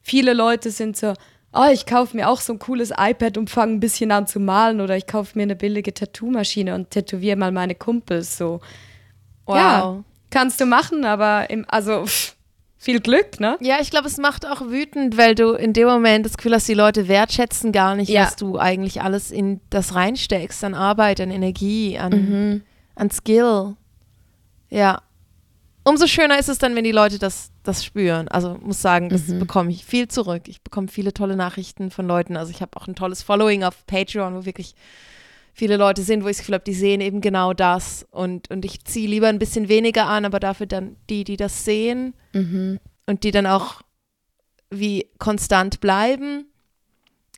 viele 0.03 0.33
Leute 0.33 0.70
sind 0.70 0.96
so, 0.96 1.14
oh, 1.53 1.68
ich 1.72 1.85
kaufe 1.87 2.16
mir 2.16 2.29
auch 2.29 2.40
so 2.40 2.55
ein 2.55 2.59
cooles 2.59 2.92
iPad 2.98 3.37
und 3.37 3.51
fange 3.51 3.75
ein 3.75 3.81
bisschen 3.81 4.11
an 4.11 4.27
zu 4.27 4.40
malen 4.40 4.81
oder 4.81 4.96
ich 4.96 5.07
kaufe 5.07 5.37
mir 5.37 5.42
eine 5.42 5.57
billige 5.57 5.92
Tattoo-Maschine 5.92 6.75
und 6.75 6.90
tätowiere 6.90 7.37
mal 7.37 7.53
meine 7.53 7.75
Kumpels 7.75 8.37
so. 8.38 8.61
Ja, 9.48 10.03
kannst 10.31 10.61
du 10.61 10.66
machen, 10.66 11.05
aber 11.05 11.51
im, 11.51 11.66
also 11.68 12.07
pff, 12.07 12.37
viel 12.79 13.01
Glück, 13.01 13.38
ne? 13.38 13.59
Ja, 13.61 13.77
ich 13.81 13.90
glaube, 13.90 14.07
es 14.09 14.16
macht 14.16 14.46
auch 14.46 14.62
wütend, 14.62 15.18
weil 15.18 15.35
du 15.35 15.53
in 15.53 15.72
dem 15.72 15.87
Moment 15.88 16.25
das 16.25 16.37
Gefühl 16.37 16.55
hast, 16.55 16.66
die 16.68 16.75
Leute 16.75 17.07
wertschätzen 17.07 17.70
gar 17.70 17.94
nicht, 17.96 18.09
Ja. 18.09 18.22
was 18.25 18.37
du 18.37 18.59
eigentlich 18.59 19.03
alles 19.03 19.31
in 19.31 19.61
das 19.70 19.94
reinsteckst, 19.94 20.64
an 20.64 20.75
Arbeit, 20.75 21.20
an 21.20 21.31
Energie, 21.31 21.98
an, 21.98 22.12
Mhm. 22.12 22.62
An 22.95 23.11
Skill. 23.11 23.77
Ja. 24.71 25.03
Umso 25.85 26.07
schöner 26.07 26.39
ist 26.39 26.49
es 26.49 26.59
dann, 26.59 26.77
wenn 26.77 26.85
die 26.85 26.93
Leute 26.93 27.19
das, 27.19 27.51
das 27.65 27.85
spüren. 27.85 28.29
Also 28.29 28.57
muss 28.63 28.81
sagen, 28.81 29.09
das 29.09 29.27
Mhm. 29.29 29.41
bekomme 29.41 29.71
ich 29.73 29.85
viel 29.85 30.07
zurück. 30.09 30.43
Ich 30.47 30.63
bekomme 30.63 30.87
viele 30.89 31.13
tolle 31.13 31.35
Nachrichten 31.37 31.91
von 31.91 32.07
Leuten. 32.07 32.37
Also 32.37 32.53
ich 32.53 32.63
habe 32.63 32.77
auch 32.77 32.87
ein 32.87 32.95
tolles 32.95 33.23
Following 33.23 33.65
auf 33.65 33.85
Patreon, 33.87 34.35
wo 34.37 34.45
wirklich 34.45 34.75
viele 35.53 35.77
Leute 35.77 36.03
sind, 36.03 36.23
wo 36.23 36.29
ich 36.29 36.37
das 36.37 36.41
Gefühl 36.43 36.55
habe, 36.55 36.65
die 36.65 36.75
sehen 36.75 37.01
eben 37.01 37.21
genau 37.21 37.53
das. 37.53 38.07
Und, 38.13 38.49
und 38.51 38.65
ich 38.65 38.85
ziehe 38.85 39.09
lieber 39.09 39.27
ein 39.29 39.41
bisschen 39.41 39.69
weniger 39.69 40.07
an, 40.07 40.25
aber 40.25 40.39
dafür 40.41 40.67
dann 40.67 40.97
die, 41.11 41.25
die 41.25 41.37
das 41.37 41.65
sehen 41.65 42.15
Mhm. 42.33 42.79
und 43.07 43.25
die 43.25 43.33
dann 43.33 43.47
auch 43.47 43.83
wie 44.71 45.07
konstant 45.19 45.81
bleiben 45.81 46.47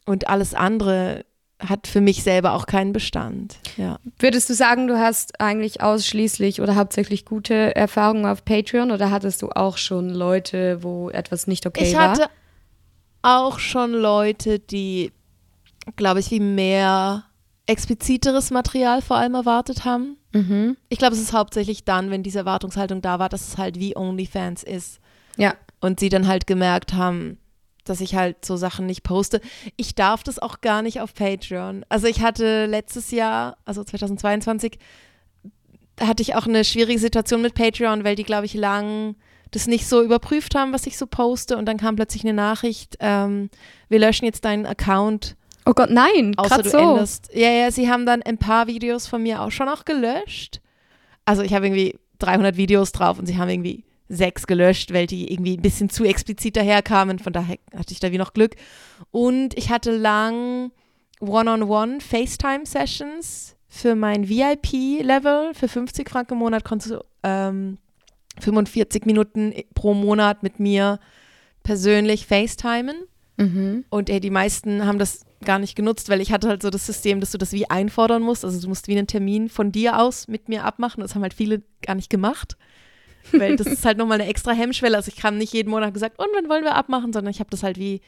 und 0.05 0.29
alles 0.29 0.55
andere 0.55 1.25
hat 1.61 1.87
für 1.87 2.01
mich 2.01 2.23
selber 2.23 2.53
auch 2.53 2.67
keinen 2.67 2.93
Bestand. 2.93 3.59
Ja. 3.77 3.99
Würdest 4.19 4.51
du 4.51 4.55
sagen, 4.55 4.87
du 4.87 4.99
hast 4.99 5.40
eigentlich 5.40 5.81
ausschließlich 5.81 6.61
oder 6.61 6.75
hauptsächlich 6.77 7.25
gute 7.25 7.75
Erfahrungen 7.77 8.27
auf 8.27 8.45
Patreon 8.45 8.90
oder 8.90 9.11
hattest 9.11 9.43
du 9.43 9.51
auch 9.51 9.77
schon 9.79 10.11
Leute, 10.11 10.83
wo 10.83 11.11
etwas 11.11 11.47
nicht 11.47 11.67
okay 11.67 11.85
ich 11.85 11.95
war? 11.95 12.11
hatte 12.11 12.27
auch 13.23 13.59
schon 13.59 13.93
Leute, 13.93 14.59
die, 14.59 15.12
glaube 15.97 16.21
ich, 16.21 16.31
wie 16.31 16.40
mehr 16.40 17.25
expliziteres 17.67 18.51
Material 18.51 19.01
vor 19.01 19.17
allem 19.17 19.35
erwartet 19.35 19.85
haben. 19.87 20.19
Mhm. 20.33 20.77
Ich 20.90 20.99
glaube, 20.99 21.14
es 21.14 21.23
ist 21.23 21.33
hauptsächlich 21.33 21.85
dann, 21.85 22.11
wenn 22.11 22.23
diese 22.23 22.40
Erwartungshaltung 22.40 23.01
da 23.01 23.19
war, 23.19 23.31
dass 23.31 23.49
es 23.49 23.57
halt 23.57 23.79
wie 23.79 23.97
OnlyFans 23.97 24.62
ist. 24.62 25.01
Ja. 25.37 25.55
und 25.81 25.99
sie 26.01 26.09
dann 26.09 26.29
halt 26.29 26.47
gemerkt 26.47 26.95
haben, 26.95 27.38
dass 27.85 28.01
ich 28.01 28.14
halt 28.14 28.44
so 28.44 28.57
Sachen 28.57 28.87
nicht 28.87 29.03
poste. 29.03 29.40
Ich 29.77 29.94
darf 29.94 30.23
das 30.23 30.38
auch 30.38 30.61
gar 30.61 30.83
nicht 30.83 31.01
auf 31.01 31.14
Patreon. 31.14 31.85
Also 31.88 32.07
ich 32.07 32.23
hatte 32.23 32.66
letztes 32.66 33.11
Jahr, 33.11 33.57
also 33.64 33.85
2022, 33.85 34.79
da 35.97 36.07
hatte 36.09 36.23
ich 36.23 36.35
auch 36.35 36.47
eine 36.47 36.64
schwierige 36.64 36.99
Situation 36.99 37.42
mit 37.42 37.55
Patreon, 37.55 38.05
weil 38.05 38.16
die, 38.16 38.25
glaube 38.25 38.47
ich, 38.47 38.55
lang 38.55 39.14
das 39.51 39.66
nicht 39.66 39.87
so 39.87 40.03
überprüft 40.03 40.55
haben, 40.55 40.73
was 40.73 40.87
ich 40.87 40.99
so 40.99 41.07
poste. 41.07 41.57
Und 41.57 41.66
dann 41.66 41.77
kam 41.77 41.97
plötzlich 41.97 42.25
eine 42.25 42.35
Nachricht, 42.35 42.97
ähm, 43.01 43.51
wir 43.88 44.01
löschen 44.01 44.25
jetzt 44.25 44.44
deinen 44.44 44.66
Account. 44.66 45.37
Oh 45.66 45.73
Gott, 45.73 45.90
nein, 45.90 46.35
außer 46.37 46.62
du 46.62 46.70
so. 46.70 46.79
änderst. 46.79 47.31
Ja, 47.33 47.49
ja, 47.51 47.70
sie 47.70 47.90
haben 47.90 48.05
dann 48.05 48.23
ein 48.23 48.38
paar 48.38 48.66
Videos 48.66 49.07
von 49.07 49.23
mir 49.23 49.40
auch 49.40 49.51
schon 49.51 49.68
auch 49.68 49.85
gelöscht. 49.85 50.61
Also 51.25 51.42
ich 51.42 51.55
habe 51.55 51.66
irgendwie 51.66 51.99
300 52.18 52.57
Videos 52.57 52.92
drauf 52.92 53.18
und 53.18 53.27
sie 53.27 53.38
haben 53.38 53.49
irgendwie 53.49 53.85
sechs 54.14 54.46
gelöscht, 54.46 54.92
weil 54.92 55.07
die 55.07 55.33
irgendwie 55.33 55.57
ein 55.57 55.62
bisschen 55.62 55.90
zu 55.90 56.05
explizit 56.05 56.57
daherkamen. 56.57 57.18
Von 57.18 57.33
daher 57.33 57.59
hatte 57.77 57.92
ich 57.92 58.00
da 58.00 58.12
wie 58.12 58.18
noch 58.18 58.33
Glück. 58.33 58.57
Und 59.11 59.57
ich 59.57 59.70
hatte 59.70 59.96
lang 59.96 60.70
One-on-One 61.20 62.00
FaceTime-Sessions 62.00 63.57
für 63.68 63.94
mein 63.94 64.29
VIP-Level. 64.29 65.55
Für 65.55 65.68
50 65.68 66.09
Franken 66.09 66.35
im 66.35 66.38
Monat 66.38 66.64
konntest 66.64 66.92
du 66.92 67.05
ähm, 67.22 67.79
45 68.40 69.07
Minuten 69.07 69.53
pro 69.74 69.94
Monat 69.94 70.42
mit 70.42 70.61
mir 70.61 71.00
persönlich 71.62 72.27
FaceTimen. 72.27 72.96
Mhm. 73.37 73.85
Und 73.90 74.11
ey, 74.11 74.20
die 74.20 74.31
meisten 74.31 74.85
haben 74.87 74.98
das 74.98 75.24
gar 75.44 75.59
nicht 75.59 75.74
genutzt, 75.74 76.09
weil 76.09 76.20
ich 76.20 76.33
hatte 76.33 76.48
halt 76.48 76.62
so 76.62 76.70
das 76.70 76.87
System, 76.87 77.20
dass 77.20 77.33
du 77.33 77.38
das 77.38 77.53
wie 77.53 77.68
einfordern 77.68 78.22
musst. 78.22 78.44
Also 78.44 78.61
du 78.61 78.68
musst 78.68 78.88
wie 78.88 78.96
einen 78.96 79.07
Termin 79.07 79.48
von 79.48 79.72
dir 79.72 79.98
aus 79.98 80.29
mit 80.29 80.48
mir 80.48 80.64
abmachen. 80.64 81.00
Das 81.03 81.14
haben 81.14 81.22
halt 81.22 81.35
viele 81.35 81.62
gar 81.83 81.94
nicht 81.94 82.11
gemacht. 82.11 82.57
Weil 83.32 83.56
das 83.56 83.66
ist 83.66 83.84
halt 83.84 83.98
nochmal 83.98 84.20
eine 84.20 84.28
extra 84.30 84.52
Hemmschwelle. 84.52 84.96
Also 84.96 85.08
ich 85.08 85.16
kann 85.16 85.38
nicht 85.38 85.52
jeden 85.52 85.70
Monat 85.70 85.94
gesagt, 85.94 86.18
und 86.18 86.26
wann 86.34 86.48
wollen 86.48 86.64
wir 86.64 86.74
abmachen, 86.74 87.12
sondern 87.12 87.30
ich 87.30 87.40
habe 87.40 87.50
das 87.50 87.62
halt 87.62 87.78
wie 87.78 88.00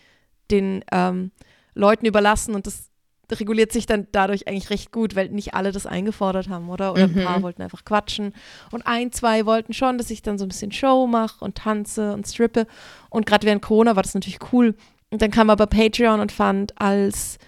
den 0.51 0.85
ähm, 0.93 1.31
Leuten 1.75 2.07
überlassen 2.07 2.55
und 2.55 2.67
das 2.67 2.91
reguliert 3.33 3.73
sich 3.73 3.87
dann 3.87 4.07
dadurch 4.13 4.47
eigentlich 4.47 4.71
recht 4.71 4.93
gut, 4.93 5.17
weil 5.17 5.31
nicht 5.31 5.53
alle 5.55 5.73
das 5.73 5.85
eingefordert 5.85 6.49
haben, 6.49 6.69
oder? 6.71 6.93
Oder 6.93 7.09
Mhm. 7.09 7.19
ein 7.19 7.25
paar 7.25 7.43
wollten 7.43 7.61
einfach 7.63 7.85
quatschen. 7.85 8.33
Und 8.71 8.87
ein, 8.87 9.11
zwei 9.11 9.45
wollten 9.47 9.73
schon, 9.73 9.99
dass 9.99 10.11
ich 10.11 10.23
dann 10.23 10.39
so 10.39 10.45
ein 10.45 10.49
bisschen 10.49 10.71
Show 10.71 11.09
mache 11.09 11.45
und 11.45 11.57
tanze 11.57 12.13
und 12.13 12.25
strippe. 12.29 12.67
Und 13.11 13.27
gerade 13.27 13.45
während 13.45 13.63
Corona 13.63 13.97
war 13.97 14.05
das 14.05 14.15
natürlich 14.15 14.39
cool. 14.53 14.77
Und 15.11 15.23
dann 15.23 15.33
kam 15.33 15.51
aber 15.51 15.67
Patreon 15.67 16.21
und 16.21 16.31
fand 16.31 16.81
als 16.81 17.39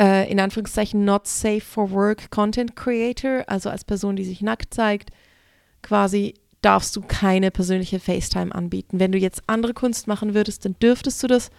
äh, 0.00 0.30
in 0.30 0.40
Anführungszeichen 0.40 1.04
not 1.04 1.26
safe 1.26 1.60
for 1.60 1.90
work 1.90 2.30
Content 2.30 2.74
Creator, 2.74 3.44
also 3.46 3.68
als 3.68 3.84
Person, 3.84 4.16
die 4.16 4.24
sich 4.24 4.40
nackt 4.40 4.72
zeigt, 4.72 5.10
quasi 5.82 6.34
darfst 6.64 6.94
du 6.96 7.00
keine 7.02 7.50
persönliche 7.50 8.00
FaceTime 8.00 8.54
anbieten. 8.54 9.00
Wenn 9.00 9.12
du 9.12 9.18
jetzt 9.18 9.42
andere 9.46 9.74
Kunst 9.74 10.06
machen 10.06 10.34
würdest, 10.34 10.64
dann 10.64 10.76
dürftest 10.80 11.22
du 11.22 11.26
das. 11.26 11.50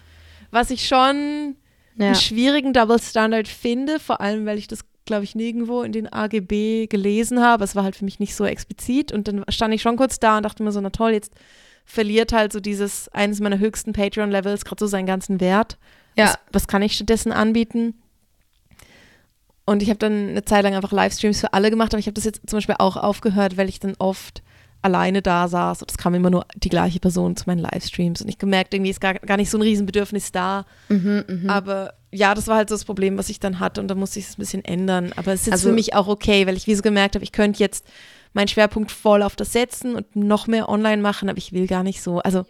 Was 0.50 0.70
ich 0.70 0.86
schon 0.86 1.56
Ja. 1.96 2.06
einen 2.06 2.14
schwierigen 2.14 2.72
Double 2.72 3.00
Standard 3.00 3.48
finde, 3.48 3.98
vor 4.00 4.20
allem, 4.20 4.46
weil 4.46 4.58
ich 4.58 4.66
das, 4.68 4.80
glaube 5.04 5.24
ich, 5.24 5.34
nirgendwo 5.34 5.82
in 5.82 5.92
den 5.92 6.12
AGB 6.12 6.86
gelesen 6.88 7.40
habe. 7.42 7.64
Es 7.64 7.74
war 7.76 7.84
halt 7.84 7.96
für 7.96 8.04
mich 8.04 8.18
nicht 8.18 8.34
so 8.34 8.44
explizit 8.44 9.12
und 9.12 9.28
dann 9.28 9.44
stand 9.48 9.72
ich 9.74 9.82
schon 9.82 9.96
kurz 9.96 10.18
da 10.18 10.36
und 10.36 10.42
dachte 10.42 10.62
mir 10.62 10.72
so, 10.72 10.80
na 10.80 10.90
toll, 10.90 11.12
jetzt 11.12 11.32
verliert 11.84 12.32
halt 12.32 12.52
so 12.52 12.58
dieses, 12.60 13.08
eines 13.10 13.38
meiner 13.40 13.58
höchsten 13.58 13.92
Patreon-Levels 13.92 14.64
gerade 14.64 14.80
so 14.80 14.86
seinen 14.88 15.06
ganzen 15.06 15.40
Wert. 15.40 15.78
Ja. 16.16 16.26
Was, 16.26 16.38
was 16.52 16.68
kann 16.68 16.82
ich 16.82 16.94
stattdessen 16.94 17.30
anbieten? 17.32 17.94
Und 19.64 19.82
ich 19.82 19.88
habe 19.88 19.98
dann 19.98 20.30
eine 20.30 20.44
Zeit 20.44 20.62
lang 20.64 20.74
einfach 20.74 20.92
Livestreams 20.92 21.40
für 21.40 21.52
alle 21.52 21.70
gemacht, 21.70 21.92
aber 21.92 21.98
ich 21.98 22.06
habe 22.06 22.14
das 22.14 22.24
jetzt 22.24 22.40
zum 22.48 22.56
Beispiel 22.58 22.76
auch 22.78 22.96
aufgehört, 22.96 23.56
weil 23.56 23.68
ich 23.68 23.80
dann 23.80 23.94
oft 23.98 24.42
alleine 24.86 25.20
da 25.22 25.46
saß 25.48 25.82
und 25.82 25.90
es 25.90 25.98
kam 25.98 26.14
immer 26.14 26.30
nur 26.30 26.46
die 26.56 26.68
gleiche 26.70 26.98
Person 27.00 27.36
zu 27.36 27.44
meinen 27.46 27.58
Livestreams 27.60 28.22
und 28.22 28.28
ich 28.28 28.38
gemerkt, 28.38 28.72
irgendwie 28.74 28.90
ist 28.90 29.00
gar, 29.00 29.14
gar 29.14 29.36
nicht 29.36 29.50
so 29.50 29.58
ein 29.58 29.62
Riesenbedürfnis 29.62 30.32
da. 30.32 30.64
Mhm, 30.88 31.24
mhm. 31.28 31.50
Aber 31.50 31.92
ja, 32.10 32.34
das 32.34 32.46
war 32.46 32.56
halt 32.56 32.68
so 32.70 32.74
das 32.74 32.84
Problem, 32.84 33.18
was 33.18 33.28
ich 33.28 33.38
dann 33.40 33.60
hatte 33.60 33.80
und 33.80 33.88
da 33.88 33.94
musste 33.94 34.18
ich 34.18 34.26
es 34.26 34.32
ein 34.38 34.40
bisschen 34.40 34.64
ändern. 34.64 35.12
Aber 35.16 35.32
es 35.32 35.46
ist 35.46 35.52
Also- 35.52 35.68
für 35.68 35.74
mich 35.74 35.94
auch 35.94 36.08
okay, 36.08 36.46
weil 36.46 36.56
ich 36.56 36.66
wie 36.66 36.74
so 36.74 36.82
gemerkt 36.82 37.14
habe, 37.14 37.24
ich 37.24 37.32
könnte 37.32 37.60
jetzt 37.60 37.86
meinen 38.32 38.48
Schwerpunkt 38.48 38.90
voll 38.90 39.22
auf 39.22 39.36
das 39.36 39.52
setzen 39.52 39.94
und 39.94 40.14
noch 40.16 40.46
mehr 40.46 40.68
online 40.68 41.00
machen, 41.02 41.28
aber 41.28 41.38
ich 41.38 41.52
will 41.52 41.66
gar 41.66 41.82
nicht 41.82 42.02
so. 42.02 42.18
Also 42.20 42.44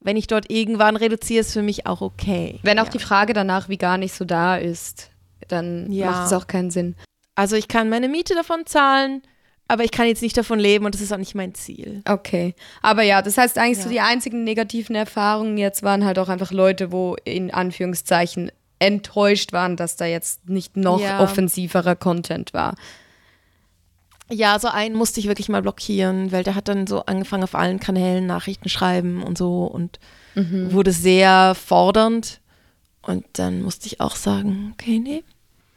wenn 0.00 0.16
ich 0.16 0.26
dort 0.26 0.50
irgendwann 0.50 0.96
reduziere, 0.96 1.40
ist 1.40 1.52
für 1.52 1.62
mich 1.62 1.86
auch 1.86 2.00
okay. 2.00 2.58
Wenn 2.62 2.78
auch 2.78 2.86
ja. 2.86 2.90
die 2.90 2.98
Frage 2.98 3.32
danach 3.32 3.68
wie 3.68 3.76
gar 3.78 3.98
nicht 3.98 4.14
so 4.14 4.24
da 4.24 4.56
ist, 4.56 5.10
dann 5.48 5.90
Ja. 5.92 6.10
macht 6.10 6.26
es 6.26 6.32
auch 6.32 6.46
keinen 6.46 6.70
Sinn. 6.70 6.94
Also 7.34 7.56
ich 7.56 7.68
kann 7.68 7.88
meine 7.88 8.08
Miete 8.08 8.34
davon 8.34 8.66
zahlen, 8.66 9.22
aber 9.70 9.84
ich 9.84 9.90
kann 9.92 10.06
jetzt 10.06 10.20
nicht 10.22 10.36
davon 10.36 10.58
leben 10.58 10.84
und 10.84 10.94
das 10.94 11.00
ist 11.00 11.12
auch 11.12 11.16
nicht 11.18 11.34
mein 11.34 11.54
Ziel. 11.54 12.02
Okay. 12.08 12.54
Aber 12.82 13.02
ja, 13.02 13.22
das 13.22 13.38
heißt 13.38 13.56
eigentlich 13.58 13.78
Ja. 13.78 13.84
so 13.84 13.90
die 13.90 14.00
einzigen 14.00 14.44
negativen 14.44 14.94
Erfahrungen 14.96 15.56
jetzt 15.58 15.82
waren 15.82 16.04
halt 16.04 16.18
auch 16.18 16.28
einfach 16.28 16.50
Leute, 16.52 16.90
wo 16.92 17.16
in 17.24 17.50
Anführungszeichen 17.52 18.50
enttäuscht 18.78 19.52
waren, 19.52 19.76
dass 19.76 19.96
da 19.96 20.06
jetzt 20.06 20.48
nicht 20.48 20.76
noch 20.76 21.00
Ja. 21.00 21.20
offensiverer 21.20 21.94
Content 21.96 22.52
war. 22.54 22.74
Ja, 24.32 24.58
so 24.58 24.68
einen 24.68 24.94
musste 24.94 25.18
ich 25.20 25.26
wirklich 25.26 25.48
mal 25.48 25.62
blockieren, 25.62 26.30
weil 26.30 26.44
der 26.44 26.54
hat 26.54 26.68
dann 26.68 26.86
so 26.86 27.04
angefangen 27.06 27.42
auf 27.42 27.54
allen 27.54 27.80
Kanälen 27.80 28.26
Nachrichten 28.26 28.68
schreiben 28.68 29.22
und 29.22 29.36
so 29.36 29.64
und 29.64 29.98
wurde 30.34 30.92
sehr 30.92 31.54
fordernd. 31.56 32.40
Und 33.02 33.24
dann 33.32 33.62
musste 33.62 33.86
ich 33.88 34.00
auch 34.00 34.14
sagen, 34.16 34.72
okay, 34.74 34.98
nee. 35.00 35.24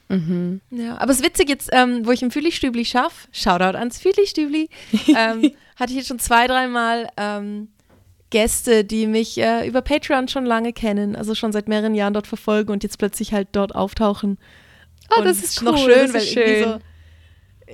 Mhm. 0.09 0.61
Ja, 0.69 0.97
aber 0.97 1.11
es 1.11 1.19
ist 1.19 1.25
witzig 1.25 1.49
jetzt, 1.49 1.69
ähm, 1.71 2.05
wo 2.05 2.11
ich 2.11 2.21
im 2.21 2.31
Fühligstübli 2.31 2.85
schaffe, 2.85 3.27
Shoutout 3.31 3.77
ans 3.77 3.99
Fühligstübli, 3.99 4.69
ähm, 5.07 5.51
hatte 5.75 5.91
ich 5.91 5.97
jetzt 5.97 6.07
schon 6.07 6.19
zwei, 6.19 6.47
dreimal 6.47 7.09
ähm, 7.17 7.69
Gäste, 8.29 8.83
die 8.83 9.07
mich 9.07 9.37
äh, 9.37 9.67
über 9.67 9.81
Patreon 9.81 10.27
schon 10.27 10.45
lange 10.45 10.73
kennen, 10.73 11.15
also 11.15 11.35
schon 11.35 11.51
seit 11.51 11.67
mehreren 11.67 11.95
Jahren 11.95 12.13
dort 12.13 12.27
verfolgen 12.27 12.71
und 12.71 12.83
jetzt 12.83 12.97
plötzlich 12.97 13.31
halt 13.33 13.49
dort 13.51 13.75
auftauchen. 13.75 14.37
Oh, 15.11 15.19
Und 15.19 15.25
das 15.25 15.43
ist 15.43 15.61
noch 15.61 15.73
cool, 15.73 15.91
schön, 15.91 16.11
das 16.11 16.13
weil 16.13 16.21
schön. 16.21 16.63
so. 16.63 16.79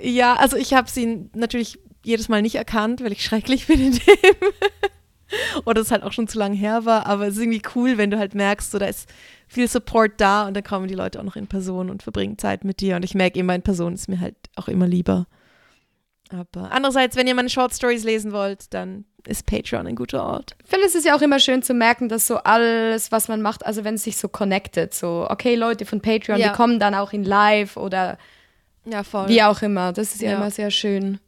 Ja, 0.01 0.35
also 0.35 0.57
ich 0.57 0.73
habe 0.73 0.89
sie 0.89 1.29
natürlich 1.33 1.79
jedes 2.03 2.29
Mal 2.29 2.41
nicht 2.41 2.55
erkannt, 2.55 3.01
weil 3.03 3.11
ich 3.11 3.23
schrecklich 3.25 3.67
bin 3.67 3.79
in 3.81 3.91
dem. 3.93 4.01
Oder 5.65 5.81
es 5.81 5.91
halt 5.91 6.03
auch 6.03 6.11
schon 6.11 6.27
zu 6.27 6.39
lange 6.39 6.55
her 6.55 6.85
war, 6.85 7.05
aber 7.05 7.27
es 7.27 7.35
ist 7.35 7.41
irgendwie 7.41 7.61
cool, 7.75 7.97
wenn 7.97 8.09
du 8.09 8.17
halt 8.17 8.33
merkst, 8.33 8.71
so 8.71 8.79
da 8.79 8.87
ist 8.87 9.07
viel 9.49 9.67
Support 9.67 10.13
da 10.17 10.47
und 10.47 10.55
dann 10.55 10.63
kommen 10.63 10.88
die 10.88 10.93
Leute 10.95 11.19
auch 11.19 11.23
noch 11.23 11.35
in 11.35 11.47
Person 11.47 11.89
und 11.89 12.03
verbringen 12.03 12.38
Zeit 12.38 12.63
mit 12.63 12.79
dir. 12.79 12.95
Und 12.95 13.03
ich 13.03 13.15
merke 13.15 13.38
immer, 13.39 13.53
in 13.55 13.63
Person 13.63 13.93
ist 13.95 14.07
mir 14.07 14.21
halt 14.21 14.35
auch 14.55 14.67
immer 14.69 14.88
lieber. 14.88 15.25
Aber 16.31 16.71
andererseits, 16.71 17.15
wenn 17.15 17.25
ihr 17.27 17.33
meine 17.33 17.49
Short 17.49 17.73
Stories 17.73 18.03
lesen 18.03 18.31
wollt, 18.31 18.71
dann 18.73 19.05
ist 19.25 19.47
Patreon 19.47 19.88
ein 19.88 19.95
guter 19.95 20.23
Ort. 20.23 20.55
Ich 20.63 20.69
finde, 20.69 20.85
es 20.85 20.93
ist 20.93 21.05
ja 21.05 21.15
auch 21.15 21.21
immer 21.21 21.39
schön 21.39 21.63
zu 21.63 21.73
merken, 21.73 22.07
dass 22.07 22.27
so 22.27 22.38
alles, 22.38 23.12
was 23.12 23.27
man 23.27 23.41
macht, 23.41 23.65
also 23.65 23.83
wenn 23.83 23.95
es 23.95 24.03
sich 24.03 24.17
so 24.17 24.27
connected, 24.29 24.93
so, 24.93 25.25
okay, 25.29 25.55
Leute 25.55 25.85
von 25.85 26.01
Patreon, 26.01 26.39
Ja. 26.39 26.49
die 26.49 26.55
kommen 26.55 26.79
dann 26.79 26.93
auch 26.93 27.12
in 27.13 27.23
Live 27.23 27.75
oder 27.77 28.17
Ja, 28.85 29.01
wie 29.27 29.41
auch 29.43 29.62
immer. 29.63 29.91
Das 29.91 30.13
ist 30.13 30.21
ja, 30.21 30.31
Ja. 30.31 30.38
immer 30.38 30.51
sehr 30.51 30.69
schön. 30.71 31.19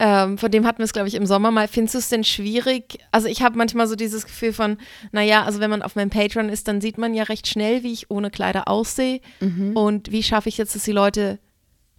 Ähm, 0.00 0.38
von 0.38 0.50
dem 0.50 0.64
hatten 0.64 0.78
wir 0.78 0.84
es, 0.84 0.92
glaube 0.92 1.08
ich, 1.08 1.14
im 1.14 1.26
Sommer 1.26 1.50
mal. 1.50 1.66
Findest 1.66 1.94
du 1.94 1.98
es 1.98 2.08
denn 2.08 2.22
schwierig? 2.22 2.98
Also 3.10 3.26
ich 3.26 3.42
habe 3.42 3.58
manchmal 3.58 3.88
so 3.88 3.96
dieses 3.96 4.24
Gefühl 4.26 4.52
von, 4.52 4.78
naja, 5.10 5.42
also 5.42 5.58
wenn 5.58 5.70
man 5.70 5.82
auf 5.82 5.96
meinem 5.96 6.10
Patreon 6.10 6.48
ist, 6.48 6.68
dann 6.68 6.80
sieht 6.80 6.98
man 6.98 7.14
ja 7.14 7.24
recht 7.24 7.48
schnell, 7.48 7.82
wie 7.82 7.92
ich 7.92 8.10
ohne 8.10 8.30
Kleider 8.30 8.68
aussehe. 8.68 9.20
Und 9.74 10.12
wie 10.12 10.22
schaffe 10.22 10.48
ich 10.48 10.56
jetzt, 10.58 10.74
dass 10.76 10.84
die 10.84 10.92
Leute 10.92 11.40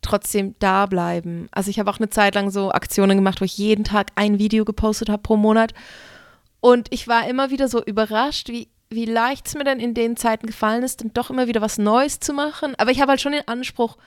trotzdem 0.02 0.56
da 0.60 0.86
bleiben? 0.86 1.50
Also 1.52 1.70
ich 1.70 1.78
habe 1.78 1.92
auch 1.92 1.98
eine 1.98 2.10
Zeit 2.10 2.36
lang 2.36 2.52
so 2.52 2.72
Aktionen 2.72 3.18
gemacht, 3.18 3.42
wo 3.42 3.46
ich 3.46 3.58
jeden 3.58 3.84
Tag 3.84 4.08
ein 4.16 4.40
Video 4.40 4.64
gepostet 4.64 5.10
habe 5.10 5.22
pro 5.22 5.36
Monat. 5.36 5.74
Und 6.62 6.88
ich 6.92 7.08
war 7.08 7.28
immer 7.28 7.50
wieder 7.50 7.68
so 7.68 7.84
überrascht, 7.84 8.48
wie, 8.48 8.70
wie 8.90 9.06
leicht 9.06 9.48
es 9.48 9.56
mir 9.56 9.66
dann 9.66 9.80
in 9.82 9.94
den 9.94 10.16
Zeiten 10.16 10.48
gefallen 10.48 10.84
ist, 10.84 11.02
dann 11.02 11.12
doch 11.14 11.30
immer 11.30 11.48
wieder 11.48 11.62
was 11.62 11.78
Neues 11.78 12.22
zu 12.22 12.32
machen. 12.32 12.76
Aber 12.78 12.92
ich 12.92 13.02
habe 13.02 13.12
halt 13.12 13.22
schon 13.22 13.34
den 13.34 13.48
Anspruch, 13.48 13.98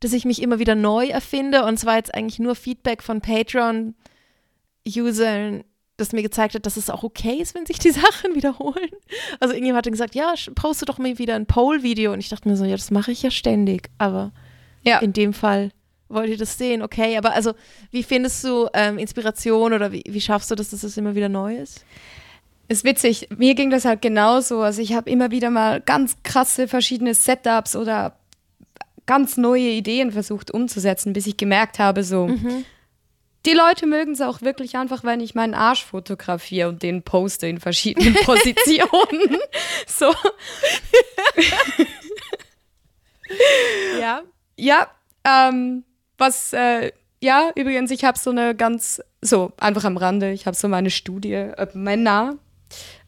dass 0.00 0.12
ich 0.12 0.24
mich 0.24 0.42
immer 0.42 0.58
wieder 0.58 0.74
neu 0.74 1.06
erfinde. 1.08 1.64
Und 1.64 1.74
es 1.74 1.86
war 1.86 1.96
jetzt 1.96 2.14
eigentlich 2.14 2.38
nur 2.38 2.54
Feedback 2.54 3.02
von 3.02 3.20
Patreon-Usern, 3.20 5.64
das 5.96 6.12
mir 6.12 6.22
gezeigt 6.22 6.54
hat, 6.54 6.66
dass 6.66 6.76
es 6.76 6.90
auch 6.90 7.02
okay 7.02 7.38
ist, 7.40 7.54
wenn 7.54 7.66
sich 7.66 7.78
die 7.78 7.90
Sachen 7.90 8.34
wiederholen. 8.34 8.90
Also 9.40 9.54
irgendjemand 9.54 9.86
hat 9.86 9.92
gesagt, 9.92 10.14
ja, 10.14 10.34
poste 10.54 10.84
doch 10.84 10.98
mal 10.98 11.18
wieder 11.18 11.34
ein 11.34 11.46
Poll-Video. 11.46 12.12
Und 12.12 12.20
ich 12.20 12.28
dachte 12.28 12.48
mir 12.48 12.56
so, 12.56 12.64
ja, 12.64 12.76
das 12.76 12.90
mache 12.90 13.12
ich 13.12 13.22
ja 13.22 13.30
ständig. 13.30 13.90
Aber 13.98 14.32
Ja. 14.84 14.98
in 14.98 15.12
dem 15.12 15.32
Fall 15.32 15.70
wollt 16.08 16.30
ihr 16.30 16.38
das 16.38 16.56
sehen, 16.56 16.82
okay. 16.82 17.16
Aber 17.18 17.32
also, 17.32 17.52
wie 17.90 18.02
findest 18.02 18.42
du 18.44 18.68
ähm, 18.72 18.98
Inspiration 18.98 19.72
oder 19.72 19.92
wie, 19.92 20.04
wie 20.08 20.20
schaffst 20.20 20.50
du 20.50 20.54
das, 20.54 20.70
dass 20.70 20.84
es 20.84 20.96
immer 20.96 21.14
wieder 21.14 21.28
neu 21.28 21.56
ist? 21.56 21.84
Ist 22.68 22.84
witzig, 22.84 23.28
mir 23.36 23.54
ging 23.54 23.70
das 23.70 23.84
halt 23.86 24.02
genauso. 24.02 24.60
Also 24.60 24.82
ich 24.82 24.92
habe 24.92 25.10
immer 25.10 25.30
wieder 25.30 25.50
mal 25.50 25.80
ganz 25.80 26.16
krasse 26.22 26.68
verschiedene 26.68 27.14
Setups 27.14 27.74
oder 27.74 28.16
ganz 29.08 29.36
neue 29.36 29.70
Ideen 29.70 30.12
versucht 30.12 30.52
umzusetzen, 30.52 31.12
bis 31.12 31.26
ich 31.26 31.36
gemerkt 31.36 31.80
habe, 31.80 32.04
so, 32.04 32.30
die 33.46 33.52
Leute 33.54 33.86
mögen 33.86 34.12
es 34.12 34.20
auch 34.20 34.42
wirklich 34.42 34.76
einfach, 34.76 35.02
wenn 35.02 35.20
ich 35.20 35.34
meinen 35.34 35.54
Arsch 35.54 35.84
fotografiere 35.84 36.68
und 36.68 36.82
den 36.82 37.02
poste 37.02 37.48
in 37.48 37.58
verschiedenen 37.58 38.14
Positionen. 38.24 39.38
so, 39.86 40.12
Ja. 44.00 44.22
ja, 44.56 44.88
ähm, 45.24 45.84
was, 46.16 46.52
äh, 46.52 46.92
ja, 47.20 47.50
übrigens, 47.54 47.90
ich 47.90 48.04
habe 48.04 48.18
so 48.18 48.30
eine 48.30 48.54
ganz, 48.54 49.02
so, 49.20 49.52
einfach 49.58 49.84
am 49.84 49.96
Rande, 49.96 50.30
ich 50.30 50.46
habe 50.46 50.56
so 50.56 50.68
meine 50.68 50.90
Studie, 50.90 51.50
ob 51.56 51.74
Männer 51.74 52.36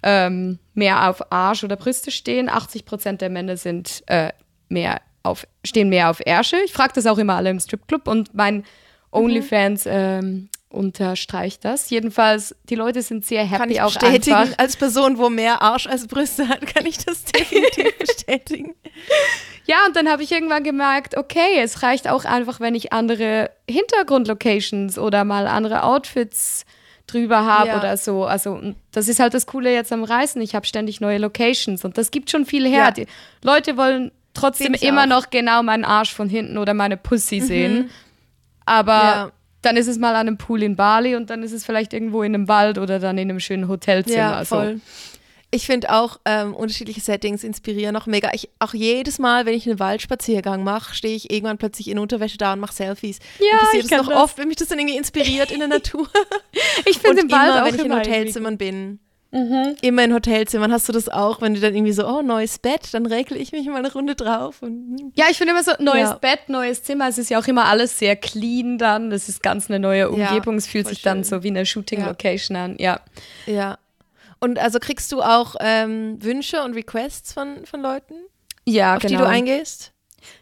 ähm, 0.03 0.59
mehr 0.74 1.09
auf 1.11 1.30
Arsch 1.30 1.64
oder 1.64 1.76
Brüste 1.76 2.11
stehen. 2.11 2.48
80 2.48 2.86
Prozent 2.86 3.20
der 3.20 3.30
Männer 3.30 3.57
sind 3.57 4.03
äh, 4.07 4.32
mehr 4.68 5.01
auf, 5.22 5.46
stehen 5.64 5.88
mehr 5.88 6.10
auf 6.10 6.20
Ärsche. 6.24 6.56
Ich 6.64 6.72
frage 6.72 6.92
das 6.94 7.06
auch 7.06 7.18
immer 7.18 7.34
alle 7.36 7.50
im 7.50 7.60
Stripclub 7.60 8.08
und 8.08 8.34
mein 8.34 8.64
OnlyFans 9.12 9.84
ähm, 9.86 10.48
unterstreicht 10.68 11.64
das. 11.64 11.90
Jedenfalls, 11.90 12.54
die 12.64 12.76
Leute 12.76 13.02
sind 13.02 13.24
sehr 13.26 13.42
happy 13.44 13.58
Kann 13.60 13.70
ich 13.70 13.80
auch 13.82 13.92
bestätigen. 13.92 14.36
einfach. 14.36 14.58
Als 14.58 14.76
Person, 14.76 15.18
wo 15.18 15.28
mehr 15.28 15.62
Arsch 15.62 15.86
als 15.88 16.06
Brüste 16.06 16.48
hat, 16.48 16.64
kann 16.66 16.86
ich 16.86 16.98
das 17.04 17.24
definitiv 17.32 17.98
bestätigen. 17.98 18.74
Ja, 19.66 19.78
und 19.86 19.96
dann 19.96 20.08
habe 20.08 20.22
ich 20.22 20.30
irgendwann 20.32 20.62
gemerkt, 20.64 21.16
okay, 21.16 21.58
es 21.60 21.82
reicht 21.82 22.08
auch 22.08 22.24
einfach, 22.24 22.60
wenn 22.60 22.74
ich 22.74 22.92
andere 22.92 23.50
Hintergrundlocations 23.68 24.98
oder 24.98 25.24
mal 25.24 25.46
andere 25.46 25.82
Outfits 25.84 26.64
drüber 27.06 27.44
habe 27.44 27.68
Ja. 27.68 27.78
oder 27.78 27.96
so. 27.96 28.24
Also 28.24 28.60
das 28.92 29.08
ist 29.08 29.18
halt 29.18 29.34
das 29.34 29.46
Coole 29.46 29.72
jetzt 29.72 29.92
am 29.92 30.04
Reisen. 30.04 30.40
Ich 30.40 30.54
habe 30.54 30.66
ständig 30.66 31.00
neue 31.00 31.18
Locations 31.18 31.84
und 31.84 31.98
das 31.98 32.10
gibt 32.12 32.30
schon 32.30 32.46
viel 32.46 32.64
her. 32.66 32.84
Ja. 32.84 32.90
Die 32.92 33.06
Leute 33.42 33.76
wollen 33.76 34.12
trotzdem 34.35 34.74
immer 34.74 35.01
auch. 35.03 35.05
Mhm. 35.05 35.11
noch 35.11 35.31
genau 35.31 35.62
meinen 35.62 35.85
Arsch 35.85 36.14
von 36.14 36.28
hinten 36.28 36.59
oder 36.59 36.74
meine 36.74 36.97
Pussy 36.97 37.41
sehen. 37.41 37.91
Aber 38.66 38.93
Ja. 38.93 39.33
dann 39.62 39.76
ist 39.76 39.89
es 39.89 39.99
mal 39.99 40.14
an 40.14 40.28
einem 40.28 40.39
Pool 40.39 40.62
in 40.62 40.76
Bali 40.76 41.16
und 41.16 41.31
dann 41.31 41.43
ist 41.43 41.53
es 41.53 41.64
vielleicht 41.64 41.93
irgendwo 41.93 42.22
in 42.22 42.35
einem 42.35 42.49
Wald 42.49 42.78
oder 42.78 42.99
dann 42.99 43.18
in 43.18 43.28
einem 43.31 43.41
schönen 43.41 43.68
Hotelzimmer. 43.68 44.16
Ja, 44.18 44.33
also, 44.35 44.57
voll. 44.57 44.81
Ich 45.53 45.66
finde 45.66 45.93
auch 45.93 46.20
ähm, 46.26 46.55
unterschiedliche 46.55 47.01
Settings 47.01 47.43
inspirieren 47.43 47.93
noch 47.93 48.07
mega. 48.07 48.31
Ich, 48.35 48.49
auch 48.61 48.72
jedes 48.72 49.18
Mal, 49.18 49.47
wenn 49.47 49.55
ich 49.55 49.68
einen 49.68 49.81
Waldspaziergang 49.81 50.62
mache, 50.62 50.95
stehe 50.95 51.16
ich 51.16 51.33
irgendwann 51.33 51.59
plötzlich 51.59 51.89
in 51.89 51.99
Unterwäsche 51.99 52.39
da 52.39 52.53
und 52.53 52.61
mache 52.61 52.72
Selfies. 52.72 53.18
Ja, 53.41 53.47
Mir 53.55 53.59
passiert 53.59 53.85
ich 53.85 53.91
kenn 53.91 53.99
noch 53.99 54.09
das. 54.11 54.16
oft, 54.16 54.39
wenn 54.39 54.47
mich 54.47 54.59
das 54.59 54.68
dann 54.68 54.78
irgendwie 54.78 54.97
inspiriert 54.97 55.51
in 55.51 55.59
der 55.59 55.66
Natur. 55.78 56.09
Ich 56.87 56.99
und 56.99 57.03
finde 57.03 57.22
im 57.22 57.31
Wald 57.33 57.49
immer, 57.51 57.62
auch 57.62 57.66
wenn 57.66 57.74
ich 57.74 57.81
in 57.81 57.87
immer 57.87 57.99
Hotelzimmern 57.99 58.59
bin. 58.59 59.01
Mhm. 59.33 59.76
Immer 59.83 60.05
in 60.05 60.12
Hotelzimmern 60.12 60.72
hast 60.72 60.89
du 60.89 60.93
das 60.93 61.09
auch, 61.09 61.41
wenn 61.41 61.55
du 61.55 61.61
dann 61.61 61.74
irgendwie 61.74 61.93
so, 61.93 62.05
oh, 62.07 62.20
neues 62.20 62.59
Bett, 62.59 62.93
dann 62.93 63.07
regle 63.07 63.37
ich 63.39 63.53
mich 63.53 63.64
mal 63.68 63.76
eine 63.76 63.93
Runde 63.93 64.16
drauf. 64.16 64.61
Und, 64.61 64.99
hm. 64.99 65.12
Ja, 65.14 65.26
ich 65.31 65.39
finde 65.39 65.53
immer 65.53 65.62
so, 65.62 65.70
neues 65.78 66.09
Ja. 66.11 66.14
Bett, 66.14 66.49
neues 66.49 66.83
Zimmer. 66.83 67.09
Es 67.09 67.16
ist 67.16 67.31
ja 67.31 67.39
auch 67.39 67.47
immer 67.47 67.66
alles 67.66 67.97
sehr 67.99 68.16
clean 68.16 68.76
dann. 68.76 69.11
Das 69.11 69.28
ist 69.28 69.43
ganz 69.43 69.70
eine 69.70 69.78
neue 69.78 70.11
Umgebung. 70.11 70.57
es 70.57 70.66
fühlt 70.66 70.89
sich 70.89 71.03
dann 71.03 71.18
schön. 71.18 71.24
so 71.24 71.43
wie 71.45 71.49
eine 71.49 71.64
Shooting-Location 71.64 72.57
an. 72.57 72.76
Ja. 72.81 73.01
ja. 73.47 73.78
Und 74.41 74.59
also 74.59 74.78
kriegst 74.81 75.12
du 75.12 75.22
auch 75.22 75.55
ähm, 75.61 76.16
Wünsche 76.20 76.62
und 76.64 76.74
Requests 76.74 77.33
von, 77.33 77.64
von 77.66 77.83
Leuten, 77.83 78.14
Ja, 78.64 78.97
auf 78.97 79.03
genau. 79.03 79.11
die 79.12 79.16
du 79.22 79.28
eingehst? 79.28 79.93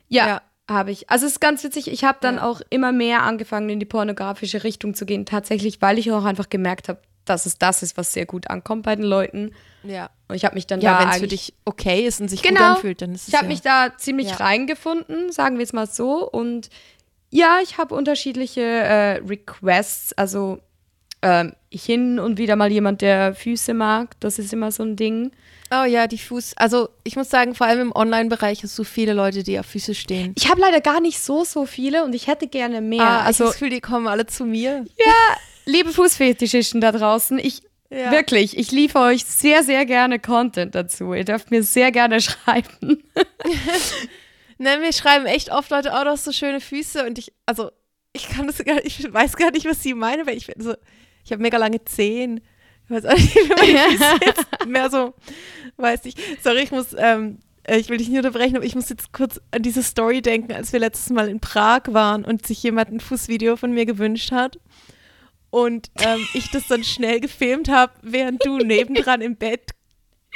Ja, 0.09 0.27
Ja. 0.27 0.43
habe 0.71 0.93
ich. 0.93 1.11
Also 1.11 1.27
es 1.27 1.33
ist 1.33 1.41
ganz 1.41 1.63
witzig. 1.63 1.89
Ich 1.91 2.05
habe 2.05 2.19
dann 2.23 2.37
Ja. 2.37 2.45
auch 2.45 2.63
immer 2.71 2.93
mehr 2.93 3.23
angefangen, 3.25 3.69
in 3.69 3.81
die 3.81 3.87
pornografische 3.87 4.65
Richtung 4.65 4.95
zu 4.95 5.05
gehen. 5.05 5.27
Tatsächlich, 5.27 5.83
weil 5.83 5.99
ich 5.99 6.11
auch 6.11 6.25
einfach 6.25 6.49
gemerkt 6.49 6.89
habe, 6.89 7.01
dass 7.29 7.47
es 7.47 7.59
das 7.59 7.83
ist, 7.83 7.97
was 7.97 8.13
sehr 8.13 8.27
gut 8.27 8.49
ankommt 8.51 8.83
bei 8.85 8.95
den 8.97 9.05
Leuten. 9.05 9.53
Ja. 9.85 10.11
Und 10.29 10.35
ich 10.37 10.45
habe 10.45 10.55
mich 10.55 10.67
dann 10.67 10.81
Ja, 10.81 10.95
da 10.99 11.01
wenn 11.05 11.09
es 11.11 11.19
für 11.19 11.27
dich 11.29 11.55
okay 11.65 12.07
ist 12.07 12.21
und 12.21 12.29
sich 12.29 12.43
gut 12.43 12.51
Genau. 12.51 12.75
anfühlt, 12.75 13.01
dann 13.03 13.15
ist 13.15 13.23
es 13.23 13.29
Ich 13.29 13.35
habe 13.35 13.45
ja. 13.45 13.49
mich 13.51 13.63
da 13.63 13.93
ziemlich 13.97 14.29
Ja. 14.31 14.37
reingefunden, 14.37 15.31
sagen 15.33 15.57
wir 15.59 15.65
es 15.65 15.73
mal 15.73 15.87
so. 15.87 16.29
Und 16.29 16.69
ja, 17.31 17.59
ich 17.63 17.79
habe 17.79 17.95
unterschiedliche 17.95 18.61
äh, 18.63 19.13
Requests. 19.27 20.13
Also 20.15 20.61
ähm, 21.23 21.53
hin 21.71 22.19
und 22.21 22.39
wieder 22.39 22.55
mal 22.57 22.71
jemand, 22.71 23.03
der 23.03 23.35
Füße 23.35 23.75
mag. 23.75 24.19
Das 24.21 24.39
ist 24.39 24.53
immer 24.53 24.71
so 24.71 24.83
ein 24.85 24.95
Ding. 24.97 25.33
Oh 25.71 25.85
ja, 25.85 26.07
die 26.07 26.17
Fuß. 26.17 26.55
Also 26.57 26.89
ich 27.05 27.17
muss 27.17 27.29
sagen, 27.29 27.55
vor 27.55 27.67
allem 27.67 27.81
im 27.81 27.93
Online-Bereich 27.95 28.63
hast 28.63 28.79
du 28.79 28.85
viele 28.85 29.13
Leute, 29.13 29.43
die 29.43 29.59
auf 29.59 29.67
Füße 29.67 29.95
stehen. 29.95 30.33
Ich 30.39 30.49
habe 30.49 30.61
leider 30.61 30.81
gar 30.81 31.01
nicht 31.01 31.19
so, 31.21 31.45
so 31.45 31.67
viele 31.67 32.05
und 32.05 32.15
ich 32.15 32.27
hätte 32.27 32.47
gerne 32.47 32.81
mehr. 32.81 33.03
ah, 33.03 33.17
also 33.19 33.27
also, 33.27 33.45
das 33.45 33.53
Gefühl, 33.55 33.71
die 33.71 33.81
kommen 33.81 34.07
alle 34.07 34.27
zu 34.27 34.45
mir. 34.45 34.85
liebe 35.69 35.93
Fußfetischisten 35.93 36.81
da 36.81 36.93
draußen, 36.93 37.39
ich 37.39 37.63
Ja. 37.91 38.11
wirklich, 38.11 38.57
ich 38.59 38.71
liefere 38.73 39.05
euch 39.05 39.25
sehr, 39.25 39.63
sehr 39.63 39.87
gerne 39.87 40.19
Content 40.19 40.75
dazu. 40.75 41.15
Ihr 41.15 41.25
dürft 41.25 41.51
mir 41.51 41.63
sehr 41.63 41.93
gerne 41.93 42.21
schreiben. 42.29 43.03
Ne, 44.61 44.77
mir 44.79 44.93
schreiben 44.93 45.27
echt 45.27 45.53
oft 45.53 45.71
Leute, 45.71 45.93
oh, 45.95 46.03
du 46.03 46.11
hast 46.11 46.25
so 46.25 46.33
schöne 46.33 46.61
Füße 46.61 47.07
und 47.07 47.17
ich, 47.17 47.33
also 47.47 47.71
ich 48.13 48.29
kann 48.29 48.49
das 48.49 48.59
gar 48.65 48.85
ich 48.85 49.13
weiß 49.13 49.37
gar 49.37 49.53
nicht, 49.53 49.67
was 49.67 49.85
sie 49.85 49.95
meinen, 49.95 50.27
weil 50.27 50.37
ich 50.37 50.49
bin 50.49 50.61
so, 50.61 50.75
ich 51.25 51.31
habe 51.31 51.41
mega 51.41 51.59
lange 51.59 51.85
Zehen. 51.85 52.41
Ich 52.85 52.91
weiß 52.91 53.05
auch 53.05 53.15
nicht, 53.15 53.37
wie 53.37 53.49
meine 53.49 53.79
Füße 53.91 54.19
jetzt 54.27 54.67
mehr 54.67 54.91
so, 54.91 55.15
weiß 55.77 56.03
nicht. 56.05 56.19
Sorry, 56.43 56.63
ich 56.65 56.73
muss, 56.73 56.89
ähm, 56.99 57.39
äh, 57.63 57.77
ich 57.79 57.89
will 57.89 57.99
dich 57.99 58.09
nicht 58.09 58.17
unterbrechen, 58.19 58.57
aber 58.57 58.65
ich 58.65 58.75
muss 58.75 58.89
jetzt 58.89 59.13
kurz 59.13 59.41
an 59.53 59.63
diese 59.63 59.85
Story 59.85 60.23
denken, 60.23 60.53
als 60.53 60.73
wir 60.73 60.81
letztes 60.81 61.11
Mal 61.11 61.29
in 61.29 61.39
Prag 61.39 61.83
waren 61.89 62.25
und 62.25 62.45
sich 62.45 62.61
jemand 62.61 62.91
ein 62.91 62.99
Fußvideo 62.99 63.55
von 63.57 63.71
mir 63.71 63.87
gewünscht 63.87 64.33
hat. 64.33 64.59
Und 65.51 65.91
ähm, 66.01 66.27
ich 66.35 66.51
das 66.51 66.67
dann 66.67 66.85
schnell 66.85 67.21
gefilmt 67.21 67.69
habe, 67.69 67.93
während 68.03 68.45
du 68.45 68.59
nebendran 68.59 69.21
im 69.21 69.37
Bett 69.37 69.71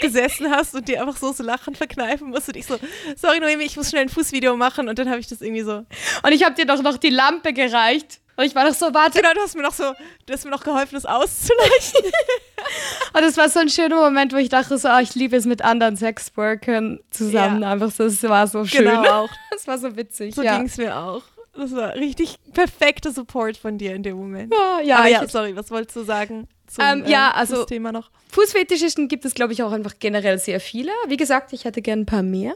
gesessen 0.01 0.51
hast 0.51 0.75
und 0.75 0.89
dir 0.89 1.01
einfach 1.01 1.17
so 1.17 1.33
so 1.33 1.43
Lachen 1.43 1.75
verkneifen 1.75 2.31
musst 2.31 2.49
und 2.49 2.57
ich 2.57 2.67
so, 2.67 2.79
sorry 3.17 3.41
Noemi, 3.41 3.65
ich 3.65 3.77
muss 3.77 3.91
schnell 3.91 4.03
ein 4.03 4.09
Fußvideo 4.09 4.57
machen 4.57 4.89
und 4.89 4.99
dann 4.99 5.09
habe 5.09 5.21
ich 5.21 5.29
das 5.29 5.43
irgendwie 5.43 5.63
so, 5.63 5.85
Und 6.23 6.33
ich 6.33 6.45
habe 6.45 6.55
dir 6.55 6.67
doch 6.67 6.83
noch 6.83 6.97
die 6.97 7.11
Lampe 7.11 7.53
gereicht. 7.53 8.21
Und 8.35 8.45
ich 8.45 8.55
war 8.55 8.67
doch 8.67 8.75
so, 8.75 8.93
warte. 8.95 9.21
genau, 9.21 9.35
du 9.35 9.41
hast 9.41 9.55
mir 9.55 9.63
noch 9.63 9.75
so, 9.75 9.93
du 10.25 10.33
hast 10.33 10.45
mir 10.45 10.51
noch 10.51 10.65
geholfen, 10.65 10.95
das 10.95 11.05
auszuleuchten. 11.05 12.03
Und 13.13 13.21
das 13.21 13.37
war 13.37 13.49
so 13.51 13.61
ein 13.61 13.69
schöner 13.69 13.97
Moment, 13.97 14.33
wo 14.33 14.39
ich 14.39 14.49
dachte 14.49 14.79
so, 14.79 14.89
ah, 14.89 15.03
ich 15.03 15.15
liebe 15.15 15.37
es 15.37 15.45
mit 15.45 15.63
anderen 15.63 15.99
Sexworkern 15.99 17.01
zusammen. 17.11 17.63
Ja. 17.63 17.73
Einfach 17.73 17.91
so, 17.91 18.05
es 18.05 18.23
war 18.23 18.47
so 18.47 18.65
schön. 18.65 18.87
Genau 18.87 19.25
auch. 19.25 19.31
Das 19.51 19.67
war 19.67 19.77
so 19.77 19.95
witzig. 19.97 20.35
So 20.35 20.43
ja. 20.43 20.57
ging 20.57 20.67
es 20.67 20.79
mir 20.79 20.97
auch. 20.97 21.23
Das 21.55 21.75
war 21.75 21.95
richtig 21.95 22.37
perfekter 22.53 23.11
Support 23.13 23.57
von 23.59 23.77
dir 23.79 23.95
in 23.95 24.03
dem 24.03 24.17
Moment. 24.17 24.53
Ja, 24.55 24.81
ja, 24.81 24.97
Aber 24.99 25.09
ja, 25.09 25.29
sorry, 25.29 25.55
was 25.55 25.71
wolltest 25.71 25.97
du 25.97 26.03
sagen 26.05 26.49
zum 26.67 26.83
Ähm, 26.85 27.05
ja, 27.07 27.31
äh, 27.31 27.35
also- 27.35 27.65
Thema 27.65 27.93
noch? 27.93 28.11
Fußfetischisten 28.31 29.09
gibt 29.09 29.27
es, 29.27 29.35
glaube 29.35 29.53
ich, 29.53 29.63
auch 29.63 29.73
einfach 29.73 29.97
generell 29.99 30.39
sehr 30.39 30.59
viele. 30.59 30.91
Wie 31.07 31.19
gesagt, 31.19 31.53
ich 31.53 31.67
hätte 31.67 31.83
gern 31.83 32.01
ein 32.01 32.07
paar 32.07 32.23
mehr. 32.23 32.55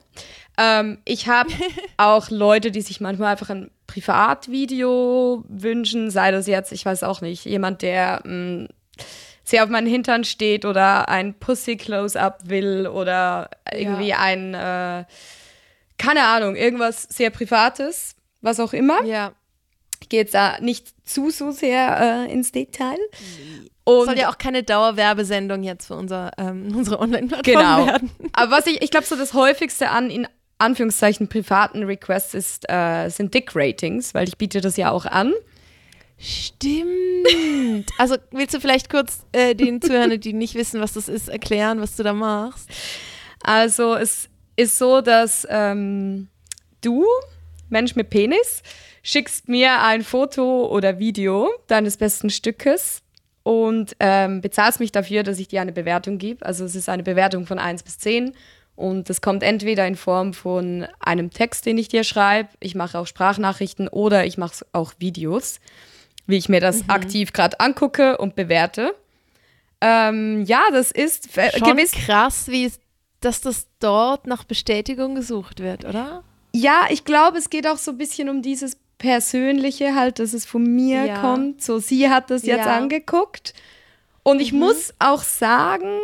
Ähm, 0.57 0.99
ich 1.05 1.29
habe 1.29 1.51
auch 1.99 2.31
Leute, 2.31 2.71
die 2.71 2.81
sich 2.81 3.01
manchmal 3.03 3.33
einfach 3.33 3.51
ein 3.51 3.71
Privatvideo 3.87 5.45
wünschen, 5.49 6.11
sei 6.11 6.31
das 6.31 6.47
jetzt, 6.47 6.73
ich 6.73 6.87
weiß 6.87 7.03
auch 7.03 7.21
nicht, 7.21 7.45
jemand, 7.45 7.83
der 7.83 8.23
mh, 8.25 8.69
sehr 9.45 9.65
auf 9.65 9.69
meinen 9.71 9.87
Hintern 9.87 10.25
steht 10.25 10.65
oder 10.65 11.09
ein 11.11 11.35
Pussy-Close-Up 11.35 12.41
will 12.49 12.87
oder 12.87 13.51
irgendwie 13.71 14.15
ein, 14.15 14.55
äh, 14.55 15.05
keine 15.99 16.25
Ahnung, 16.25 16.57
irgendwas 16.57 17.03
sehr 17.05 17.31
Privates, 17.31 18.16
was 18.47 18.59
auch 18.61 18.73
immer. 18.73 19.05
Ja. 19.05 19.33
Ich 20.01 20.09
gehe 20.09 20.21
jetzt 20.21 20.35
da 20.35 20.59
nicht 20.61 20.95
zu, 21.05 21.31
so 21.31 21.51
sehr 21.51 22.27
äh, 22.29 22.33
ins 22.33 22.53
Detail. 22.53 22.99
Und 23.85 24.07
Soll 24.07 24.19
ja 24.19 24.31
auch 24.31 24.39
keine 24.39 24.63
Dauerwerbesendung 24.63 25.63
jetzt 25.63 25.87
für 25.87 25.95
unser, 25.95 26.33
ähm, 26.39 26.73
unsere 26.77 26.99
Online-Plattform 27.01 27.55
Genau. 27.55 27.87
werden. 27.87 28.11
Aber 28.33 28.51
was 28.51 28.67
ich, 28.67 28.83
ich 28.83 28.91
glaube, 28.91 29.07
so 29.07 29.17
das 29.17 29.35
häufigste 29.35 29.91
an 29.91 30.11
in 30.11 30.27
Anführungszeichen 30.59 31.29
privaten 31.29 31.83
Requests 31.83 32.33
ist, 32.35 32.65
äh, 32.71 33.09
sind 33.11 33.35
Dick-Ratings, 33.35 34.15
weil 34.15 34.27
ich 34.27 34.39
biete 34.39 34.61
das 34.63 34.77
ja 34.79 34.91
auch 34.91 35.05
an. 35.05 35.35
Stimmt. 36.19 37.91
Also 37.99 38.17
willst 38.31 38.55
du 38.55 38.61
vielleicht 38.61 38.91
kurz 38.91 39.25
äh, 39.33 39.55
den 39.55 39.81
Zuhörern, 39.83 40.19
die 40.21 40.33
nicht 40.33 40.55
wissen, 40.55 40.81
was 40.81 40.93
das 40.95 41.09
ist, 41.09 41.29
erklären, 41.29 41.81
was 41.81 41.97
du 41.97 42.03
da 42.03 42.13
machst? 42.13 42.69
Also 43.43 43.95
es 43.95 44.29
ist 44.57 44.79
so, 44.79 45.01
dass 45.01 45.47
ähm, 45.51 46.29
du, 46.81 47.05
Mensch 47.69 47.97
mit 47.97 48.11
Penis, 48.11 48.63
schickst 49.03 49.49
mir 49.49 49.83
ein 49.83 50.03
Foto 50.03 50.67
oder 50.67 50.99
Video 50.99 51.49
deines 51.67 51.97
besten 51.97 52.31
Stückes 52.31 53.03
und 53.43 53.97
ähm, 54.01 54.41
bezahlst 54.41 54.81
mich 54.81 54.93
dafür, 54.93 55.23
dass 55.23 55.39
ich 55.39 55.49
dir 55.49 55.61
eine 55.61 55.73
Bewertung 55.73 56.19
gebe. 56.19 56.45
Also 56.45 56.65
es 56.65 56.75
ist 56.75 56.89
eine 56.89 57.03
Bewertung 57.03 57.47
von 57.47 57.59
1 57.59 57.83
bis 57.83 57.99
10 57.99 58.33
und 58.77 59.09
das 59.09 59.21
kommt 59.21 59.43
entweder 59.43 59.87
in 59.87 59.97
Form 59.97 60.35
von 60.35 60.87
einem 61.01 61.31
Text, 61.31 61.65
den 61.65 61.79
ich 61.79 61.89
dir 61.89 62.05
schreibe, 62.05 62.51
ich 62.61 62.75
mache 62.75 62.99
auch 62.99 63.07
Sprachnachrichten 63.07 63.89
oder 63.89 64.27
ich 64.27 64.37
mache 64.37 64.67
auch 64.73 64.93
Videos, 64.99 65.61
wie 66.27 66.37
ich 66.37 66.49
mir 66.49 66.61
das 66.61 66.89
aktiv 66.89 67.33
gerade 67.33 67.59
angucke 67.59 68.19
und 68.19 68.37
bewerte. 68.37 68.95
Ähm, 69.81 70.45
ja, 70.45 70.63
das 70.73 70.91
ist 70.91 71.29
Schon 71.33 71.71
gewiss 71.71 71.93
krass, 71.93 72.49
wie 72.49 72.67
es, 72.67 72.81
dass 73.21 73.41
das 73.41 73.67
dort 73.79 74.27
nach 74.27 74.45
Bestätigung 74.45 75.15
gesucht 75.15 75.61
wird, 75.61 75.85
oder? 75.85 76.23
Ja, 76.57 76.87
ich 76.91 77.05
glaube, 77.05 77.39
es 77.39 77.51
geht 77.51 77.67
auch 77.67 77.77
so 77.79 77.91
ein 77.93 77.99
bisschen 77.99 78.29
um 78.29 78.41
dieses 78.43 78.77
Persönliche 78.99 79.95
halt, 79.95 80.19
dass 80.19 80.33
es 80.33 80.47
von 80.47 80.63
mir 80.63 81.05
Ja. 81.05 81.21
kommt. 81.21 81.63
So, 81.63 81.79
sie 81.79 82.09
hat 82.09 82.31
das 82.31 82.45
jetzt 82.45 82.65
Ja. 82.67 82.77
angeguckt. 82.77 83.53
Und 84.23 84.41
ich 84.41 84.53
muss 84.53 84.95
auch 84.99 85.23
sagen, 85.23 85.99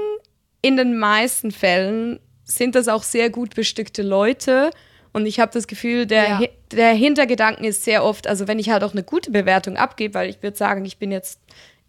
in 0.61 0.77
den 0.77 0.97
meisten 0.99 1.51
Fällen 1.51 2.21
sind 2.45 2.75
das 2.75 2.89
auch 2.89 3.03
sehr 3.03 3.31
gut 3.31 3.55
bestückte 3.55 4.03
Leute. 4.03 4.71
Und 5.15 5.27
ich 5.27 5.41
habe 5.41 5.51
das 5.53 5.67
Gefühl, 5.67 6.07
der, 6.07 6.25
Ja. 6.29 6.41
Der 6.73 6.93
Hintergedanken 6.95 7.65
ist 7.67 7.85
sehr 7.85 8.03
oft, 8.03 8.27
also 8.27 8.49
wenn 8.49 8.59
ich 8.59 8.71
halt 8.71 8.83
auch 8.83 8.93
eine 8.93 9.03
gute 9.03 9.31
Bewertung 9.31 9.77
abgebe, 9.77 10.15
weil 10.15 10.31
ich 10.31 10.43
würde 10.43 10.57
sagen, 10.57 10.85
ich 10.87 10.97
bin 10.99 11.13
jetzt 11.13 11.39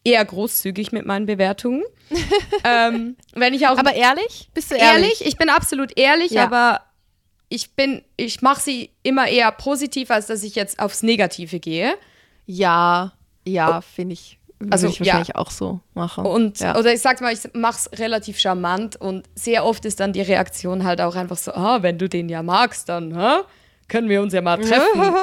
eher 0.04 0.24
großzügig 0.26 0.92
mit 0.92 1.06
meinen 1.06 1.26
Bewertungen. 1.26 1.84
ähm, 2.66 3.16
wenn 3.34 3.54
ich 3.54 3.68
auch 3.68 3.78
Aber 3.78 3.94
ehrlich? 3.94 4.50
Bist 4.54 4.72
du 4.72 4.76
ehrlich? 4.76 5.04
ehrlich? 5.22 5.26
ich 5.26 5.38
bin 5.38 5.50
absolut 5.50 5.98
ehrlich, 5.98 6.32
Ja. 6.32 6.44
aber 6.46 6.82
ich 7.54 7.76
bin, 7.76 8.02
ich 8.18 8.42
mache 8.42 8.62
sie 8.62 8.90
immer 9.04 9.28
eher 9.28 9.52
positiv, 9.52 10.10
als 10.10 10.26
dass 10.26 10.42
ich 10.42 10.56
jetzt 10.56 10.80
aufs 10.80 11.04
Negative 11.04 11.60
gehe. 11.60 11.94
Ja, 12.48 13.14
ja, 13.46 13.82
finde 13.82 14.14
ich. 14.14 14.40
Also, 14.72 14.88
ich 14.88 14.98
ja. 14.98 15.06
wahrscheinlich 15.06 15.36
auch 15.36 15.52
so 15.52 15.80
machen. 15.94 16.26
Und 16.26 16.62
ja. 16.62 16.76
oder 16.76 16.92
ich 16.92 17.02
sag's 17.02 17.22
mal, 17.22 17.32
ich 17.32 17.42
mach's 17.54 17.92
relativ 17.94 18.40
charmant 18.40 18.96
und 18.96 19.28
sehr 19.36 19.66
oft 19.66 19.86
ist 19.86 20.00
dann 20.00 20.14
die 20.14 20.22
Reaktion 20.22 20.84
halt 20.84 21.00
auch 21.00 21.16
einfach 21.16 21.38
so, 21.38 21.54
ah, 21.54 21.84
wenn 21.84 22.00
du 22.00 22.10
den 22.10 22.28
ja 22.28 22.42
magst, 22.42 22.90
dann, 22.90 23.16
hä? 23.16 23.44
können 23.88 24.10
wir 24.10 24.22
uns 24.22 24.34
ja 24.34 24.42
mal 24.42 24.58
treffen. 24.58 25.14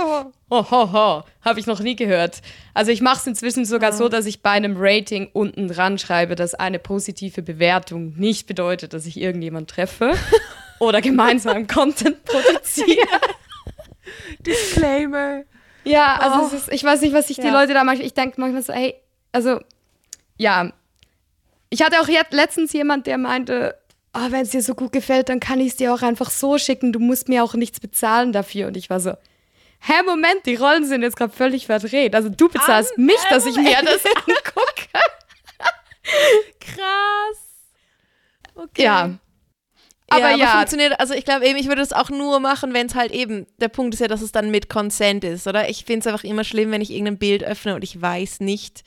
Oh, 0.48 0.64
ho, 0.70 0.92
ho. 0.92 1.22
Habe 1.40 1.58
ich 1.58 1.66
noch 1.66 1.80
nie 1.80 1.96
gehört. 1.96 2.42
Also 2.74 2.92
ich 2.92 3.00
mache 3.00 3.18
es 3.18 3.26
inzwischen 3.26 3.64
sogar 3.64 3.92
so, 3.92 4.08
dass 4.08 4.26
ich 4.26 4.42
bei 4.42 4.50
einem 4.50 4.76
Rating 4.78 5.28
unten 5.32 5.66
dran 5.66 5.98
schreibe, 5.98 6.36
dass 6.36 6.54
eine 6.54 6.78
positive 6.78 7.42
Bewertung 7.42 8.14
nicht 8.16 8.46
bedeutet, 8.46 8.92
dass 8.92 9.06
ich 9.06 9.20
irgendjemand 9.20 9.70
treffe 9.70 10.12
oder 10.80 11.00
gemeinsam 11.00 11.66
Content 11.68 12.24
produziere. 12.24 13.06
Disclaimer. 14.40 15.42
Ja, 15.84 16.16
also 16.16 16.52
Oh. 16.52 16.56
ist, 16.56 16.72
ich 16.72 16.82
weiß 16.84 17.00
nicht, 17.02 17.14
was 17.14 17.28
sich 17.28 17.36
die 17.36 17.46
Ja. 17.46 17.52
Leute 17.52 17.72
da 17.74 17.84
manchmal, 17.84 18.06
ich 18.06 18.14
denke 18.14 18.40
manchmal 18.40 18.62
so, 18.62 18.72
ey, 18.72 18.94
also, 19.32 19.60
ja. 20.36 20.72
Ich 21.70 21.82
hatte 21.82 22.00
auch 22.00 22.08
jetzt 22.08 22.32
letztens 22.32 22.72
jemand, 22.72 23.06
der 23.06 23.16
meinte, 23.18 23.76
oh, 24.12 24.26
wenn 24.30 24.40
es 24.42 24.50
dir 24.50 24.62
so 24.62 24.74
gut 24.74 24.92
gefällt, 24.92 25.28
dann 25.28 25.38
kann 25.40 25.60
ich 25.60 25.68
es 25.68 25.76
dir 25.76 25.94
auch 25.94 26.02
einfach 26.02 26.30
so 26.30 26.58
schicken, 26.58 26.92
du 26.92 26.98
musst 26.98 27.28
mir 27.28 27.44
auch 27.44 27.54
nichts 27.54 27.78
bezahlen 27.80 28.32
dafür. 28.32 28.66
Und 28.66 28.76
ich 28.76 28.90
war 28.90 28.98
so, 29.00 29.10
hä, 29.80 30.02
Moment, 30.04 30.44
die 30.46 30.56
Rollen 30.56 30.84
sind 30.84 31.02
jetzt 31.02 31.16
gerade 31.16 31.32
völlig 31.32 31.66
verdreht. 31.66 32.14
Also 32.14 32.28
du 32.28 32.48
bezahlst 32.48 32.98
An- 32.98 33.04
mich, 33.06 33.20
dass 33.30 33.46
ich 33.46 33.56
mir 33.56 33.76
das 33.84 34.04
angucke. 34.16 34.88
Krass. 36.58 37.38
Okay. 38.54 38.82
Ja. 38.82 39.10
Aber 40.10 40.26
Aber 40.26 40.36
ja, 40.36 40.48
funktioniert, 40.48 40.98
also 40.98 41.14
ich 41.14 41.24
glaube 41.24 41.46
eben, 41.46 41.58
ich 41.58 41.68
würde 41.68 41.82
es 41.82 41.92
auch 41.92 42.10
nur 42.10 42.40
machen, 42.40 42.74
wenn 42.74 42.86
es 42.86 42.94
halt 42.94 43.12
eben, 43.12 43.46
der 43.58 43.68
Punkt 43.68 43.94
ist 43.94 44.00
ja, 44.00 44.08
dass 44.08 44.22
es 44.22 44.32
dann 44.32 44.50
mit 44.50 44.68
Consent 44.68 45.24
ist, 45.24 45.46
oder? 45.46 45.68
Ich 45.70 45.84
finde 45.84 46.00
es 46.00 46.06
einfach 46.06 46.24
immer 46.24 46.44
schlimm, 46.44 46.70
wenn 46.72 46.80
ich 46.80 46.90
irgendein 46.90 47.18
Bild 47.18 47.44
öffne 47.44 47.74
und 47.74 47.84
ich 47.84 48.00
weiß 48.00 48.40
nicht, 48.40 48.82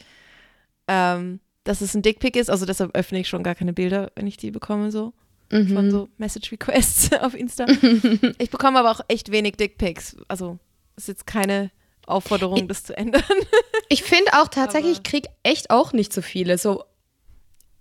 ähm, 0.88 1.40
dass 1.64 1.82
es 1.82 1.96
ein 1.96 2.02
Dickpick 2.02 2.36
ist. 2.36 2.50
Also 2.50 2.66
deshalb 2.66 2.96
öffne 2.96 3.20
ich 3.20 3.30
schon 3.30 3.42
gar 3.42 3.56
keine 3.56 3.74
Bilder, 3.74 4.12
wenn 4.16 4.28
ich 4.28 4.38
die 4.38 4.52
bekomme, 4.52 4.92
so. 4.92 5.14
Von 5.50 5.86
mhm. 5.86 5.92
so 5.92 6.10
Message 6.18 6.52
Requests 6.52 7.14
auf 7.22 7.36
Insta. 7.36 7.66
ich 8.38 8.50
bekomme 8.50 8.80
aber 8.80 8.92
auch 8.92 9.02
echt 9.08 9.32
wenig 9.32 9.56
Dickpics. 9.56 10.18
Also 10.28 10.58
ist 10.96 11.08
jetzt 11.08 11.28
keine 11.28 11.72
Aufforderung, 12.06 12.68
das 12.68 12.84
zu 12.84 12.98
ändern. 12.98 13.24
ich 13.90 14.04
finde 14.04 14.32
auch 14.34 14.48
tatsächlich, 14.48 14.94
ich 14.94 14.98
Aber- 15.00 15.10
krieg 15.10 15.26
echt 15.44 15.70
auch 15.70 15.94
nicht 15.94 16.12
so 16.12 16.22
viele. 16.22 16.58
So, 16.58 16.84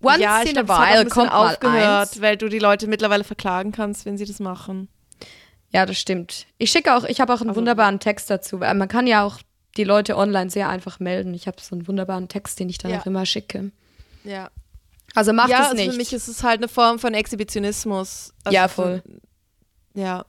once 0.03 0.20
ja, 0.20 0.42
ich 0.42 0.50
in 0.50 0.59
a 0.59 0.68
while 0.68 1.09
kommt 1.09 1.30
mal 1.30 1.50
aufgehört, 1.53 2.20
weil 2.20 2.36
du 2.36 2.48
die 2.48 2.59
Leute 2.59 2.86
mittlerweile 2.86 3.24
verklagen 3.24 3.72
kannst, 3.72 4.05
wenn 4.07 4.16
sie 4.18 4.24
das 4.24 4.40
machen. 4.40 4.88
Ja, 5.70 5.86
das 5.86 5.98
stimmt. 5.98 6.46
Ich 6.59 6.70
schicke 6.70 6.94
auch, 6.94 7.05
ich 7.05 7.20
habe 7.20 7.32
auch 7.32 7.40
einen 7.40 7.50
Also- 7.50 7.61
wunderbaren 7.61 7.98
Text 8.00 8.28
dazu, 8.30 8.59
man 8.59 8.88
kann 8.88 9.07
ja 9.07 9.24
auch 9.24 9.38
die 9.76 9.84
Leute 9.84 10.16
online 10.18 10.50
sehr 10.50 10.68
einfach 10.68 11.00
melden. 11.00 11.32
Ich 11.32 11.46
habe 11.46 11.57
so 11.61 11.74
einen 11.74 11.88
wunderbaren 11.88 12.28
Text, 12.28 12.61
den 12.61 12.68
ich 12.68 12.76
dann 12.78 12.90
Ja. 12.90 13.00
auch 13.00 13.07
immer 13.07 13.24
schicke. 13.24 13.70
Ja. 14.24 14.50
Also 15.14 15.32
macht 15.32 15.48
ja, 15.50 15.61
es 15.61 15.64
also 15.70 15.76
nicht. 15.76 15.90
für 15.92 15.96
mich 15.96 16.12
ist 16.12 16.28
es 16.28 16.42
halt 16.42 16.59
eine 16.59 16.68
Form 16.68 16.98
von 16.98 17.14
Exhibitionismus. 17.14 18.34
Also 18.44 18.55
Ja, 18.55 18.68
voll. 18.68 19.03
Ja. 19.94 20.24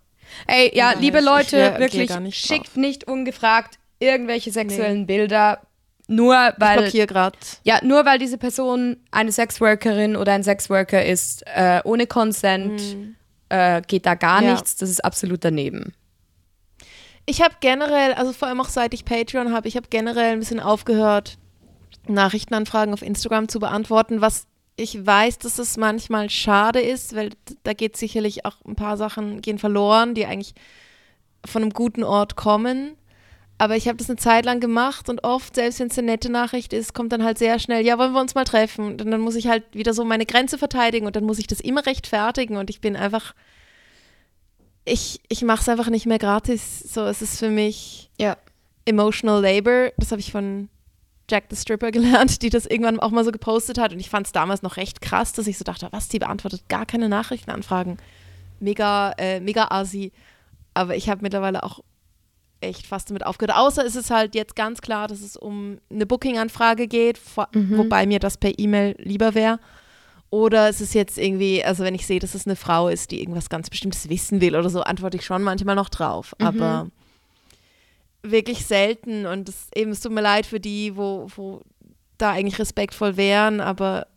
Ey, 0.48 0.72
ja, 0.76 0.94
liebe 0.98 1.20
Leute, 1.20 1.76
wirklich, 1.78 2.10
nicht 2.20 2.46
schickt 2.46 2.78
nicht 2.78 3.06
ungefragt 3.06 3.78
irgendwelche 4.00 4.52
sexuellen 4.52 5.06
Bilder, 5.06 5.62
nur 6.08 6.36
weil, 6.58 6.92
grad. 7.08 7.36
ja, 7.64 7.80
nur 7.84 8.06
weil 8.06 8.20
diese 8.20 8.38
Person 8.38 8.98
eine 9.12 9.32
Sexworkerin 9.32 10.16
oder 10.16 10.34
ein 10.34 10.44
Sexworker 10.44 11.04
ist, 11.06 11.44
äh, 11.56 11.82
ohne 11.84 12.08
Consent, 12.08 12.82
äh, 13.50 13.82
geht 13.88 14.06
da 14.06 14.16
gar 14.16 14.42
Mhm. 14.42 14.48
Ja. 14.48 14.52
nichts. 14.54 14.76
Das 14.76 14.90
ist 14.90 15.04
absolut 15.04 15.44
daneben. 15.46 15.94
Ich 17.26 17.42
habe 17.42 17.56
generell, 17.62 18.14
also 18.14 18.34
vor 18.34 18.50
allem 18.50 18.60
auch 18.60 18.68
seit 18.70 18.94
ich 18.94 19.06
Patreon 19.06 19.54
habe, 19.54 19.68
ich 19.68 19.78
habe 19.78 19.88
generell 19.90 20.34
ein 20.34 20.40
bisschen 20.40 20.60
aufgehört, 20.60 21.38
Nachrichtenanfragen 22.08 22.94
auf 22.94 23.02
Instagram 23.02 23.48
zu 23.48 23.60
beantworten, 23.60 24.20
was 24.20 24.46
ich 24.76 25.06
weiß, 25.06 25.38
dass 25.38 25.60
es 25.60 25.78
manchmal 25.78 26.30
schade 26.30 26.82
ist, 26.82 27.16
weil 27.16 27.30
da 27.64 27.74
geht 27.74 27.96
sicherlich 27.96 28.44
auch 28.46 28.58
ein 28.66 28.76
paar 28.76 28.98
Sachen 28.98 29.40
gehen 29.42 29.60
verloren, 29.60 30.16
die 30.16 30.26
eigentlich 30.26 30.54
von 31.46 31.62
einem 31.62 31.72
guten 31.72 32.04
Ort 32.04 32.36
kommen. 32.36 32.98
Aber 33.64 33.78
ich 33.78 33.88
habe 33.88 33.98
das 33.98 34.10
eine 34.10 34.18
Zeit 34.18 34.44
lang 34.44 34.60
gemacht 34.60 35.08
und 35.08 35.24
oft, 35.24 35.56
selbst 35.56 35.80
wenn 35.80 35.88
es 35.88 35.98
eine 35.98 36.08
nette 36.08 36.30
Nachricht 36.30 36.74
ist, 36.74 36.94
kommt 36.94 37.14
dann 37.14 37.24
halt 37.24 37.38
sehr 37.38 37.60
schnell, 37.60 37.86
ja, 37.86 37.98
wollen 37.98 38.12
wir 38.12 38.20
uns 38.20 38.36
mal 38.36 38.44
treffen? 38.44 38.88
Und 38.88 38.98
dann 38.98 39.22
muss 39.22 39.36
ich 39.36 39.48
halt 39.48 39.64
wieder 39.72 39.94
so 39.94 40.04
meine 40.04 40.26
Grenze 40.26 40.58
verteidigen 40.58 41.06
und 41.06 41.16
dann 41.16 41.24
muss 41.24 41.40
ich 41.40 41.48
das 41.48 41.62
immer 41.62 41.86
rechtfertigen 41.86 42.58
und 42.58 42.70
ich 42.70 42.82
bin 42.82 42.98
einfach, 42.98 43.34
ich, 44.84 45.22
ich 45.30 45.44
mache 45.44 45.62
es 45.62 45.70
einfach 45.70 45.90
nicht 45.90 46.06
mehr 46.06 46.20
gratis. 46.20 46.82
So, 46.82 47.06
es 47.06 47.22
ist 47.22 47.40
für 47.40 47.50
mich 47.50 48.10
Ja. 48.20 48.36
Emotional 48.84 49.42
Labor. 49.42 49.94
Das 49.96 50.12
habe 50.12 50.20
ich 50.20 50.34
von 50.34 50.68
Jack 51.32 51.46
the 51.50 51.56
Stripper 51.56 51.92
gelernt, 51.92 52.42
die 52.42 52.50
das 52.50 52.66
irgendwann 52.66 53.00
auch 53.00 53.12
mal 53.12 53.24
so 53.24 53.32
gepostet 53.32 53.78
hat. 53.78 53.94
Und 53.94 54.02
ich 54.02 54.10
fand 54.10 54.26
es 54.26 54.34
damals 54.34 54.62
noch 54.62 54.76
recht 54.76 55.00
krass, 55.00 55.32
dass 55.32 55.48
ich 55.48 55.58
so 55.58 55.64
dachte, 55.64 55.88
was, 55.92 56.10
die 56.10 56.20
beantwortet 56.20 56.68
gar 56.68 56.86
keine 56.86 57.08
Nachrichtenanfragen. 57.08 57.96
Mega, 58.60 59.14
äh, 59.18 59.40
mega 59.40 59.68
assi. 59.70 60.12
Aber 60.74 60.98
ich 60.98 61.08
habe 61.08 61.22
mittlerweile 61.22 61.64
auch 61.64 61.80
echt 62.64 62.88
fast 62.88 63.10
damit 63.10 63.26
aufgehört. 63.26 63.58
Außer 63.58 63.86
es 63.86 63.96
ist 63.96 64.10
halt 64.10 64.36
jetzt 64.36 64.56
ganz 64.56 64.82
klar, 64.82 65.08
dass 65.08 65.22
es 65.22 65.38
um 65.38 65.78
eine 65.92 66.06
Booking-Anfrage 66.06 66.88
geht, 66.88 67.18
vor, 67.18 67.48
wobei 67.54 68.06
mir 68.06 68.20
das 68.20 68.38
per 68.38 68.58
E-Mail 68.58 68.96
lieber 69.00 69.36
wäre. 69.36 69.60
Oder 70.30 70.68
es 70.70 70.82
ist 70.82 70.96
jetzt 70.96 71.20
irgendwie, 71.20 71.64
also 71.64 71.84
wenn 71.84 71.94
ich 71.94 72.08
sehe, 72.08 72.20
dass 72.20 72.34
es 72.34 72.48
eine 72.48 72.56
Frau 72.56 72.88
ist, 72.90 73.12
die 73.12 73.20
irgendwas 73.22 73.50
ganz 73.50 73.70
Bestimmtes 73.70 74.10
wissen 74.10 74.42
will 74.42 74.56
oder 74.56 74.70
so, 74.70 74.82
antworte 74.82 75.18
ich 75.18 75.26
schon 75.26 75.44
manchmal 75.44 75.76
noch 75.76 75.90
drauf. 75.90 76.36
Aber 76.40 76.88
wirklich 78.24 78.66
selten 78.66 79.26
und 79.26 79.50
es, 79.50 79.68
eben, 79.76 79.92
es 79.92 80.00
tut 80.00 80.12
mir 80.12 80.22
leid 80.22 80.46
für 80.46 80.60
die, 80.60 80.96
wo, 80.96 81.28
wo 81.36 81.62
da 82.18 82.32
eigentlich 82.32 82.58
respektvoll 82.60 83.18
wären, 83.18 83.60
aber 83.60 84.08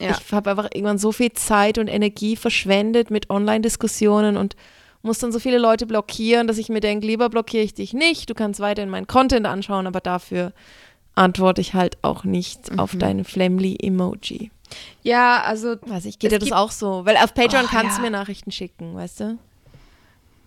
Ja. 0.00 0.10
ich 0.18 0.32
habe 0.32 0.50
einfach 0.50 0.70
irgendwann 0.72 0.98
so 0.98 1.12
viel 1.12 1.32
Zeit 1.32 1.76
und 1.78 1.88
Energie 1.88 2.34
verschwendet 2.36 3.10
mit 3.10 3.28
Online-Diskussionen 3.30 4.36
und 4.36 4.56
muss 5.02 5.18
dann 5.18 5.32
so 5.32 5.38
viele 5.38 5.58
Leute 5.58 5.86
blockieren, 5.86 6.46
dass 6.46 6.58
ich 6.58 6.68
mir 6.68 6.80
denke, 6.80 7.06
lieber 7.06 7.28
blockiere 7.28 7.64
ich 7.64 7.74
dich 7.74 7.92
nicht, 7.92 8.30
du 8.30 8.34
kannst 8.34 8.60
weiterhin 8.60 8.90
meinen 8.90 9.06
Content 9.06 9.46
anschauen, 9.46 9.86
aber 9.86 10.00
dafür 10.00 10.52
antworte 11.14 11.60
ich 11.60 11.74
halt 11.74 11.98
auch 12.02 12.24
nicht 12.24 12.78
auf 12.78 12.94
dein 12.96 13.24
Flamly-Emoji. 13.24 14.50
Ja, 15.02 15.42
also 15.42 15.76
Weiß 15.82 16.06
ich, 16.06 16.18
geht 16.18 16.32
dir 16.32 16.38
das 16.38 16.52
auch 16.52 16.70
so? 16.70 17.04
Weil 17.04 17.16
auf 17.16 17.34
Patreon 17.34 17.66
Oh, 17.66 17.68
kannst 17.70 17.92
ja. 17.92 17.96
du 17.96 18.02
mir 18.02 18.10
Nachrichten 18.10 18.50
schicken, 18.50 18.94
weißt 18.94 19.20
du? 19.20 19.38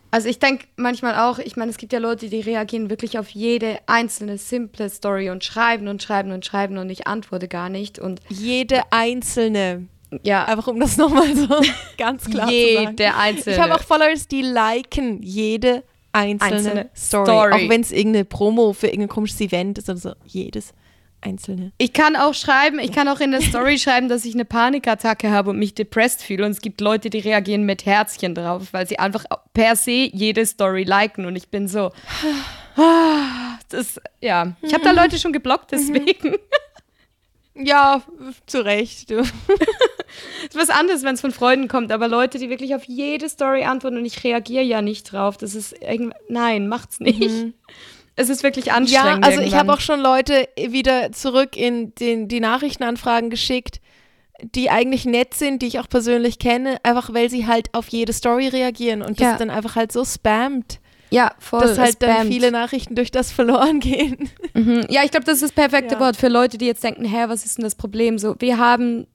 Also 0.09 0.29
ich 0.29 0.39
denke 0.39 0.65
manchmal 0.77 1.15
auch, 1.15 1.39
ich 1.39 1.57
meine, 1.57 1.71
es 1.71 1.77
gibt 1.77 1.91
ja 1.91 1.99
Leute, 1.99 2.29
die 2.29 2.39
reagieren 2.39 2.89
wirklich 2.89 3.19
auf 3.19 3.29
jede 3.31 3.79
einzelne 3.85 4.37
simple 4.37 4.89
Story 4.89 5.29
und 5.29 5.43
schreiben 5.43 5.89
und 5.89 6.01
schreiben 6.01 6.31
und 6.31 6.45
schreiben 6.45 6.77
und 6.77 6.89
ich 6.89 7.05
antworte 7.05 7.47
gar 7.49 7.67
nicht. 7.69 7.99
Und 7.99 8.21
Jede 8.29 8.81
einzelne. 8.91 9.87
Ja, 10.23 10.45
Einfach 10.45 10.67
um 10.67 10.79
das 10.79 10.97
nochmal 10.97 11.35
so 11.35 11.47
ganz 11.97 12.25
klar 12.25 12.47
zu 12.47 12.53
sagen. 12.53 12.89
jede 12.91 13.15
einzelne. 13.15 13.55
Ich 13.55 13.61
habe 13.61 13.75
auch 13.75 13.83
Followers, 13.83 14.27
die 14.27 14.41
liken 14.41 15.21
jede 15.21 15.83
einzelne, 16.11 16.55
Einzelne 16.55 16.89
Story. 16.95 17.25
Story. 17.25 17.53
Auch 17.53 17.69
wenn 17.69 17.81
es 17.81 17.91
irgendeine 17.91 18.25
Promo 18.25 18.73
für 18.73 18.87
irgendein 18.87 19.09
komisches 19.09 19.41
Event 19.41 19.77
ist 19.77 19.89
oder 19.89 19.99
so. 19.99 20.13
Jedes 20.25 20.73
einzelne. 21.21 21.71
ich 21.77 21.91
kann 21.91 22.15
auch 22.15 22.33
schreiben, 22.33 22.77
ich 22.77 22.91
kann 22.91 23.07
auch 23.07 23.19
in 23.19 23.31
der 23.31 23.41
Story 23.41 23.79
schreiben, 23.79 24.09
dass 24.09 24.25
ich 24.25 24.35
eine 24.35 24.45
Panikattacke 24.45 25.31
habe 25.31 25.49
und 25.49 25.59
mich 25.59 25.73
depressed 25.73 26.21
fühle. 26.21 26.45
Und 26.45 26.51
es 26.51 26.61
gibt 26.61 26.81
Leute, 26.81 27.09
die 27.09 27.19
reagieren 27.19 27.63
mit 27.63 27.85
Herzchen 27.85 28.35
drauf, 28.35 28.67
weil 28.71 28.87
sie 28.87 28.99
einfach 28.99 29.25
per 29.53 29.75
se 29.75 30.09
jede 30.13 30.45
Story 30.45 30.83
liken. 30.83 31.25
Und 31.25 31.35
ich 31.35 31.49
bin 31.49 31.67
so, 31.67 31.91
das, 33.69 33.99
ja, 34.21 34.55
ich 34.61 34.73
habe 34.73 34.83
da 34.83 34.91
Leute 34.91 35.17
schon 35.17 35.33
geblockt, 35.33 35.71
deswegen. 35.71 36.35
Ja, 37.55 38.01
zu 38.45 38.63
Recht. 38.63 39.13
Es 40.49 40.55
ist 40.55 40.61
was 40.61 40.69
anderes, 40.69 41.03
wenn 41.03 41.15
es 41.15 41.21
von 41.21 41.31
Freunden 41.31 41.67
kommt, 41.67 41.91
aber 41.91 42.07
Leute, 42.07 42.37
die 42.39 42.49
wirklich 42.49 42.75
auf 42.75 42.83
jede 42.85 43.27
Story 43.29 43.63
antworten 43.63 43.97
und 43.97 44.05
ich 44.05 44.23
reagiere 44.23 44.63
ja 44.63 44.81
nicht 44.81 45.11
drauf, 45.11 45.37
das 45.37 45.55
ist 45.55 45.73
irgend 45.81 46.13
nein, 46.29 46.67
macht's 46.67 46.99
nicht. 46.99 47.53
Es 48.17 48.29
ist 48.29 48.43
wirklich 48.43 48.65
Ja, 48.67 48.75
anstrengend. 48.75 49.25
also 49.25 49.41
ich 49.41 49.47
habe 49.53 49.57
irgendwann. 49.57 49.69
auch 49.75 49.81
schon 49.81 49.99
Leute 49.99 50.47
wieder 50.57 51.11
zurück 51.11 51.57
in 51.57 51.93
den, 51.95 52.27
die 52.29 52.39
Nachrichtenanfragen 52.39 53.29
geschickt, 53.29 53.81
die 54.41 54.69
eigentlich 54.69 55.05
nett 55.05 55.33
sind, 55.33 55.61
die 55.61 55.67
ich 55.67 55.79
auch 55.79 55.89
persönlich 55.89 56.39
kenne, 56.39 56.77
einfach 56.83 57.13
weil 57.13 57.29
sie 57.29 57.45
halt 57.47 57.73
auf 57.73 57.87
jede 57.89 58.13
Story 58.13 58.47
reagieren 58.47 59.01
und 59.01 59.19
Ja. 59.19 59.31
das 59.31 59.39
dann 59.39 59.49
einfach 59.49 59.75
halt 59.75 59.91
so 59.91 60.03
spammt, 60.05 60.79
ja 61.09 61.31
voll. 61.39 61.59
dass 61.61 61.77
halt 61.77 62.01
dann 62.01 62.11
spammt. 62.15 62.33
viele 62.33 62.51
Nachrichten 62.51 62.95
durch 62.95 63.11
das 63.11 63.31
verloren 63.33 63.79
gehen. 63.81 64.29
Mhm. 64.53 64.85
Ja, 64.89 65.03
ich 65.03 65.11
glaube, 65.11 65.25
das 65.25 65.35
ist 65.35 65.43
das 65.43 65.51
perfekte 65.51 65.95
Ja. 65.95 65.99
Wort 66.01 66.15
für 66.17 66.27
Leute, 66.29 66.57
die 66.57 66.65
jetzt 66.65 66.83
denken, 66.83 67.05
hä, 67.05 67.25
was 67.27 67.45
ist 67.45 67.57
denn 67.57 67.63
das 67.63 67.75
Problem? 67.75 68.17
So, 68.17 68.35
wir 68.39 68.57
haben 68.57 69.07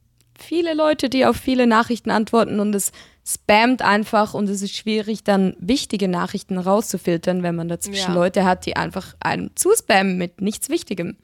viele 0.43 0.75
Leute, 0.75 1.09
die 1.09 1.27
auf 1.27 1.37
viele 1.37 1.67
Nachrichten 1.67 2.11
antworten 2.11 2.61
und 2.61 2.75
es 2.75 2.93
spammt 3.27 3.83
einfach 3.83 4.35
und 4.35 4.49
es 4.49 4.63
ist 4.63 4.77
schwierig, 4.77 5.25
dann 5.25 5.55
wichtige 5.59 6.09
Nachrichten 6.09 6.59
rauszufiltern, 6.59 7.43
wenn 7.43 7.55
man 7.55 7.69
dazwischen 7.69 8.13
Ja. 8.13 8.15
Leute 8.15 8.45
hat, 8.45 8.67
die 8.67 8.77
einfach 8.77 9.15
einem 9.21 9.51
zuspammen 9.55 10.19
mit 10.19 10.41
nichts 10.41 10.69
Wichtigem. 10.69 11.17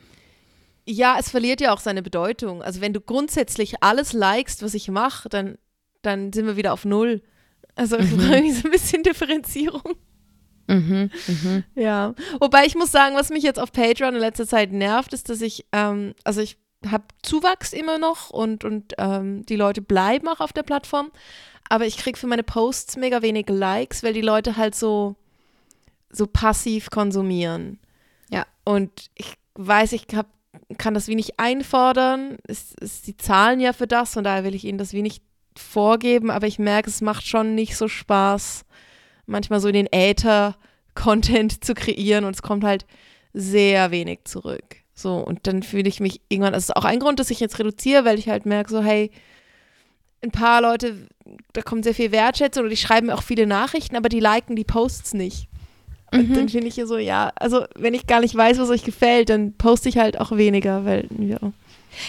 Ja, 0.89 1.17
es 1.19 1.31
verliert 1.31 1.61
ja 1.61 1.73
auch 1.73 1.81
seine 1.81 2.03
Bedeutung. 2.03 2.63
Also 2.63 2.81
wenn 2.81 2.93
du 2.93 3.01
grundsätzlich 3.01 3.83
alles 3.83 4.13
likest, 4.13 4.63
was 4.63 4.75
ich 4.75 4.89
mache, 4.89 5.29
dann, 5.29 5.59
dann 6.03 6.33
sind 6.33 6.47
wir 6.47 6.57
wieder 6.57 6.73
auf 6.73 6.85
Null. 6.85 7.23
Also 7.75 7.99
ich 7.99 8.11
brauche 8.11 8.35
irgendwie 8.35 8.53
so 8.55 8.69
ein 8.69 8.71
bisschen 8.71 9.03
Differenzierung. 9.03 9.97
Mhm. 10.69 11.11
Ja. 11.75 12.15
Wobei 12.41 12.67
ich 12.67 12.75
muss 12.75 12.93
sagen, 12.93 13.17
was 13.17 13.31
mich 13.31 13.43
jetzt 13.43 13.59
auf 13.59 13.73
Patreon 13.73 14.15
in 14.15 14.21
letzter 14.21 14.47
Zeit 14.47 14.73
nervt, 14.73 15.13
ist, 15.13 15.29
dass 15.29 15.41
ich, 15.41 15.67
ähm, 15.73 16.15
also 16.25 16.41
ich 16.41 16.59
habe 16.91 17.05
Zuwachs 17.23 17.73
immer 17.73 17.99
noch 17.99 18.31
und, 18.31 18.65
und 18.65 18.95
ähm, 18.99 19.45
die 19.47 19.57
Leute 19.57 19.83
bleiben 19.83 20.29
auch 20.29 20.41
auf 20.41 20.53
der 20.53 20.63
Plattform. 20.63 21.11
Aber 21.69 21.87
ich 21.87 21.97
kriege 21.97 22.19
für 22.19 22.27
meine 22.27 22.45
Posts 22.45 22.97
mega 22.97 23.23
wenig 23.23 23.49
Likes, 23.49 24.03
weil 24.03 24.13
die 24.13 24.21
Leute 24.21 24.57
halt 24.57 24.75
so 24.75 25.17
so 26.17 26.27
passiv 26.27 26.91
konsumieren. 26.91 27.79
Ja. 28.31 28.47
Und 28.65 29.11
ich 29.15 29.35
weiß, 29.55 29.93
ich 29.93 30.07
hab, 30.15 30.27
kann 30.79 30.95
das 30.95 31.09
wenig 31.09 31.39
einfordern. 31.39 32.39
Es, 32.47 32.75
es, 32.81 33.03
die 33.03 33.17
zahlen 33.17 33.61
ja 33.61 33.73
für 33.73 33.87
das 33.87 34.17
und 34.17 34.25
daher 34.25 34.45
will 34.45 34.55
ich 34.55 34.65
ihnen 34.65 34.79
das 34.79 34.93
wenig 34.93 35.21
vorgeben, 35.57 36.31
aber 36.31 36.47
ich 36.47 36.59
merke, 36.59 36.91
es 36.91 37.01
macht 37.01 37.27
schon 37.27 37.55
nicht 37.55 37.77
so 37.77 37.89
Spaß, 37.89 38.65
manchmal 39.25 39.61
so 39.61 39.69
in 39.69 39.75
den 39.75 39.89
Äther 39.91 40.57
Content 40.95 41.65
zu 41.65 41.75
kreieren 41.75 42.25
und 42.25 42.35
es 42.35 42.43
kommt 42.43 42.65
halt 42.65 42.87
sehr 43.33 43.91
wenig 43.91 44.25
zurück. 44.25 44.77
So, 44.99 45.19
und 45.19 45.47
dann 45.47 45.63
fühle 45.63 45.89
ich 45.89 46.01
mich 46.01 46.23
irgendwann, 46.29 46.55
das 46.55 46.65
ist 46.71 46.77
auch 46.77 46.87
ein 46.87 46.99
Grund, 47.01 47.21
dass 47.21 47.31
ich 47.31 47.39
jetzt 47.39 47.59
reduziere, 47.59 48.07
weil 48.07 48.19
ich 48.19 48.31
halt 48.31 48.47
merke, 48.47 48.71
so, 48.71 48.83
hey, 48.83 49.11
ein 50.23 50.31
paar 50.31 50.63
Leute, 50.63 51.07
da 51.53 51.61
kommt 51.61 51.85
sehr 51.85 51.95
viel 51.95 52.13
Wertschätzung 52.13 52.63
oder 52.63 52.71
die 52.71 52.79
schreiben 52.79 53.11
auch 53.11 53.23
viele 53.23 53.47
Nachrichten, 53.47 53.95
aber 53.97 54.09
die 54.09 54.21
liken 54.21 54.57
die 54.57 54.65
Posts 54.65 55.13
nicht. 55.15 55.49
Und 56.13 56.31
Mhm. 56.31 56.35
dann 56.35 56.49
finde 56.49 56.69
ich 56.69 56.75
hier 56.77 56.87
so, 56.87 56.97
ja, 56.97 57.31
also 57.37 57.65
wenn 57.75 57.93
ich 57.93 58.07
gar 58.07 58.21
nicht 58.21 58.35
weiß, 58.35 58.59
was 58.59 58.71
euch 58.71 58.85
gefällt, 58.85 59.29
dann 59.29 59.53
poste 59.53 59.89
ich 59.91 59.99
halt 59.99 60.19
auch 60.19 60.33
weniger, 60.35 60.85
weil, 60.87 61.07
ja. 61.19 61.39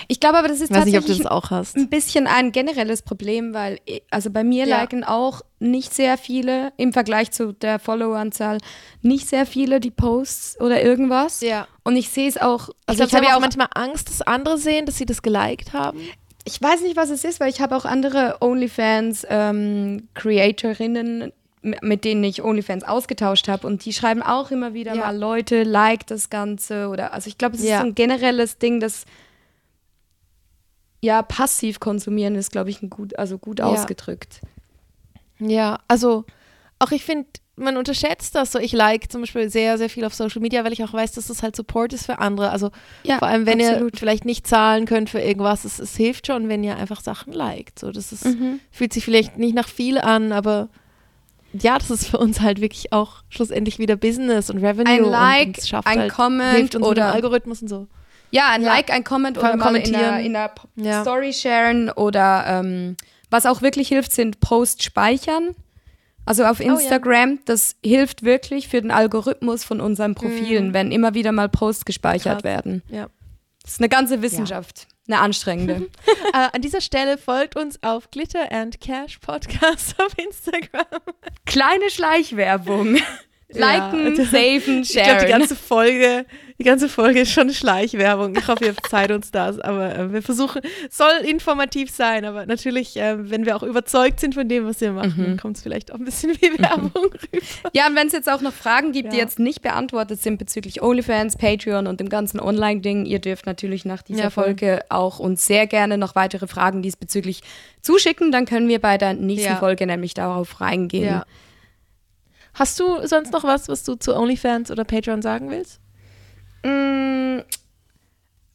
Ich 0.07 0.19
glaube 0.19 0.37
aber, 0.37 0.47
das 0.47 0.61
ist 0.61 0.69
Ich 0.71 0.75
weiß 0.77 0.85
nicht, 0.85 0.95
ob 0.95 1.01
du 1.01 1.07
tatsächlich 1.07 1.23
das 1.23 1.31
auch 1.31 1.49
hast. 1.51 1.75
ein 1.77 1.89
bisschen 1.89 2.27
ein 2.27 2.51
generelles 2.51 3.01
Problem, 3.01 3.53
weil 3.53 3.79
ich- 3.85 4.03
also 4.11 4.29
bei 4.29 4.43
mir 4.43 4.65
Ja. 4.67 4.79
liken 4.81 5.03
auch 5.03 5.41
nicht 5.59 5.93
sehr 5.93 6.17
viele 6.17 6.71
im 6.77 6.93
Vergleich 6.93 7.31
zu 7.31 7.51
der 7.53 7.79
Followeranzahl 7.79 8.59
nicht 9.01 9.27
sehr 9.27 9.45
viele 9.45 9.79
die 9.79 9.91
Posts 9.91 10.59
oder 10.61 10.81
irgendwas. 10.83 11.41
Ja. 11.41 11.67
Und 11.83 11.95
ich 11.95 12.09
sehe 12.09 12.27
es 12.27 12.37
auch. 12.37 12.69
Also 12.85 13.03
ich, 13.03 13.09
ich 13.09 13.15
habe 13.15 13.25
ja 13.25 13.31
auch 13.33 13.37
auch. 13.37 13.41
manchmal 13.41 13.67
Angst, 13.73 14.09
dass 14.09 14.21
andere 14.21 14.57
sehen, 14.57 14.85
dass 14.85 14.97
sie 14.97 15.05
das 15.05 15.21
geliked 15.21 15.73
haben. 15.73 15.99
Ich 16.45 16.61
weiß 16.61 16.81
nicht, 16.81 16.95
was 16.95 17.09
es 17.09 17.23
ist, 17.25 17.39
weil 17.39 17.49
ich 17.49 17.59
habe 17.59 17.75
auch 17.75 17.83
andere 17.85 18.37
OnlyFans 18.41 19.25
ähm, 19.29 20.07
Creatorinnen 20.13 21.33
mit 21.81 22.05
denen 22.05 22.23
ich 22.23 22.43
OnlyFans 22.43 22.83
ausgetauscht 22.85 23.49
habe 23.49 23.67
und 23.67 23.83
die 23.83 23.91
schreiben 23.91 24.21
auch 24.21 24.51
immer 24.51 24.73
wieder 24.73 24.93
Ja. 24.93 25.01
mal 25.07 25.17
Leute 25.17 25.63
like 25.63 26.05
das 26.07 26.29
Ganze 26.29 26.87
oder 26.87 27.13
also 27.13 27.27
ich 27.27 27.37
glaube 27.37 27.55
es 27.55 27.61
ist 27.61 27.67
Ja. 27.69 27.81
so 27.81 27.87
ein 27.87 27.95
generelles 27.95 28.57
Ding, 28.57 28.79
das 28.79 29.03
ja 31.07 31.21
passiv 31.21 31.79
konsumieren 31.79 32.35
ist 32.35 32.51
glaube 32.51 32.69
ich 32.69 32.81
ein 32.81 32.89
gut 32.89 33.17
also 33.17 33.37
gut 33.37 33.59
Ja. 33.59 33.65
ausgedrückt. 33.65 34.41
Ja, 35.39 35.79
also 35.87 36.25
auch 36.79 36.91
ich 36.91 37.03
finde, 37.03 37.27
man 37.55 37.75
unterschätzt 37.77 38.35
das 38.35 38.51
so. 38.51 38.59
Ich 38.59 38.71
like 38.71 39.11
zum 39.11 39.21
Beispiel 39.21 39.49
sehr, 39.49 39.77
sehr 39.79 39.89
viel 39.89 40.05
auf 40.05 40.13
Social 40.13 40.41
Media, 40.41 40.63
weil 40.63 40.73
ich 40.73 40.83
auch 40.83 40.93
weiß, 40.93 41.13
dass 41.13 41.27
das 41.27 41.41
halt 41.41 41.55
Support 41.55 41.91
ist 41.93 42.05
für 42.05 42.19
andere. 42.19 42.51
Also 42.51 42.69
Ja, 43.03 43.17
vor 43.17 43.27
allem, 43.27 43.45
wenn 43.47 43.59
absolut. 43.61 43.93
ihr 43.95 43.99
vielleicht 43.99 44.25
nicht 44.25 44.45
zahlen 44.45 44.85
könnt 44.85 45.09
für 45.09 45.19
irgendwas, 45.19 45.65
es, 45.65 45.79
es 45.79 45.95
hilft 45.95 46.27
schon, 46.27 46.49
wenn 46.49 46.63
ihr 46.63 46.75
einfach 46.77 47.01
Sachen 47.01 47.33
liked. 47.33 47.79
So, 47.79 47.91
das 47.91 48.11
ist, 48.11 48.25
Mhm. 48.25 48.59
fühlt 48.71 48.93
sich 48.93 49.03
vielleicht 49.05 49.37
nicht 49.39 49.55
nach 49.55 49.67
viel 49.69 49.97
an, 49.97 50.31
aber 50.31 50.69
ja, 51.53 51.79
das 51.79 51.89
ist 51.89 52.07
für 52.09 52.17
uns 52.19 52.41
halt 52.41 52.61
wirklich 52.61 52.93
auch 52.93 53.23
schlussendlich 53.29 53.79
wieder 53.79 53.95
Business 53.95 54.49
und 54.51 54.57
Revenue. 54.59 54.93
Ein 54.93 55.03
und 55.05 55.11
Like, 55.11 55.47
uns 55.57 55.67
schafft 55.69 55.87
ein 55.87 55.99
halt, 55.99 56.13
Comment 56.13 56.57
hilft 56.57 56.75
uns 56.75 56.87
mit 56.87 56.97
dem 56.97 57.03
oder- 57.03 57.13
Algorithmus 57.13 57.61
und 57.63 57.69
so. 57.69 57.87
Ja, 58.31 58.49
ein 58.49 58.61
Ja. 58.61 58.67
Like, 58.69 58.91
ein 58.91 59.03
Comment 59.03 59.37
oder 59.37 59.55
mal 59.55 59.75
in 59.75 59.95
einer, 59.95 60.19
in 60.19 60.35
einer 60.35 60.51
Ja. 60.75 61.01
Story 61.01 61.33
sharen 61.33 61.89
oder 61.89 62.45
ähm, 62.47 62.97
was 63.29 63.45
auch 63.45 63.61
wirklich 63.61 63.87
hilft, 63.89 64.11
sind 64.11 64.39
Post 64.39 64.83
speichern. 64.83 65.55
Also 66.25 66.43
auf 66.43 66.59
Oh 66.59 66.63
ja. 66.63 66.73
Instagram, 66.73 67.39
das 67.45 67.77
hilft 67.83 68.23
wirklich 68.23 68.67
für 68.67 68.81
den 68.81 68.91
Algorithmus 68.91 69.63
von 69.63 69.79
unseren 69.79 70.13
Profilen, 70.13 70.73
wenn 70.73 70.91
immer 70.91 71.13
wieder 71.13 71.31
mal 71.31 71.47
Posts 71.47 71.85
gespeichert 71.85 72.39
Mhm. 72.39 72.41
Krass. 72.41 72.43
werden. 72.43 72.83
Ja. 72.89 73.07
Das 73.63 73.73
ist 73.73 73.79
eine 73.79 73.89
ganze 73.89 74.21
Wissenschaft, 74.21 74.87
eine 75.07 75.19
anstrengende. 75.19 75.87
Äh, 76.33 76.49
an 76.53 76.61
dieser 76.61 76.81
Stelle 76.81 77.17
folgt 77.17 77.55
uns 77.55 77.81
auf 77.81 78.11
Glitter 78.11 78.51
and 78.51 78.81
Cash 78.81 79.19
Podcast 79.19 79.95
auf 80.01 80.17
Instagram. 80.17 80.85
Kleine 81.45 81.89
Schleichwerbung. 81.89 82.97
Liken, 83.49 84.15
Ja. 84.17 84.25
saven, 84.25 84.81
Ich 84.81 84.91
glaube, 84.91 85.05
sharen. 85.07 85.25
die 85.25 85.31
ganze 85.31 85.55
Folge, 85.55 86.25
die 86.59 86.63
ganze 86.65 86.89
Folge 86.89 87.21
ist 87.21 87.31
schon 87.31 87.49
Schleichwerbung. 87.53 88.35
Ich 88.35 88.45
hoffe, 88.47 88.65
ihr 88.65 88.73
verzeiht 88.73 89.09
uns 89.11 89.31
das. 89.31 89.57
Aber 89.59 89.95
äh, 89.97 90.11
wir 90.11 90.21
versuchen, 90.21 90.61
soll 90.89 91.11
informativ 91.25 91.89
sein, 91.89 92.25
aber 92.25 92.45
natürlich, 92.45 92.97
äh, 92.97 93.29
wenn 93.31 93.45
wir 93.45 93.55
auch 93.55 93.63
überzeugt 93.63 94.19
sind 94.19 94.33
von 94.33 94.49
dem, 94.49 94.65
was 94.65 94.81
wir 94.81 94.91
machen, 94.91 95.23
dann 95.25 95.37
kommt 95.37 95.55
es 95.55 95.63
vielleicht 95.63 95.93
auch 95.93 95.95
ein 95.95 96.03
bisschen 96.03 96.31
wie 96.41 96.59
Werbung 96.59 96.91
rüber. 97.05 97.69
Ja, 97.73 97.87
und 97.87 97.95
wenn 97.95 98.07
es 98.07 98.13
jetzt 98.13 98.29
auch 98.29 98.41
noch 98.41 98.51
Fragen 98.53 98.91
gibt, 98.91 99.13
die 99.13 99.17
Ja. 99.17 99.23
jetzt 99.23 99.39
nicht 99.39 99.61
beantwortet 99.61 100.21
sind 100.21 100.39
bezüglich 100.39 100.81
OnlyFans, 100.81 101.37
Patreon 101.37 101.87
und 101.87 102.01
dem 102.01 102.09
ganzen 102.09 102.41
Online-Ding, 102.41 103.05
ihr 103.05 103.19
dürft 103.19 103.45
natürlich 103.45 103.85
nach 103.85 104.01
dieser 104.01 104.23
Ja. 104.23 104.29
Folge 104.29 104.81
auch 104.89 105.19
uns 105.19 105.45
sehr 105.47 105.67
gerne 105.67 105.97
noch 105.97 106.15
weitere 106.15 106.47
Fragen 106.47 106.81
diesbezüglich 106.81 107.41
zuschicken. 107.81 108.33
Dann 108.33 108.43
können 108.45 108.67
wir 108.67 108.79
bei 108.79 108.97
der 108.97 109.13
nächsten 109.13 109.51
Ja. 109.51 109.55
Folge 109.55 109.85
nämlich 109.87 110.13
darauf 110.15 110.59
reingehen. 110.59 111.21
Hast 112.57 112.79
du 112.79 113.05
sonst 113.05 113.31
noch 113.31 113.43
was, 113.43 113.69
was 113.69 113.83
du 113.83 113.95
zu 113.95 114.15
OnlyFans 114.15 114.71
oder 114.71 114.83
Patreon 114.83 115.21
sagen 115.21 115.51
willst? 115.51 115.79
Mm, 116.63 117.41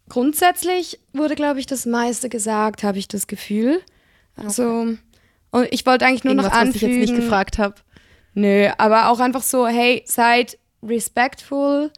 grundsätzlich 0.08 0.98
wurde, 1.12 1.36
glaube 1.36 1.60
ich, 1.60 1.66
das 1.66 1.86
meiste 1.86 2.28
gesagt, 2.28 2.82
habe 2.82 2.98
ich 2.98 3.06
das 3.06 3.28
Gefühl. 3.28 3.80
Also, 4.34 4.96
und 5.52 5.68
ich 5.70 5.86
wollte 5.86 6.04
eigentlich 6.04 6.24
nur 6.24 6.34
noch 6.34 6.44
Irgendwas, 6.44 6.68
was 6.68 6.74
ich 6.74 6.82
anfügen. 6.82 7.00
jetzt 7.00 7.10
nicht 7.10 7.20
gefragt 7.22 7.58
habe. 7.58 7.76
Nö, 8.34 8.68
aber 8.76 9.08
auch 9.08 9.20
einfach 9.20 9.42
so, 9.42 9.68
hey, 9.68 10.02
seid 10.04 10.58
respectful. 10.82 11.92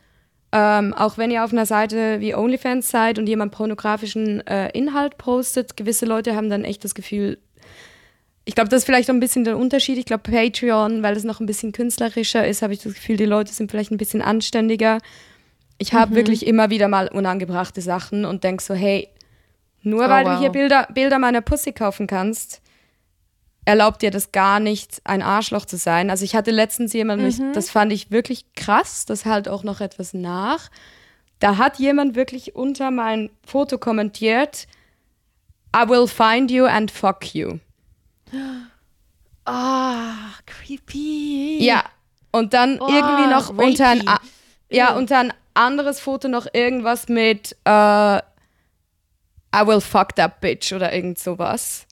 Ähm, 0.53 0.93
auch 0.93 1.17
wenn 1.17 1.31
ihr 1.31 1.43
auf 1.43 1.53
einer 1.53 1.67
Seite 1.67 2.21
wie 2.21 2.35
OnlyFans 2.35 2.91
seid 2.91 3.19
und 3.19 3.29
jemand 3.29 3.53
pornografischen 3.53 4.47
äh, 4.47 4.69
Inhalt 4.77 5.17
postet, 5.17 5.77
gewisse 5.79 6.05
Leute 6.05 6.37
haben 6.37 6.51
dann 6.51 6.65
echt 6.65 6.85
das 6.85 6.95
Gefühl, 6.95 7.39
ich 8.45 8.55
glaube, 8.55 8.69
das 8.69 8.79
ist 8.83 8.85
vielleicht 8.85 9.09
auch 9.11 9.15
ein 9.15 9.21
bisschen 9.21 9.45
der 9.45 9.57
Unterschied. 9.57 9.97
Ich 9.99 10.05
glaube, 10.05 10.31
Patreon, 10.31 11.03
weil 11.03 11.17
es 11.17 11.25
noch 11.25 11.41
ein 11.41 11.47
bisschen 11.47 11.73
künstlerischer 11.73 12.47
ist, 12.47 12.63
habe 12.63 12.75
ich 12.75 12.83
das 12.83 12.95
Gefühl, 12.95 13.17
die 13.17 13.25
Leute 13.25 13.53
sind 13.53 13.71
vielleicht 13.71 13.91
ein 13.91 13.97
bisschen 13.97 14.21
anständiger. 14.23 14.99
Ich 15.79 15.93
habe 15.95 16.13
Mhm. 16.13 16.17
wirklich 16.17 16.47
immer 16.47 16.71
wieder 16.71 16.89
mal 16.89 17.09
unangebrachte 17.09 17.81
Sachen 17.81 18.25
und 18.25 18.45
denke 18.45 18.63
so, 18.63 18.75
hey, 18.75 19.09
nur 19.83 20.07
Oh, 20.07 20.09
weil 20.09 20.25
wow. 20.27 20.35
du 20.35 20.39
hier 20.41 20.51
Bilder, 20.51 20.89
Bilder 20.93 21.19
meiner 21.19 21.41
Pussy 21.41 21.73
kaufen 21.73 22.07
kannst, 22.07 22.61
erlaubt 23.67 24.03
dir 24.03 24.11
das 24.11 24.31
gar 24.31 24.61
nicht, 24.61 25.01
ein 25.05 25.23
Arschloch 25.23 25.65
zu 25.65 25.77
sein. 25.79 26.11
Also 26.11 26.25
ich 26.25 26.35
hatte 26.37 26.51
letztens 26.51 26.93
jemanden, 26.93 27.27
ich- 27.27 27.41
das 27.55 27.71
fand 27.71 27.93
ich 27.93 28.11
wirklich 28.11 28.45
krass, 28.55 29.07
das 29.07 29.25
halt 29.25 29.49
auch 29.49 29.65
noch 29.65 29.81
etwas 29.81 30.13
nach. 30.13 30.71
Da 31.39 31.57
hat 31.57 31.79
jemand 31.79 32.15
wirklich 32.15 32.55
unter 32.55 32.91
mein 32.91 33.31
Foto 33.45 33.79
kommentiert, 33.79 34.67
I 35.75 35.89
will 35.89 36.07
find 36.07 36.51
you 36.51 36.67
and 36.67 36.91
fuck 36.91 37.35
you. 37.35 37.59
Ah, 39.47 40.31
creepy. 40.47 41.59
Ja, 41.63 41.85
und 42.33 42.55
dann 42.55 42.81
Oh, 42.81 42.89
irgendwie 42.89 43.27
noch 43.27 43.51
unter 43.51 43.89
ein, 43.89 44.01
rapey. 44.09 44.27
ja, 44.71 44.95
unter 44.97 45.19
ein 45.19 45.33
anderes 45.53 46.01
Foto 46.01 46.29
noch 46.29 46.47
irgendwas 46.53 47.09
mit 47.09 47.53
äh, 47.65 48.17
I 48.19 48.21
will 49.67 49.81
fuck 49.81 50.17
that 50.17 50.41
bitch 50.41 50.73
oder 50.73 50.93
irgend 50.93 51.19
sowas. 51.19 51.87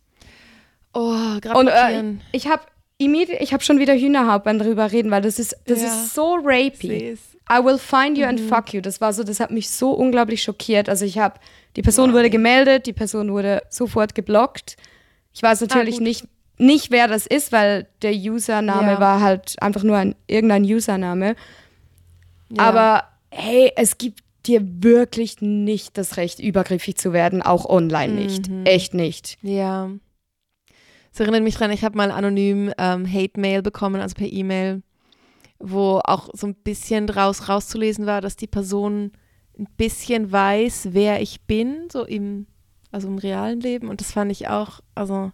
Oh, 0.94 1.38
gerade 1.40 1.58
Und 1.58 1.68
äh, 1.68 2.14
ich 2.32 2.46
habe 2.48 2.62
ich 2.98 3.52
habe 3.52 3.64
schon 3.64 3.78
wieder 3.80 3.94
Hühnerhaut 3.94 4.44
beim 4.44 4.58
drüber 4.60 4.92
reden, 4.92 5.10
weil 5.10 5.22
das 5.22 5.38
ist 5.40 5.56
das 5.66 5.80
Ja. 5.82 5.88
ist 5.88 6.14
so 6.14 6.34
rapey. 6.42 7.18
I 7.50 7.64
will 7.64 7.76
find 7.78 8.16
you 8.16 8.24
and 8.26 8.40
Mhm. 8.40 8.48
fuck 8.48 8.72
you. 8.72 8.80
Das 8.80 9.00
war 9.00 9.12
so, 9.12 9.24
das 9.24 9.40
hat 9.40 9.50
mich 9.50 9.68
so 9.70 9.90
unglaublich 9.90 10.42
schockiert. 10.42 10.88
Also 10.88 11.04
ich 11.04 11.18
habe 11.18 11.38
die 11.76 11.82
Person 11.82 12.12
wurde 12.12 12.30
gemeldet, 12.30 12.86
die 12.86 12.92
Person 12.92 13.32
wurde 13.32 13.62
sofort 13.70 14.14
geblockt. 14.14 14.76
Ich 15.34 15.42
weiß 15.42 15.60
natürlich 15.62 15.98
Ah, 15.98 16.02
nicht 16.02 16.28
nicht 16.58 16.90
wer 16.92 17.08
das 17.08 17.26
ist, 17.26 17.50
weil 17.50 17.88
der 18.02 18.12
Username 18.14 18.92
Ja. 18.92 19.00
war 19.00 19.20
halt 19.20 19.60
einfach 19.60 19.82
nur 19.82 19.96
ein 19.96 20.14
irgendein 20.28 20.62
Username. 20.64 21.34
Ja. 22.50 22.62
Aber 22.62 23.04
hey, 23.30 23.72
es 23.76 23.98
gibt 23.98 24.20
dir 24.46 24.60
wirklich 24.82 25.40
nicht 25.40 25.96
das 25.98 26.16
Recht, 26.16 26.38
übergriffig 26.40 26.96
zu 26.96 27.12
werden, 27.12 27.42
auch 27.42 27.64
online 27.64 28.12
nicht. 28.14 28.48
Mhm. 28.48 28.64
Echt 28.66 28.94
nicht. 28.94 29.38
Ja. 29.42 29.90
Es 31.12 31.20
erinnert 31.20 31.42
mich 31.42 31.54
dran, 31.56 31.70
ich 31.70 31.84
habe 31.84 31.96
mal 31.96 32.10
anonym 32.10 32.72
ähm, 32.78 33.10
Hate-Mail 33.10 33.62
bekommen, 33.62 34.00
also 34.00 34.14
per 34.14 34.30
E-Mail, 34.30 34.82
wo 35.58 36.00
auch 36.04 36.30
so 36.32 36.46
ein 36.46 36.54
bisschen 36.54 37.06
draus 37.06 37.48
rauszulesen 37.48 38.06
war, 38.06 38.20
dass 38.20 38.36
die 38.36 38.46
Person 38.46 39.12
ein 39.58 39.66
bisschen 39.76 40.32
weiß, 40.32 40.88
wer 40.92 41.20
ich 41.20 41.42
bin, 41.42 41.88
so 41.92 42.04
im, 42.04 42.46
also 42.92 43.08
im 43.08 43.18
realen 43.18 43.60
Leben. 43.60 43.88
Und 43.88 44.00
das 44.00 44.12
fand 44.12 44.30
ich 44.30 44.48
auch, 44.48 44.80
also 44.94 45.32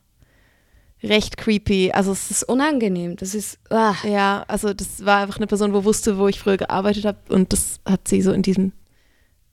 recht 1.03 1.37
creepy. 1.37 1.93
Also 1.93 2.13
es 2.13 2.29
Das 2.29 2.39
ist 2.39 2.49
unangenehm. 2.49 3.17
Das 3.17 3.35
ist. 3.35 3.59
Ah. 3.71 3.95
ja, 4.05 4.45
also 4.49 4.73
das 4.73 5.05
war 5.05 5.19
einfach 5.23 5.37
eine 5.37 5.47
Person, 5.47 5.75
wo 5.75 5.85
wusste, 5.85 6.19
wo 6.19 6.29
ich 6.29 6.41
früher 6.41 6.57
gearbeitet 6.57 7.05
habe 7.05 7.19
und 7.29 7.53
das 7.53 7.81
hat 7.85 8.09
sie 8.09 8.23
so 8.23 8.33
in 8.33 8.43
diesem 8.43 8.73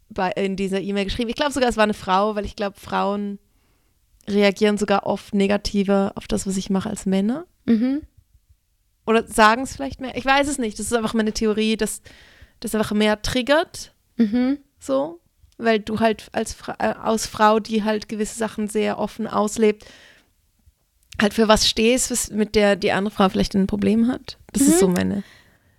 bei, 0.09 0.31
in 0.31 0.55
dieser 0.55 0.79
E-Mail 0.79 1.05
geschrieben. 1.05 1.29
Ich 1.29 1.35
glaube 1.35 1.51
sogar, 1.51 1.67
es 1.69 1.77
war 1.77 1.83
eine 1.83 1.93
Frau, 1.93 2.35
weil 2.35 2.45
ich 2.45 2.55
glaube, 2.55 2.79
Frauen 2.79 3.39
reagieren 4.27 4.77
sogar 4.77 5.05
oft 5.05 5.33
negativer 5.33 6.13
auf 6.15 6.27
das, 6.27 6.47
was 6.47 6.57
ich 6.57 6.69
mache, 6.69 6.89
als 6.89 7.05
Männer. 7.05 7.45
Mhm. 7.65 8.01
Oder 9.05 9.27
sagen 9.27 9.63
es 9.63 9.75
vielleicht 9.75 10.01
mehr. 10.01 10.15
Ich 10.15 10.25
weiß 10.25 10.47
es 10.47 10.57
nicht. 10.57 10.79
Das 10.79 10.87
ist 10.87 10.93
einfach 10.93 11.13
meine 11.13 11.33
Theorie, 11.33 11.75
dass 11.77 12.01
das 12.59 12.73
einfach 12.75 12.91
mehr 12.93 13.21
triggert, 13.21 13.93
Mhm. 14.17 14.59
so, 14.79 15.19
weil 15.57 15.79
du 15.79 15.99
halt 15.99 16.27
als 16.31 16.55
äh, 16.79 16.93
aus 17.01 17.25
Frau, 17.27 17.59
die 17.59 17.83
halt 17.83 18.09
gewisse 18.09 18.37
Sachen 18.37 18.67
sehr 18.67 18.99
offen 18.99 19.27
auslebt, 19.27 19.85
halt 21.21 21.33
für 21.33 21.47
was 21.47 21.67
stehst, 21.67 22.11
was 22.11 22.29
mit 22.31 22.55
der 22.55 22.75
die 22.75 22.91
andere 22.91 23.13
Frau 23.13 23.29
vielleicht 23.29 23.55
ein 23.55 23.67
Problem 23.67 24.07
hat. 24.11 24.37
Das 24.53 24.63
ist 24.63 24.79
so 24.79 24.87
meine 24.87 25.23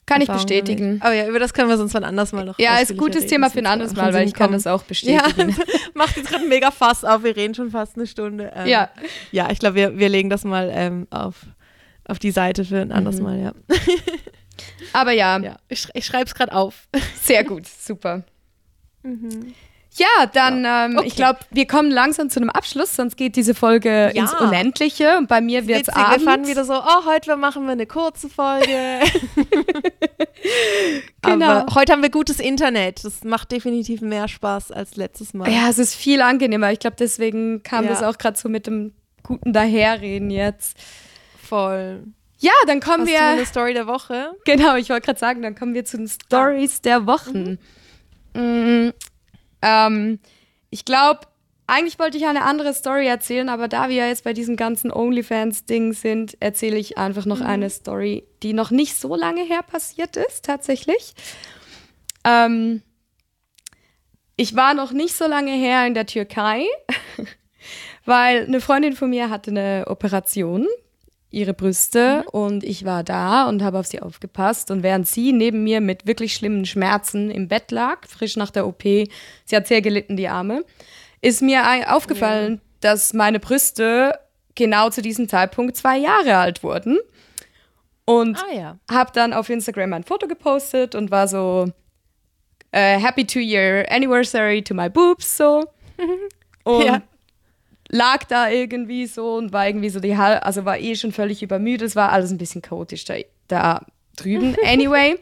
Kann 0.07 0.21
ich 0.23 0.29
bestätigen. 0.29 1.01
Aber 1.03 1.13
ja, 1.15 1.29
über 1.29 1.39
das 1.39 1.53
können 1.53 1.69
wir 1.69 1.77
sonst 1.77 1.93
wann 1.95 2.05
anders 2.05 2.33
mal 2.33 2.45
noch 2.45 2.59
Ja, 2.59 2.79
ist 2.79 2.93
ein 2.93 2.97
gutes 2.97 3.23
reden. 3.23 3.29
Thema 3.31 3.51
für 3.51 3.59
ein 3.59 3.67
anderes 3.67 3.95
Mal, 3.95 4.15
weil 4.15 4.27
ich 4.27 4.35
kann 4.35 4.53
das 4.53 4.67
auch 4.67 4.83
Ja, 5.03 5.23
bestätigen. 5.23 5.55
macht 5.95 6.17
jetzt 6.17 6.31
gerade 6.31 6.47
mega 6.47 6.71
Fass 6.71 7.05
auf. 7.05 7.23
Wir 7.23 7.37
reden 7.37 7.55
schon 7.55 7.71
fast 7.71 7.97
eine 7.97 8.07
Stunde. 8.07 8.51
Ähm, 8.55 8.67
Ja. 8.67 8.91
Ja, 9.33 9.51
ich 9.51 9.59
glaube, 9.59 9.75
wir, 9.75 9.99
wir 9.99 10.09
legen 10.09 10.31
das 10.31 10.45
mal 10.45 10.71
ähm, 10.73 11.07
auf, 11.11 11.35
auf 12.07 12.19
die 12.19 12.31
Seite 12.31 12.65
für 12.65 12.79
ein 12.81 12.93
anderes 12.93 13.17
Mhm. 13.19 13.23
Mal, 13.25 13.39
ja. 13.41 13.53
Aber 14.95 15.13
ja, 15.13 15.39
ja. 15.39 15.57
Ich, 15.69 15.87
ich 15.93 16.07
schreibe 16.07 16.25
es 16.25 16.35
gerade 16.35 16.55
auf. 16.55 16.89
sehr 17.23 17.45
gut, 17.45 17.67
super. 17.67 18.25
Ja, 19.99 20.27
dann, 20.35 20.65
ähm, 20.67 20.99
Okay. 20.99 21.07
ich 21.09 21.17
glaube, 21.17 21.39
wir 21.51 21.67
kommen 21.67 21.91
langsam 21.91 22.29
zu 22.29 22.39
einem 22.39 22.51
Abschluss, 22.51 22.95
sonst 22.97 23.17
geht 23.17 23.35
diese 23.35 23.55
Folge 23.55 24.13
Ja. 24.15 24.23
ins 24.25 24.35
Unendliche 24.35 25.17
und 25.17 25.27
bei 25.27 25.41
mir 25.41 25.67
wird 25.67 25.83
es 25.83 25.87
Witzig, 25.89 25.97
wir 26.03 26.07
Abend. 26.09 26.23
fanden 26.23 26.47
wieder 26.49 26.65
so, 26.67 26.75
oh, 26.75 27.05
heute 27.07 27.37
machen 27.37 27.65
wir 27.65 27.73
eine 27.73 27.87
kurze 27.87 28.29
Folge. 28.29 28.77
Genau. 31.23 31.47
Aber 31.47 31.75
heute 31.75 31.93
haben 31.93 32.03
wir 32.03 32.11
gutes 32.11 32.39
Internet. 32.41 33.05
Das 33.05 33.25
macht 33.25 33.51
definitiv 33.51 34.01
mehr 34.01 34.29
Spaß 34.29 34.71
als 34.71 34.95
letztes 34.97 35.35
Mal. 35.35 35.51
ja, 35.51 35.69
es 35.69 35.79
ist 35.79 35.95
viel 35.95 36.21
angenehmer. 36.23 36.71
Ich 36.73 36.79
glaube, 36.79 36.97
deswegen 36.99 37.63
kam 37.63 37.85
Ja. 37.85 37.91
das 37.91 38.03
auch 38.03 38.17
gerade 38.19 38.39
so 38.39 38.49
mit 38.49 38.67
dem 38.67 38.93
guten 39.25 39.53
Daherreden 39.53 40.31
jetzt. 40.31 40.77
Voll. 41.43 42.05
Ja, 42.39 42.53
dann 42.67 42.81
kommen 42.81 43.01
Hast 43.01 43.09
wir. 43.11 43.19
du 43.19 43.25
eine 43.25 43.47
Story 43.47 43.75
der 43.75 43.87
Woche? 43.87 44.31
Genau, 44.45 44.77
ich 44.77 44.89
wollte 44.91 45.07
gerade 45.07 45.19
sagen, 45.19 45.43
dann 45.43 45.55
kommen 45.57 45.75
wir 45.75 45.85
zu 45.85 45.97
den 45.97 46.07
Stories 46.09 46.81
der 46.83 47.07
Wochen. 47.07 47.59
Mm, 48.37 48.93
ähm, 49.63 50.19
ich 50.71 50.85
glaube, 50.85 51.21
eigentlich 51.67 51.99
wollte 51.99 52.19
ich 52.19 52.27
eine 52.27 52.43
andere 52.43 52.75
Story 52.75 53.07
erzählen, 53.07 53.49
aber 53.49 53.67
da 53.67 53.89
wir 53.89 54.07
jetzt 54.07 54.25
bei 54.25 54.33
diesem 54.33 54.57
ganzen 54.57 54.93
OnlyFans-Ding 54.93 55.95
sind, 55.95 56.37
erzähle 56.41 56.77
ich 56.77 56.99
einfach 56.99 57.25
noch 57.25 57.41
eine 57.41 57.71
Story, 57.71 58.25
die 58.43 58.53
noch 58.53 58.71
nicht 58.71 58.97
so 58.97 59.17
lange 59.17 59.43
her 59.43 59.63
passiert 59.63 60.17
ist, 60.17 60.45
tatsächlich. 60.45 61.15
Ähm, 62.25 62.83
ich 64.37 64.55
war 64.55 64.75
noch 64.75 64.93
nicht 64.93 65.17
so 65.17 65.27
lange 65.27 65.53
her 65.53 65.87
in 65.87 65.95
der 65.95 66.07
Türkei, 66.07 66.67
weil 68.05 68.45
eine 68.45 68.61
Freundin 68.61 68.95
von 68.95 69.11
mir 69.11 69.31
hatte 69.31 69.51
eine 69.51 69.85
Operation 69.89 70.67
ihre 71.31 71.55
Brüste 71.55 72.25
und 72.31 72.65
ich 72.65 72.85
war 72.85 73.03
da 73.05 73.49
und 73.49 73.63
habe 73.63 73.79
auf 73.79 73.87
sie 73.87 74.01
aufgepasst. 74.01 74.71
Und 74.71 74.83
während 74.83 75.07
sie 75.09 75.33
neben 75.33 75.65
mir 75.65 75.81
mit 75.81 76.07
wirklich 76.07 76.35
schlimmen 76.35 76.65
Schmerzen 76.65 77.31
im 77.31 77.49
Bett 77.49 77.71
lag, 77.71 78.07
frisch 78.09 78.37
nach 78.37 78.51
der 78.51 78.67
OP, 78.67 78.83
sie 78.83 79.57
hat 79.57 79.67
sehr 79.67 79.83
gelitten, 79.83 80.17
die 80.17 80.29
Arme, 80.29 80.65
ist 81.21 81.43
mir 81.43 81.63
aufgefallen, 81.95 82.61
dass 82.81 83.13
meine 83.13 83.41
Brüste 83.41 84.19
genau 84.55 84.91
zu 84.91 85.03
diesem 85.03 85.29
Zeitpunkt 85.29 85.77
zwei 85.77 85.99
Jahre 85.99 86.37
alt 86.37 86.63
wurden. 86.63 86.99
Und 88.05 88.39
Ah 88.39 88.55
ja. 88.55 88.79
habe 88.91 89.11
dann 89.13 89.33
auf 89.33 89.51
Instagram 89.51 89.93
ein 89.93 90.05
Foto 90.05 90.29
gepostet 90.29 90.95
und 90.95 91.11
war 91.11 91.27
so 91.27 91.69
äh, 92.71 92.99
Happy 92.99 93.27
Two 93.27 93.41
Year 93.41 93.85
Anniversary 93.91 94.63
to 94.63 94.75
my 94.75 94.89
boobs 94.89 95.37
so. 95.37 95.65
Und 96.65 96.85
Ja. 96.85 97.03
Lag 97.89 98.25
da 98.25 98.51
irgendwie 98.51 99.07
so 99.07 99.37
und 99.37 99.53
war 99.53 99.67
irgendwie 99.67 99.91
so 99.91 100.01
die 100.01 100.17
Hal 100.17 100.39
also 100.41 100.65
war 100.65 100.79
eh 100.79 100.95
schon 100.97 101.13
völlig 101.13 101.43
übermüdet. 101.43 101.89
Es 101.89 101.97
war 101.97 102.13
alles 102.13 102.31
ein 102.31 102.39
bisschen 102.39 102.63
chaotisch 102.63 103.05
da, 103.05 103.15
da 103.49 103.87
drüben. 104.17 104.57
Anyway, 104.65 105.17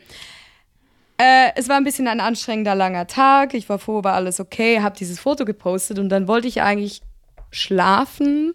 äh, 1.18 1.50
es 1.56 1.68
war 1.68 1.76
ein 1.76 1.84
bisschen 1.84 2.08
ein 2.08 2.20
anstrengender 2.20 2.74
langer 2.74 3.06
Tag. 3.06 3.54
Ich 3.54 3.68
war 3.68 3.78
froh, 3.78 4.02
war 4.02 4.14
alles 4.14 4.40
okay, 4.40 4.80
habe 4.80 4.96
dieses 4.96 5.20
Foto 5.20 5.44
gepostet 5.44 5.98
und 5.98 6.08
dann 6.08 6.28
wollte 6.28 6.48
ich 6.48 6.62
eigentlich 6.62 7.02
schlafen. 7.50 8.54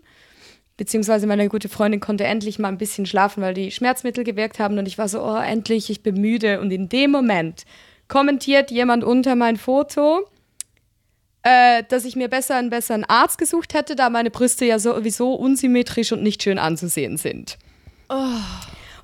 Beziehungsweise 0.78 1.28
meine 1.28 1.49
gute 1.49 1.68
Freundin 1.68 1.99
konnte 1.99 2.24
endlich 2.24 2.57
mal 2.57 2.70
ein 2.70 2.78
bisschen 2.78 3.05
schlafen, 3.05 3.43
weil 3.43 3.53
die 3.53 3.72
Schmerzmittel 3.72 4.24
gewirkt 4.24 4.60
haben 4.60 4.78
und 4.78 4.88
ich 4.88 4.97
war 4.97 5.10
so, 5.10 5.22
oh, 5.22 5.36
endlich, 5.36 5.89
ich 5.89 6.03
bin 6.03 6.20
müde. 6.22 6.62
Und 6.62 6.72
in 6.72 6.88
dem 6.88 7.12
Moment 7.12 7.66
kommentiert 8.07 8.72
jemand 8.72 9.03
unter 9.03 9.36
mein 9.36 9.57
Foto, 9.57 10.26
äh, 11.44 11.84
dass 11.88 12.06
ich 12.06 12.16
mir 12.16 12.28
besser 12.28 12.56
einen 12.56 12.70
besseren 12.70 13.06
Arzt 13.06 13.38
gesucht 13.38 13.74
hätte, 13.74 13.96
da 13.96 14.10
meine 14.10 14.32
Brüste 14.32 14.66
ja 14.66 14.80
sowieso 14.80 15.34
unsymmetrisch 15.34 16.12
und 16.12 16.24
nicht 16.24 16.44
schön 16.44 16.60
anzusehen 16.60 17.18
sind. 17.18 17.58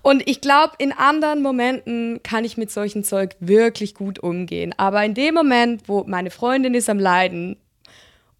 Und 0.02 0.28
ich 0.28 0.42
glaube, 0.42 0.74
in 0.78 0.92
anderen 0.92 1.42
Momenten 1.42 2.22
kann 2.24 2.46
ich 2.46 2.58
mit 2.58 2.72
solchen 2.72 3.04
Zeug 3.04 3.36
wirklich 3.40 3.96
gut 3.96 4.20
umgehen. 4.20 4.74
Aber 4.78 5.04
in 5.04 5.14
dem 5.14 5.34
Moment, 5.34 5.84
wo 5.88 6.04
meine 6.06 6.30
Freundin 6.30 6.74
ist 6.74 6.90
am 6.90 7.00
Leiden 7.00 7.58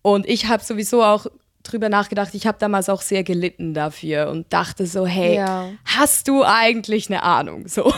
und 0.02 0.28
ich 0.28 0.48
habe 0.48 0.64
sowieso 0.64 1.02
auch 1.04 1.26
drüber 1.66 1.90
nachgedacht, 1.90 2.34
ich 2.34 2.48
habe 2.48 2.58
damals 2.60 2.88
auch 2.90 3.02
sehr 3.02 3.24
gelitten 3.24 3.74
dafür 3.74 4.30
und 4.30 4.52
dachte 4.54 4.86
so, 4.88 5.06
hey, 5.06 5.36
Ja. 5.36 5.70
hast 5.86 6.28
du 6.28 6.44
eigentlich 6.44 7.10
eine 7.10 7.24
Ahnung? 7.24 7.68
So. 7.68 7.92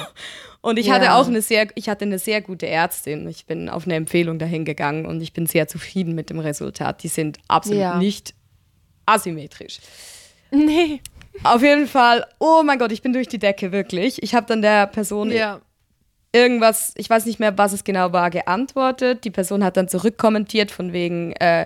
Und 0.61 0.77
ich 0.79 0.89
hatte 0.91 1.05
Ja. 1.05 1.15
auch 1.19 1.27
eine 1.27 1.41
sehr, 1.41 1.67
ich 1.75 1.87
hatte 1.87 2.03
eine 2.05 2.19
sehr 2.19 2.41
gute 2.41 2.67
Ärztin. 2.67 3.27
Ich 3.29 3.45
bin 3.45 3.69
auf 3.69 3.85
eine 3.85 3.95
Empfehlung 3.95 4.39
dahin 4.39 4.65
gegangen 4.65 5.05
und 5.05 5.21
ich 5.21 5.31
bin 5.31 5.45
sehr 5.45 5.67
zufrieden 5.67 6.15
mit 6.15 6.29
dem 6.29 6.39
Resultat. 6.39 7.03
Die 7.03 7.07
sind 7.07 7.37
absolut 7.47 7.79
Ja. 7.81 7.97
nicht 7.97 8.33
asymmetrisch. 9.05 9.79
Nee. 10.51 11.01
Auf 11.43 11.61
jeden 11.61 11.87
Fall, 11.87 12.25
oh 12.39 12.63
mein 12.65 12.79
Gott, 12.79 12.91
ich 12.91 13.01
bin 13.01 13.13
durch 13.13 13.27
die 13.27 13.37
Decke, 13.39 13.71
wirklich. 13.71 14.21
Ich 14.23 14.33
habe 14.33 14.47
dann 14.47 14.61
der 14.61 14.87
Person 14.87 15.31
irgendwas, 16.33 16.93
ich 16.97 17.09
weiß 17.09 17.25
nicht 17.25 17.39
mehr, 17.39 17.57
was 17.57 17.73
es 17.73 17.83
genau 17.83 18.11
war, 18.11 18.29
geantwortet. 18.29 19.23
Die 19.23 19.31
Person 19.31 19.63
hat 19.63 19.77
dann 19.77 19.87
zurückkommentiert 19.87 20.71
von 20.71 20.93
wegen, 20.93 21.31
äh, 21.33 21.65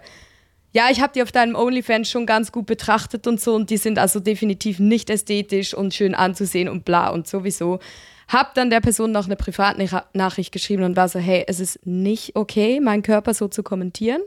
ja, 0.74 0.90
ich 0.90 1.02
habe 1.02 1.12
die 1.14 1.22
auf 1.22 1.32
deinem 1.32 1.56
OnlyFans 1.56 2.10
schon 2.10 2.26
ganz 2.26 2.52
gut 2.52 2.66
betrachtet 2.66 3.28
und 3.28 3.40
so 3.42 3.56
und 3.56 3.70
die 3.70 3.78
sind 3.78 4.00
also 4.00 4.20
definitiv 4.20 4.80
nicht 4.80 5.10
ästhetisch 5.10 5.74
und 5.74 5.94
schön 5.94 6.16
anzusehen 6.16 6.70
und 6.70 6.86
bla 6.86 7.10
und 7.10 7.28
sowieso. 7.28 7.80
Hab 8.28 8.54
dann 8.56 8.70
der 8.70 8.80
Person 8.80 9.12
noch 9.12 9.26
eine 9.26 9.36
Privatnachricht 9.36 10.52
geschrieben 10.54 10.84
und 10.84 10.96
war 10.96 11.10
so, 11.10 11.20
hey, 11.20 11.44
es 11.48 11.60
ist 11.60 11.86
nicht 11.86 12.36
okay, 12.36 12.80
meinen 12.80 13.04
Körper 13.04 13.34
so 13.34 13.48
zu 13.50 13.62
kommentieren. 13.64 14.22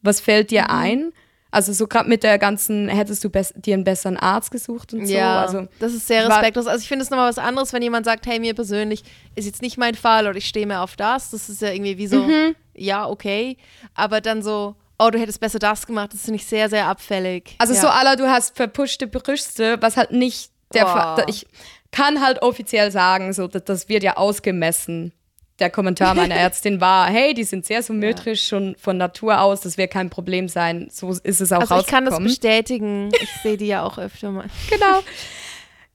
Was 0.00 0.20
fällt 0.20 0.50
dir 0.50 0.70
ein? 0.70 1.12
Also 1.50 1.74
so 1.74 1.86
gerade 1.86 2.08
mit 2.08 2.22
der 2.22 2.38
ganzen, 2.38 2.88
hättest 2.88 3.22
du 3.24 3.28
dir 3.28 3.74
einen 3.74 3.84
besseren 3.84 4.16
Arzt 4.16 4.50
gesucht 4.50 4.94
und 4.94 5.06
so. 5.06 5.12
Ja, 5.12 5.42
Also 5.42 5.68
das 5.80 5.92
ist 5.92 6.06
sehr 6.06 6.26
respektlos. 6.26 6.66
Also 6.66 6.80
ich 6.80 6.88
finde 6.88 7.02
es 7.04 7.10
nochmal 7.10 7.28
was 7.28 7.36
anderes, 7.36 7.74
wenn 7.74 7.82
jemand 7.82 8.06
sagt, 8.06 8.24
hey, 8.26 8.40
mir 8.40 8.54
persönlich 8.54 9.02
ist 9.34 9.44
jetzt 9.44 9.60
nicht 9.60 9.76
mein 9.76 9.94
Fall 9.94 10.26
oder 10.26 10.38
ich 10.38 10.46
stehe 10.48 10.66
mehr 10.66 10.82
auf 10.82 10.96
das. 10.96 11.30
Das 11.30 11.50
ist 11.50 11.60
ja 11.60 11.70
irgendwie 11.70 11.98
wie 11.98 12.06
so, 12.06 12.22
Mhm. 12.22 12.54
ja, 12.74 13.06
okay. 13.06 13.58
Aber 13.94 14.22
dann 14.22 14.42
so, 14.42 14.76
oh, 15.06 15.10
du 15.10 15.18
hättest 15.18 15.40
besser 15.40 15.58
das 15.58 15.86
gemacht, 15.86 16.12
das 16.12 16.22
finde 16.22 16.36
ich 16.36 16.46
sehr, 16.46 16.68
sehr 16.68 16.86
abfällig. 16.86 17.54
Also 17.58 17.74
ja. 17.74 17.80
so 17.80 17.88
aller, 17.88 18.16
du 18.16 18.28
hast 18.28 18.56
verpuschte 18.56 19.06
Brüste, 19.06 19.80
was 19.80 19.96
halt 19.96 20.12
nicht 20.12 20.50
der 20.74 20.84
Boah. 20.84 21.16
Fall. 21.16 21.24
Ich 21.28 21.46
kann 21.90 22.20
halt 22.20 22.42
offiziell 22.42 22.90
sagen, 22.90 23.32
so 23.32 23.46
das, 23.46 23.64
das 23.64 23.88
wird 23.88 24.02
ja 24.02 24.16
ausgemessen. 24.16 25.12
Der 25.58 25.70
Kommentar 25.70 26.14
meiner 26.14 26.34
Ärztin 26.36 26.80
war, 26.80 27.08
hey, 27.08 27.34
die 27.34 27.44
sind 27.44 27.66
sehr 27.66 27.82
symmetrisch 27.82 28.46
schon 28.46 28.74
von 28.78 28.96
Natur 28.96 29.40
aus, 29.40 29.60
das 29.60 29.76
wird 29.76 29.92
kein 29.92 30.10
Problem 30.10 30.48
sein. 30.48 30.88
So 30.90 31.10
ist 31.10 31.40
es 31.40 31.52
auch 31.52 31.60
Also 31.60 31.78
ich 31.78 31.86
kann 31.86 32.04
das 32.04 32.18
bestätigen. 32.18 33.10
Ich 33.20 33.30
sehe 33.42 33.56
die 33.56 33.66
ja 33.66 33.84
auch 33.84 33.98
öfter 33.98 34.30
mal. 34.30 34.46
genau. 34.70 35.02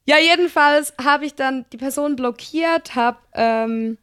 Ja, 0.06 0.16
jedenfalls 0.20 0.94
habe 1.04 1.26
ich 1.26 1.36
dann 1.36 1.66
die 1.74 1.78
Person 1.78 2.16
blockiert, 2.16 2.96
habe 2.96 3.18
ähm, 3.34 3.98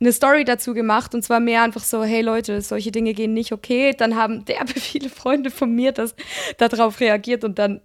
eine 0.00 0.12
Story 0.12 0.44
dazu 0.44 0.74
gemacht 0.74 1.14
und 1.14 1.22
zwar 1.22 1.40
mehr 1.40 1.62
einfach 1.62 1.82
so, 1.82 2.04
hey 2.04 2.22
Leute, 2.22 2.60
solche 2.60 2.92
Dinge 2.92 3.14
gehen 3.14 3.34
nicht 3.34 3.52
okay. 3.52 3.94
Dann 3.96 4.16
haben 4.16 4.44
derbe 4.44 4.72
viele 4.80 5.08
Freunde 5.08 5.50
von 5.50 5.74
mir 5.74 5.92
das 5.92 6.14
darauf 6.58 7.00
reagiert 7.00 7.44
und 7.44 7.58
dann 7.58 7.80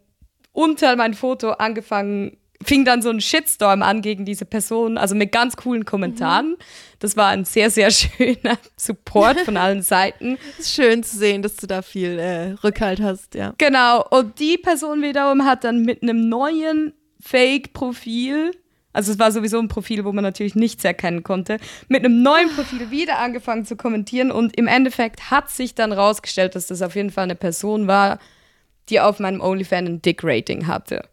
unter 0.51 0.95
mein 0.95 1.15
Foto 1.15 1.51
angefangen, 1.51 2.37
fing 2.63 2.85
dann 2.85 3.01
so 3.01 3.09
ein 3.09 3.19
Shitstorm 3.19 3.81
an 3.81 4.01
gegen 4.01 4.25
diese 4.25 4.45
Person, 4.45 4.97
also 4.97 5.15
mit 5.15 5.31
ganz 5.31 5.57
coolen 5.57 5.85
Kommentaren. 5.85 6.55
Das 6.99 7.17
war 7.17 7.27
ein 7.29 7.45
sehr, 7.45 7.69
sehr 7.69 7.91
schöner 7.91 8.57
Support 8.77 9.41
von 9.41 9.57
allen 9.57 9.81
Seiten. 9.81 10.37
Ist 10.59 10.73
schön 10.73 11.03
zu 11.03 11.17
sehen, 11.17 11.41
dass 11.41 11.55
du 11.57 11.67
da 11.67 11.81
viel 11.81 12.19
äh, 12.19 12.51
Rückhalt 12.63 13.01
hast, 13.01 13.35
ja. 13.35 13.53
Genau, 13.57 14.05
und 14.09 14.39
die 14.39 14.57
Person 14.57 15.01
wiederum 15.01 15.45
hat 15.45 15.63
dann 15.63 15.81
mit 15.81 16.03
einem 16.03 16.29
neuen 16.29 16.93
Fake-Profil, 17.21 18.51
also 18.93 19.11
es 19.11 19.19
war 19.19 19.31
sowieso 19.31 19.59
ein 19.59 19.67
Profil, 19.67 20.05
wo 20.05 20.11
man 20.11 20.23
natürlich 20.23 20.55
nichts 20.55 20.85
erkennen 20.85 21.23
konnte, 21.23 21.57
mit 21.89 22.05
einem 22.05 22.21
neuen 22.21 22.49
Profil 22.49 22.91
wieder 22.91 23.19
angefangen 23.19 23.65
zu 23.65 23.75
kommentieren 23.75 24.31
und 24.31 24.55
im 24.55 24.67
Endeffekt 24.67 25.31
hat 25.31 25.49
sich 25.49 25.75
dann 25.75 25.91
rausgestellt, 25.91 26.55
dass 26.55 26.67
das 26.67 26.81
auf 26.81 26.95
jeden 26.95 27.09
Fall 27.09 27.25
eine 27.25 27.35
Person 27.35 27.87
war, 27.87 28.19
die 28.89 28.99
auf 28.99 29.19
meinem 29.19 29.41
OnlyFans 29.41 29.89
ein 29.89 30.01
Dick-Rating 30.01 30.67
hatte. 30.67 31.03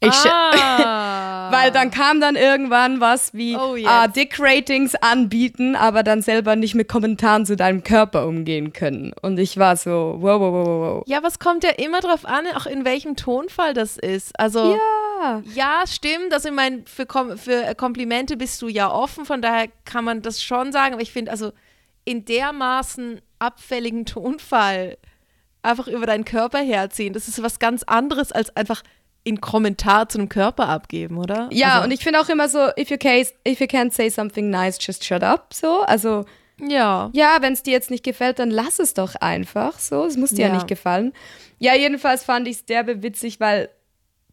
Ich 0.00 0.10
ah. 0.12 1.50
Weil 1.50 1.72
dann 1.72 1.90
kam 1.90 2.20
dann 2.20 2.36
irgendwann 2.36 3.00
was 3.00 3.34
wie 3.34 3.56
Oh, 3.56 3.76
yes. 3.76 3.86
ah, 3.88 4.06
Dick-Ratings 4.08 4.94
anbieten, 4.94 5.76
aber 5.76 6.02
dann 6.02 6.22
selber 6.22 6.56
nicht 6.56 6.74
mit 6.74 6.88
Kommentaren 6.88 7.44
zu 7.44 7.56
deinem 7.56 7.84
Körper 7.84 8.26
umgehen 8.26 8.72
können. 8.72 9.12
Und 9.20 9.38
ich 9.38 9.58
war 9.58 9.76
so, 9.76 10.16
wow, 10.20 10.40
wow, 10.40 10.52
wow, 10.52 10.66
wow. 10.66 11.02
Ja, 11.06 11.20
es 11.26 11.38
kommt 11.38 11.64
ja 11.64 11.70
immer 11.70 12.00
drauf 12.00 12.24
an, 12.24 12.46
auch 12.56 12.66
in 12.66 12.84
welchem 12.84 13.16
Tonfall 13.16 13.74
das 13.74 13.98
ist. 13.98 14.38
Also 14.38 14.74
Ja. 14.74 15.42
Ja, 15.54 15.82
stimmt. 15.86 16.32
Also 16.32 16.48
ich 16.48 16.54
meine, 16.54 16.82
für, 16.86 17.04
Kom 17.04 17.36
für 17.36 17.74
Komplimente 17.74 18.38
bist 18.38 18.62
du 18.62 18.68
ja 18.68 18.90
offen, 18.90 19.26
von 19.26 19.42
daher 19.42 19.68
kann 19.84 20.04
man 20.04 20.22
das 20.22 20.42
schon 20.42 20.72
sagen. 20.72 20.94
Aber 20.94 21.02
ich 21.02 21.12
finde, 21.12 21.30
also 21.30 21.52
in 22.06 22.24
dermaßen 22.24 23.20
abfälligen 23.38 24.06
Tonfall 24.06 24.96
einfach 25.62 25.88
über 25.88 26.06
deinen 26.06 26.24
Körper 26.24 26.58
herziehen, 26.60 27.12
das 27.12 27.28
ist 27.28 27.42
was 27.42 27.58
ganz 27.58 27.82
anderes 27.82 28.32
als 28.32 28.56
einfach 28.56 28.82
in 29.22 29.40
Kommentar 29.40 30.08
zu 30.08 30.18
einem 30.18 30.28
Körper 30.28 30.68
abgeben, 30.68 31.18
oder? 31.18 31.48
Ja, 31.52 31.74
also, 31.74 31.84
und 31.84 31.90
ich 31.92 32.02
finde 32.02 32.20
auch 32.20 32.28
immer 32.28 32.48
so, 32.48 32.68
if 32.78 32.90
you, 32.90 32.96
case, 32.96 33.32
if 33.46 33.60
you 33.60 33.66
can't 33.66 33.92
say 33.92 34.08
something 34.08 34.48
nice, 34.50 34.78
just 34.80 35.04
shut 35.04 35.22
up. 35.22 35.52
So, 35.52 35.82
also 35.82 36.24
ja. 36.58 37.10
ja, 37.12 37.38
wenn 37.40 37.52
es 37.52 37.62
dir 37.62 37.72
jetzt 37.72 37.90
nicht 37.90 38.04
gefällt, 38.04 38.38
dann 38.38 38.50
lass 38.50 38.78
es 38.78 38.94
doch 38.94 39.14
einfach. 39.16 39.78
So, 39.78 40.04
es 40.04 40.16
muss 40.16 40.30
dir 40.30 40.42
ja, 40.42 40.48
Ja. 40.48 40.54
nicht 40.54 40.68
gefallen. 40.68 41.12
Ja, 41.58 41.74
jedenfalls 41.74 42.24
fand 42.24 42.48
ich 42.48 42.56
es 42.56 42.64
derbe 42.64 43.02
witzig, 43.02 43.40
weil 43.40 43.68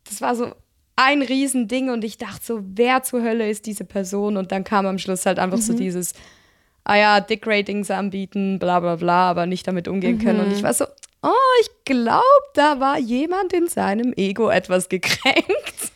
das 0.05 0.21
war 0.21 0.35
so 0.35 0.53
ein 0.95 1.21
Riesending 1.21 1.89
und 1.89 2.03
ich 2.03 2.17
dachte 2.17 2.43
so, 2.43 2.59
wer 2.63 3.03
zur 3.03 3.21
Hölle 3.21 3.49
ist 3.49 3.65
diese 3.65 3.83
Person? 3.83 4.35
Und 4.37 4.51
dann 4.51 4.63
kam 4.63 4.85
am 4.85 4.97
Schluss 4.97 5.25
halt 5.25 5.37
einfach 5.37 5.59
so 5.59 5.73
dieses, 5.73 6.13
ah 6.87 6.95
ja, 6.95 7.19
Dick-Ratings 7.19 7.91
anbieten, 7.91 8.59
bla 8.59 8.79
bla 8.79 8.95
bla, 8.95 9.29
aber 9.29 9.45
nicht 9.45 9.67
damit 9.67 9.87
umgehen 9.87 10.19
können. 10.19 10.39
Und 10.39 10.53
ich 10.53 10.63
war 10.63 10.73
so, 10.73 10.85
oh, 11.21 11.31
ich 11.61 11.69
glaube, 11.85 12.23
da 12.53 12.79
war 12.79 12.97
jemand 12.97 13.51
in 13.53 13.67
seinem 13.67 14.13
Ego 14.15 14.49
etwas 14.49 14.87
gekränkt. 14.87 15.91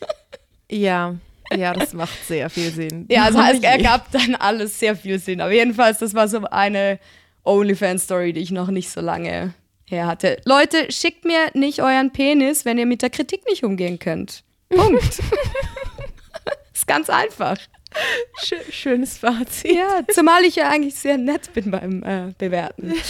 Ja, 0.70 1.16
ja, 1.54 1.72
das 1.72 1.92
macht 1.92 2.26
sehr 2.26 2.50
viel 2.50 2.70
Sinn. 2.70 3.06
Ja, 3.10 3.24
also 3.24 3.40
es 3.40 3.62
ergab 3.62 4.10
dann 4.12 4.34
alles 4.34 4.78
sehr 4.78 4.96
viel 4.96 5.18
Sinn. 5.18 5.40
Aber 5.40 5.52
jedenfalls, 5.52 5.98
das 5.98 6.14
war 6.14 6.28
so 6.28 6.44
eine 6.44 6.98
OnlyFans-Story, 7.44 8.32
die 8.32 8.40
ich 8.40 8.50
noch 8.50 8.68
nicht 8.68 8.90
so 8.90 9.00
lange 9.00 9.54
her 9.86 10.06
hatte. 10.06 10.40
Leute, 10.44 10.90
schickt 10.90 11.24
mir 11.24 11.50
nicht 11.54 11.82
euren 11.82 12.12
Penis, 12.12 12.64
wenn 12.64 12.78
ihr 12.78 12.86
mit 12.86 13.02
der 13.02 13.10
Kritik 13.10 13.46
nicht 13.48 13.64
umgehen 13.64 13.98
könnt. 13.98 14.44
Punkt. 14.68 15.20
ist 16.74 16.86
ganz 16.86 17.10
einfach. 17.10 17.56
Schö- 18.44 18.70
schönes 18.72 19.18
Fazit. 19.18 19.74
Ja, 19.74 20.00
zumal 20.12 20.42
ich 20.44 20.56
ja 20.56 20.68
eigentlich 20.70 20.94
sehr 20.94 21.18
nett 21.18 21.52
bin 21.52 21.70
beim 21.70 22.02
äh, 22.02 22.32
Bewerten. 22.38 22.94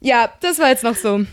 Ja, 0.00 0.30
das 0.40 0.58
war 0.58 0.68
jetzt 0.68 0.84
noch 0.84 0.94
so 0.94 1.24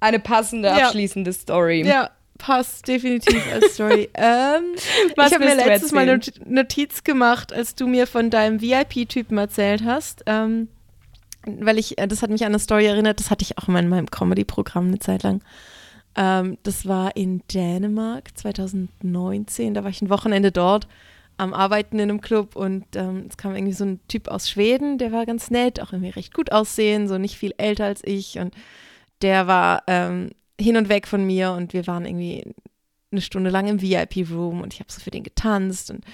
eine 0.00 0.18
passende, 0.18 0.68
Ja. 0.68 0.86
abschließende 0.86 1.32
Story. 1.32 1.86
Ja, 1.86 2.10
passt 2.38 2.88
definitiv 2.88 3.40
als 3.52 3.74
Story. 3.74 4.10
ähm, 4.14 4.74
ich 4.74 5.16
habe 5.32 5.38
mir 5.38 5.54
letztes 5.54 5.92
Mal 5.92 6.08
eine 6.08 6.20
Notiz 6.44 7.04
gemacht, 7.04 7.52
als 7.52 7.76
du 7.76 7.86
mir 7.86 8.08
von 8.08 8.28
deinem 8.28 8.60
VIP-Typen 8.60 9.38
erzählt 9.38 9.84
hast. 9.84 10.24
Ähm, 10.26 10.68
weil 11.46 11.78
ich, 11.78 11.98
äh, 11.98 12.08
das 12.08 12.20
hat 12.22 12.30
mich 12.30 12.42
an 12.42 12.48
eine 12.48 12.58
Story 12.58 12.86
erinnert, 12.86 13.20
das 13.20 13.30
hatte 13.30 13.42
ich 13.44 13.56
auch 13.58 13.68
mal 13.68 13.78
in 13.78 13.88
meinem 13.88 14.10
Comedy-Programm 14.10 14.88
eine 14.88 14.98
Zeit 14.98 15.22
lang. 15.22 15.40
Ähm, 16.16 16.58
das 16.64 16.86
war 16.86 17.16
in 17.16 17.42
Dänemark 17.54 18.36
2019, 18.36 19.72
da 19.74 19.84
war 19.84 19.90
ich 19.90 20.02
ein 20.02 20.10
Wochenende 20.10 20.50
dort 20.52 20.88
am 21.40 21.54
Arbeiten 21.54 21.98
in 21.98 22.10
einem 22.10 22.20
Club 22.20 22.54
und 22.54 22.84
ähm, 22.94 23.24
es 23.28 23.36
kam 23.36 23.54
irgendwie 23.54 23.72
so 23.72 23.84
ein 23.84 24.00
Typ 24.08 24.28
aus 24.28 24.48
Schweden, 24.48 24.98
der 24.98 25.10
war 25.10 25.24
ganz 25.24 25.50
nett, 25.50 25.80
auch 25.80 25.92
irgendwie 25.92 26.10
recht 26.10 26.34
gut 26.34 26.52
aussehen, 26.52 27.08
so 27.08 27.16
nicht 27.16 27.38
viel 27.38 27.54
älter 27.56 27.86
als 27.86 28.02
ich 28.04 28.38
und 28.38 28.54
der 29.22 29.46
war 29.46 29.82
ähm, 29.86 30.30
hin 30.60 30.76
und 30.76 30.90
weg 30.90 31.08
von 31.08 31.24
mir 31.24 31.52
und 31.52 31.72
wir 31.72 31.86
waren 31.86 32.04
irgendwie 32.04 32.54
eine 33.10 33.22
Stunde 33.22 33.48
lang 33.48 33.68
im 33.68 33.80
VIP-Room 33.80 34.60
und 34.60 34.74
ich 34.74 34.80
habe 34.80 34.92
so 34.92 35.00
für 35.00 35.10
den 35.10 35.24
getanzt 35.24 35.90
und 35.90 36.04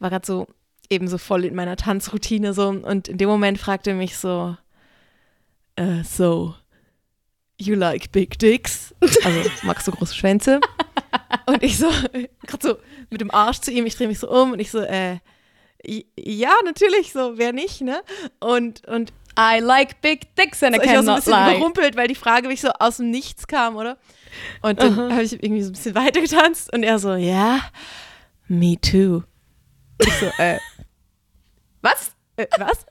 war 0.00 0.10
gerade 0.10 0.26
so 0.26 0.48
eben 0.90 1.06
so 1.06 1.16
voll 1.16 1.44
in 1.44 1.54
meiner 1.54 1.76
Tanzroutine 1.76 2.52
so 2.52 2.68
und 2.68 3.06
in 3.06 3.18
dem 3.18 3.28
Moment 3.28 3.58
fragte 3.58 3.90
er 3.90 3.96
mich 3.96 4.16
so, 4.16 4.56
äh, 5.76 6.02
so, 6.02 6.54
you 7.56 7.76
like 7.76 8.10
big 8.10 8.36
dicks? 8.38 8.94
Also 9.24 9.48
magst 9.62 9.86
du 9.86 9.92
große 9.92 10.14
Schwänze? 10.14 10.60
Und 11.46 11.62
ich 11.62 11.78
so, 11.78 11.88
gerade 12.46 12.68
so 12.68 12.78
mit 13.10 13.20
dem 13.20 13.30
Arsch 13.30 13.60
zu 13.60 13.70
ihm, 13.70 13.86
ich 13.86 13.96
drehe 13.96 14.08
mich 14.08 14.18
so 14.18 14.30
um 14.30 14.52
und 14.52 14.60
ich 14.60 14.70
so, 14.70 14.80
äh, 14.80 15.18
ja, 16.16 16.52
natürlich, 16.64 17.12
so, 17.12 17.38
wer 17.38 17.52
nicht, 17.52 17.80
ne? 17.80 18.02
Und, 18.38 18.86
und 18.86 19.12
I 19.38 19.58
like 19.60 20.00
big 20.00 20.34
dicks 20.36 20.62
and 20.62 20.76
I 20.76 20.80
ich 20.80 20.86
war 20.86 21.02
so 21.02 21.10
ein 21.10 21.16
cannot 21.16 21.16
bisschen 21.16 21.32
lie. 21.32 21.56
überrumpelt, 21.56 21.96
weil 21.96 22.08
die 22.08 22.14
Frage 22.14 22.48
mich 22.48 22.60
so 22.60 22.68
aus 22.78 22.98
dem 22.98 23.10
Nichts 23.10 23.46
kam, 23.46 23.76
oder? 23.76 23.96
Und 24.60 24.80
dann 24.80 25.12
habe 25.12 25.22
ich 25.22 25.32
irgendwie 25.32 25.62
so 25.62 25.70
ein 25.70 25.72
bisschen 25.72 25.94
weitergetanzt 25.96 26.72
und 26.72 26.82
er 26.82 26.98
so, 26.98 27.14
ja, 27.14 27.60
me 28.46 28.76
too. 28.80 29.22
Ich 29.98 30.12
so, 30.14 30.26
äh, 30.38 30.58
Was? 31.80 32.12
äh, 32.36 32.46
was? 32.58 32.86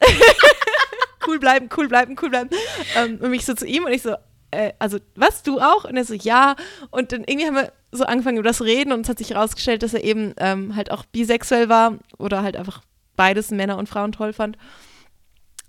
cool 1.27 1.39
bleiben, 1.39 1.69
cool 1.77 1.87
bleiben, 1.87 2.15
cool 2.21 2.29
bleiben. 2.29 2.49
Ähm, 2.95 3.19
und 3.21 3.29
mich 3.29 3.45
so 3.45 3.53
zu 3.53 3.65
ihm 3.65 3.85
und 3.85 3.91
ich 3.91 4.01
so, 4.01 4.15
äh, 4.51 4.73
also, 4.79 4.99
was, 5.15 5.43
du 5.43 5.59
auch? 5.59 5.85
Und 5.85 5.97
er 5.97 6.05
so, 6.05 6.13
ja. 6.13 6.55
Und 6.89 7.11
dann 7.11 7.23
irgendwie 7.25 7.47
haben 7.47 7.55
wir 7.55 7.71
so 7.91 8.05
angefangen 8.05 8.37
über 8.37 8.47
das 8.47 8.61
Reden 8.61 8.91
und 8.91 9.01
es 9.01 9.09
hat 9.09 9.17
sich 9.17 9.31
herausgestellt, 9.31 9.83
dass 9.83 9.93
er 9.93 10.03
eben 10.03 10.33
ähm, 10.37 10.75
halt 10.75 10.91
auch 10.91 11.05
bisexuell 11.05 11.67
war 11.69 11.97
oder 12.17 12.43
halt 12.43 12.55
einfach 12.55 12.81
beides, 13.15 13.51
Männer 13.51 13.77
und 13.77 13.89
Frauen 13.89 14.11
toll 14.11 14.33
fand. 14.33 14.57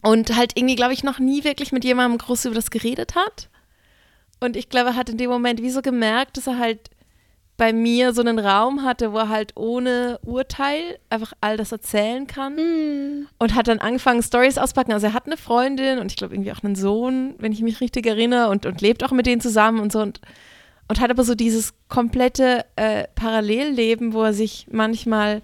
Und 0.03 0.37
halt 0.37 0.53
irgendwie, 0.57 0.75
glaube 0.75 0.93
ich, 0.93 1.05
noch 1.05 1.19
nie 1.19 1.45
wirklich 1.45 1.73
mit 1.73 1.85
jemandem 1.85 2.19
groß 2.19 2.47
über 2.47 2.55
das 2.55 2.71
geredet 2.71 3.15
hat. 3.15 3.49
Und 4.41 4.57
ich 4.57 4.69
glaube, 4.69 4.91
er 4.91 4.97
hat 4.97 5.09
in 5.09 5.19
dem 5.19 5.31
Moment 5.31 5.63
wie 5.63 5.71
so 5.71 5.83
gemerkt, 5.83 6.37
dass 6.37 6.49
er 6.49 6.59
halt 6.59 6.91
bei 7.63 7.73
mir 7.73 8.13
so 8.13 8.23
einen 8.23 8.41
Raum 8.41 8.83
hatte, 8.83 9.13
wo 9.13 9.19
er 9.19 9.29
halt 9.29 9.53
ohne 9.55 10.19
Urteil 10.25 10.99
einfach 11.11 11.33
all 11.41 11.57
das 11.57 11.71
erzählen 11.71 12.27
kann. 12.27 13.29
Und 13.39 13.55
hat 13.55 13.69
dann 13.69 13.79
angefangen, 13.79 14.21
Stories 14.21 14.59
auspacken. 14.59 14.91
Also 14.91 15.07
er 15.07 15.13
hat 15.13 15.27
eine 15.27 15.37
Freundin 15.37 16.01
und 16.01 16.11
ich 16.11 16.17
glaube 16.17 16.35
irgendwie 16.35 16.51
auch 16.51 16.65
einen 16.65 16.75
Sohn, 16.75 17.37
wenn 17.39 17.53
ich 17.53 17.63
mich 17.63 17.81
richtig 17.81 18.05
erinnere, 18.05 18.49
und, 18.49 18.67
und 18.67 18.81
lebt 18.81 19.05
auch 19.05 19.13
mit 19.13 19.27
denen 19.27 19.41
zusammen 19.41 19.79
und 19.79 19.93
so. 19.93 20.01
Und, 20.01 20.21
und 20.89 20.99
hat 20.99 21.13
aber 21.13 21.23
so 21.23 21.37
dieses 21.37 21.73
komplette 21.87 22.65
äh, 22.75 23.05
Parallelleben, 23.15 24.13
wo 24.13 24.25
er 24.25 24.33
sich 24.33 24.67
manchmal 24.69 25.41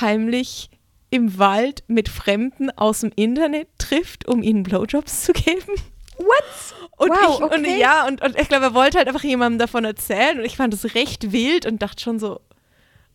heimlich 0.00 0.68
im 1.10 1.38
Wald 1.38 1.84
mit 1.86 2.08
Fremden 2.08 2.70
aus 2.70 3.02
dem 3.02 3.12
Internet 3.14 3.68
trifft, 3.78 4.26
um 4.26 4.42
ihnen 4.42 4.64
Blowjobs 4.64 5.22
zu 5.22 5.32
geben. 5.32 5.74
What? 6.18 6.74
Und 6.98 7.10
Wow, 7.10 7.34
ich, 7.34 7.40
und 7.40 7.52
okay. 7.66 7.78
ja, 7.80 8.06
und, 8.06 8.22
und 8.22 8.38
ich 8.40 8.48
glaube, 8.48 8.64
er 8.66 8.74
wollte 8.74 8.98
halt 8.98 9.08
einfach 9.08 9.22
jemandem 9.24 9.58
davon 9.58 9.84
erzählen 9.84 10.38
und 10.38 10.44
ich 10.44 10.56
fand 10.56 10.72
es 10.74 10.94
recht 10.94 11.32
wild 11.32 11.66
und 11.66 11.82
dachte 11.82 12.02
schon 12.02 12.18
so, 12.18 12.40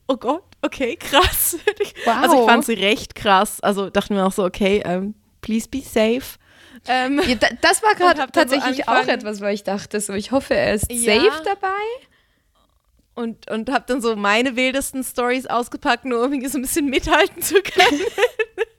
oh 0.08 0.18
Gott, 0.18 0.44
okay, 0.62 0.96
krass. 0.98 1.58
Wow. 2.06 2.16
Also 2.22 2.40
ich 2.40 2.46
fand 2.46 2.66
sie 2.66 2.74
recht 2.74 3.16
krass. 3.16 3.60
Also 3.62 3.90
dachte 3.90 4.14
mir 4.14 4.26
auch 4.26 4.32
so, 4.32 4.44
okay, 4.44 4.82
ähm, 4.86 5.16
please 5.42 5.68
be 5.70 5.82
safe. 5.82 6.38
Ähm, 6.88 7.22
Ja, 7.28 7.36
da, 7.36 7.48
das 7.62 7.82
war 7.84 7.92
Und 7.92 7.98
gerade 7.98 8.18
dann 8.18 8.28
so 8.28 8.56
tatsächlich 8.56 8.88
auch 8.88 9.08
etwas, 9.08 9.42
weil 9.42 9.54
ich 9.54 9.64
dachte 9.64 10.00
so, 10.00 10.14
ich 10.14 10.32
hoffe, 10.32 10.56
er 10.56 10.74
ist 10.76 10.92
Ja. 10.92 11.16
safe 11.22 11.44
dabei. 11.44 11.68
und, 13.16 13.50
und 13.52 13.70
habe 13.72 13.84
dann 13.88 14.02
so 14.02 14.16
meine 14.16 14.56
wildesten 14.56 15.04
Stories 15.04 15.46
ausgepackt, 15.48 16.06
nur 16.06 16.20
um 16.24 16.32
irgendwie 16.32 16.48
so 16.50 16.58
ein 16.58 16.62
bisschen 16.62 16.86
mithalten 16.86 17.42
zu 17.42 17.56
können. 17.62 18.02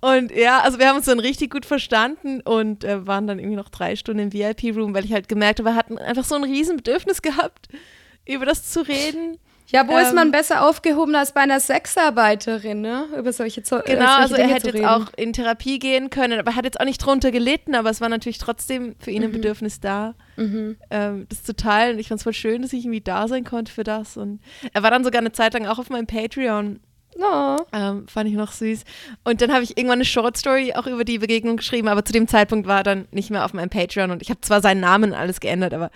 und 0.00 0.30
ja, 0.34 0.60
also 0.60 0.78
wir 0.78 0.88
haben 0.88 0.96
uns 0.96 1.06
dann 1.06 1.20
richtig 1.20 1.50
gut 1.50 1.66
verstanden 1.66 2.40
und 2.40 2.84
äh, 2.84 3.06
waren 3.06 3.26
dann 3.26 3.38
irgendwie 3.38 3.56
noch 3.56 3.68
drei 3.68 3.96
Stunden 3.96 4.20
im 4.20 4.32
VIP-Room, 4.32 4.94
weil 4.94 5.04
ich 5.04 5.12
halt 5.12 5.28
gemerkt 5.28 5.58
habe, 5.60 5.70
wir 5.70 5.74
hatten 5.76 5.98
einfach 5.98 6.24
so 6.24 6.34
ein 6.34 6.44
riesen 6.44 6.76
Bedürfnis 6.76 7.22
gehabt, 7.22 7.68
über 8.26 8.46
das 8.46 8.70
zu 8.70 8.80
reden. 8.86 9.38
Ja, 9.70 9.86
wo 9.86 9.98
ist 9.98 10.08
Ähm, 10.08 10.14
man 10.14 10.30
besser 10.30 10.66
aufgehoben 10.66 11.14
als 11.14 11.32
bei 11.32 11.42
einer 11.42 11.60
Sexarbeiterin, 11.60 12.80
ne? 12.80 13.04
Über 13.18 13.34
solche 13.34 13.62
Zo 13.62 13.80
Genau, 13.84 14.02
äh, 14.02 14.06
solche 14.06 14.18
also 14.22 14.34
er 14.36 14.40
Dinge 14.44 14.54
hätte 14.54 14.70
zu 14.70 14.76
jetzt 14.78 14.86
auch 14.86 15.06
in 15.18 15.34
Therapie 15.34 15.78
gehen 15.78 16.08
können, 16.08 16.38
aber 16.40 16.52
er 16.52 16.56
hat 16.56 16.64
jetzt 16.64 16.80
auch 16.80 16.86
nicht 16.86 17.04
drunter 17.04 17.30
gelitten, 17.30 17.74
aber 17.74 17.90
es 17.90 18.00
war 18.00 18.08
natürlich 18.08 18.38
trotzdem 18.38 18.94
für 18.98 19.10
Mhm. 19.10 19.16
ihn 19.16 19.24
ein 19.24 19.32
Bedürfnis 19.32 19.78
da, 19.80 20.14
ähm, 20.38 21.26
das 21.28 21.42
zu 21.44 21.54
teilen. 21.54 21.94
Und 21.96 21.98
ich 22.00 22.08
fand 22.08 22.18
es 22.18 22.22
voll 22.24 22.32
schön, 22.32 22.62
dass 22.62 22.72
ich 22.72 22.84
irgendwie 22.84 23.02
da 23.02 23.28
sein 23.28 23.44
konnte 23.44 23.70
für 23.70 23.84
das. 23.84 24.16
Und 24.16 24.40
er 24.72 24.82
war 24.82 24.90
dann 24.90 25.04
sogar 25.04 25.20
eine 25.20 25.32
Zeit 25.32 25.52
lang 25.52 25.66
auch 25.66 25.78
auf 25.78 25.90
meinem 25.90 26.06
Patreon. 26.06 26.80
Oh. 27.20 27.56
Ähm, 27.72 28.06
fand 28.06 28.28
ich 28.28 28.36
noch 28.36 28.52
süß. 28.52 28.84
Und 29.24 29.42
dann 29.42 29.52
habe 29.52 29.64
ich 29.64 29.76
irgendwann 29.76 29.98
eine 29.98 30.04
Short 30.04 30.36
Story 30.36 30.72
auch 30.74 30.86
über 30.86 31.04
die 31.04 31.18
Begegnung 31.18 31.56
geschrieben, 31.56 31.88
aber 31.88 32.04
zu 32.04 32.12
dem 32.12 32.28
Zeitpunkt 32.28 32.66
war 32.66 32.78
er 32.78 32.84
dann 32.84 33.08
nicht 33.10 33.30
mehr 33.30 33.44
auf 33.44 33.52
meinem 33.52 33.70
Patreon 33.70 34.10
und 34.10 34.22
ich 34.22 34.30
habe 34.30 34.40
zwar 34.40 34.60
seinen 34.60 34.80
Namen 34.80 35.12
alles 35.12 35.40
geändert, 35.40 35.74
aber 35.74 35.90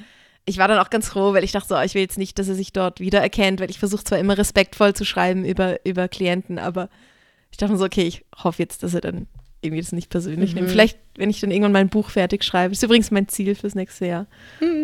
ich 0.45 0.59
war 0.59 0.67
dann 0.67 0.79
auch 0.79 0.91
ganz 0.91 1.09
froh, 1.09 1.33
weil 1.33 1.45
ich 1.45 1.53
dachte 1.53 1.69
so, 1.69 1.77
oh, 1.77 1.83
ich 1.83 1.95
will 1.95 2.03
jetzt 2.03 2.19
nicht, 2.19 2.39
dass 2.39 2.49
er 2.49 2.57
sich 2.57 2.73
dort 2.73 2.99
wiedererkennt, 2.99 3.61
weil 3.61 3.71
ich 3.71 3.79
versuche 3.79 4.03
zwar 4.03 4.19
immer 4.19 4.37
respektvoll 4.37 4.95
zu 4.95 5.05
schreiben 5.05 5.45
über, 5.45 5.85
über 5.87 6.09
Klienten, 6.09 6.59
aber 6.59 6.89
ich 7.51 7.59
dachte 7.59 7.73
mir 7.73 7.79
so, 7.79 7.85
okay, 7.85 8.07
ich 8.07 8.25
hoffe 8.43 8.63
jetzt, 8.63 8.83
dass 8.83 8.95
er 8.95 9.01
dann 9.01 9.29
irgendwie 9.61 9.83
das 9.83 9.93
nicht 9.93 10.11
persönlich 10.11 10.55
nimmt. 10.57 10.71
Vielleicht, 10.71 10.99
wenn 11.17 11.31
ich 11.31 11.41
dann 11.41 11.53
irgendwann 11.53 11.73
mein 11.73 11.89
Buch 11.89 12.11
fertig 12.11 12.43
schreibe, 12.43 12.73
ist 12.73 12.83
übrigens 12.83 13.13
mein 13.13 13.29
Ziel 13.29 13.55
fürs 13.55 13.77
nächste 13.77 14.07
Jahr, 14.07 14.27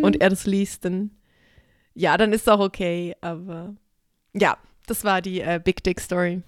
und 0.03 0.20
er 0.20 0.30
das 0.30 0.47
liest, 0.47 0.84
dann 0.84 1.11
ja, 1.99 2.16
dann 2.16 2.32
ist 2.32 2.43
es 2.43 2.49
auch 2.49 2.61
okay, 2.61 3.16
aber 3.20 3.74
ja, 4.32 4.57
das 4.89 5.05
war 5.05 5.20
die 5.22 5.41
äh, 5.41 5.61
Big 5.62 5.82
Dick 5.84 6.01
Story. 6.01 6.43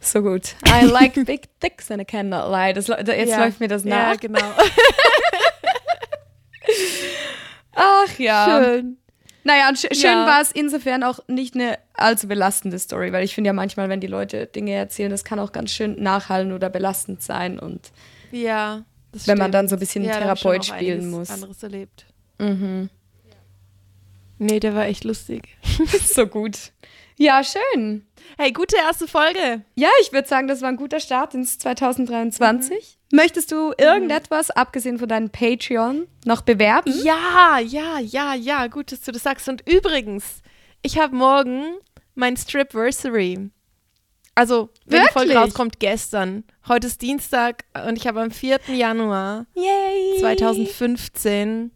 So 0.00 0.22
gut. 0.22 0.54
I 0.66 0.84
like 0.84 1.14
big 1.26 1.48
dicks 1.60 1.90
and 1.90 2.02
I 2.02 2.04
cannot 2.04 2.50
lie. 2.50 2.72
Das, 2.74 2.88
jetzt 2.88 3.30
Ja. 3.30 3.38
läuft 3.44 3.60
mir 3.60 3.68
das 3.68 3.84
Ja, 3.84 4.10
nach. 4.12 4.20
genau. 4.20 4.40
Ach 7.74 8.18
ja. 8.18 8.46
Schön. 8.64 8.96
Naja, 9.44 9.68
und 9.68 9.76
sch 9.78 9.86
schön 9.92 10.10
Ja. 10.10 10.26
war 10.26 10.40
es 10.40 10.52
insofern 10.52 11.02
auch 11.02 11.18
nicht 11.26 11.54
eine 11.54 11.78
allzu 11.94 12.28
belastende 12.28 12.78
Story, 12.78 13.12
weil 13.12 13.24
ich 13.24 13.34
finde 13.34 13.48
ja 13.48 13.52
manchmal, 13.52 13.88
wenn 13.88 14.00
die 14.00 14.06
Leute 14.06 14.46
Dinge 14.46 14.72
erzählen, 14.72 15.10
das 15.10 15.24
kann 15.24 15.38
auch 15.40 15.52
ganz 15.52 15.72
schön 15.72 16.00
nachhallen 16.02 16.52
oder 16.52 16.70
belastend 16.70 17.22
sein. 17.22 17.58
Und 17.58 17.90
Ja. 18.30 18.84
Wenn 19.26 19.36
man 19.38 19.46
stimmt. 19.48 19.54
dann 19.54 19.68
so 19.68 19.76
ein 19.76 19.78
bisschen 19.78 20.04
ja, 20.04 20.18
Therapeut 20.18 20.64
spielen 20.64 21.10
muss. 21.10 21.30
anderes 21.30 21.62
erlebt. 21.62 22.06
mhm. 22.38 22.88
Nee, 24.38 24.58
der 24.58 24.74
war 24.74 24.86
echt 24.86 25.04
lustig. 25.04 25.56
so 26.04 26.26
gut. 26.26 26.72
Ja, 27.22 27.44
schön. 27.44 28.04
Hey, 28.36 28.50
gute 28.50 28.74
erste 28.74 29.06
Folge. 29.06 29.62
Ja, 29.76 29.90
ich 30.00 30.12
würde 30.12 30.26
sagen, 30.26 30.48
das 30.48 30.60
war 30.60 30.70
ein 30.70 30.76
guter 30.76 30.98
Start 30.98 31.34
ins 31.34 31.56
2023. 31.60 32.98
Möchtest 33.12 33.52
du 33.52 33.72
irgendetwas, 33.78 34.50
abgesehen 34.50 34.98
von 34.98 35.08
deinem 35.08 35.30
Patreon, 35.30 36.08
noch 36.24 36.40
bewerben? 36.40 36.92
Ja, 37.04 37.60
ja, 37.60 38.00
ja, 38.00 38.34
ja, 38.34 38.66
gut, 38.66 38.90
dass 38.90 39.02
du 39.02 39.12
das 39.12 39.22
sagst. 39.22 39.48
Und 39.48 39.62
übrigens, 39.68 40.42
ich 40.82 40.98
habe 40.98 41.14
morgen 41.14 41.76
mein 42.16 42.36
Stripversary. 42.36 43.50
Also, 44.34 44.70
wenn 44.86 45.02
die 45.02 45.12
Folge 45.12 45.28
Wirklich? 45.28 45.46
rauskommt, 45.46 45.78
gestern. 45.78 46.42
Heute 46.66 46.88
ist 46.88 47.02
Dienstag 47.02 47.66
und 47.86 47.98
ich 47.98 48.08
habe 48.08 48.20
am 48.20 48.32
4. 48.32 48.58
Januar 48.66 49.46
Yay! 49.54 50.18
2015 50.18 51.70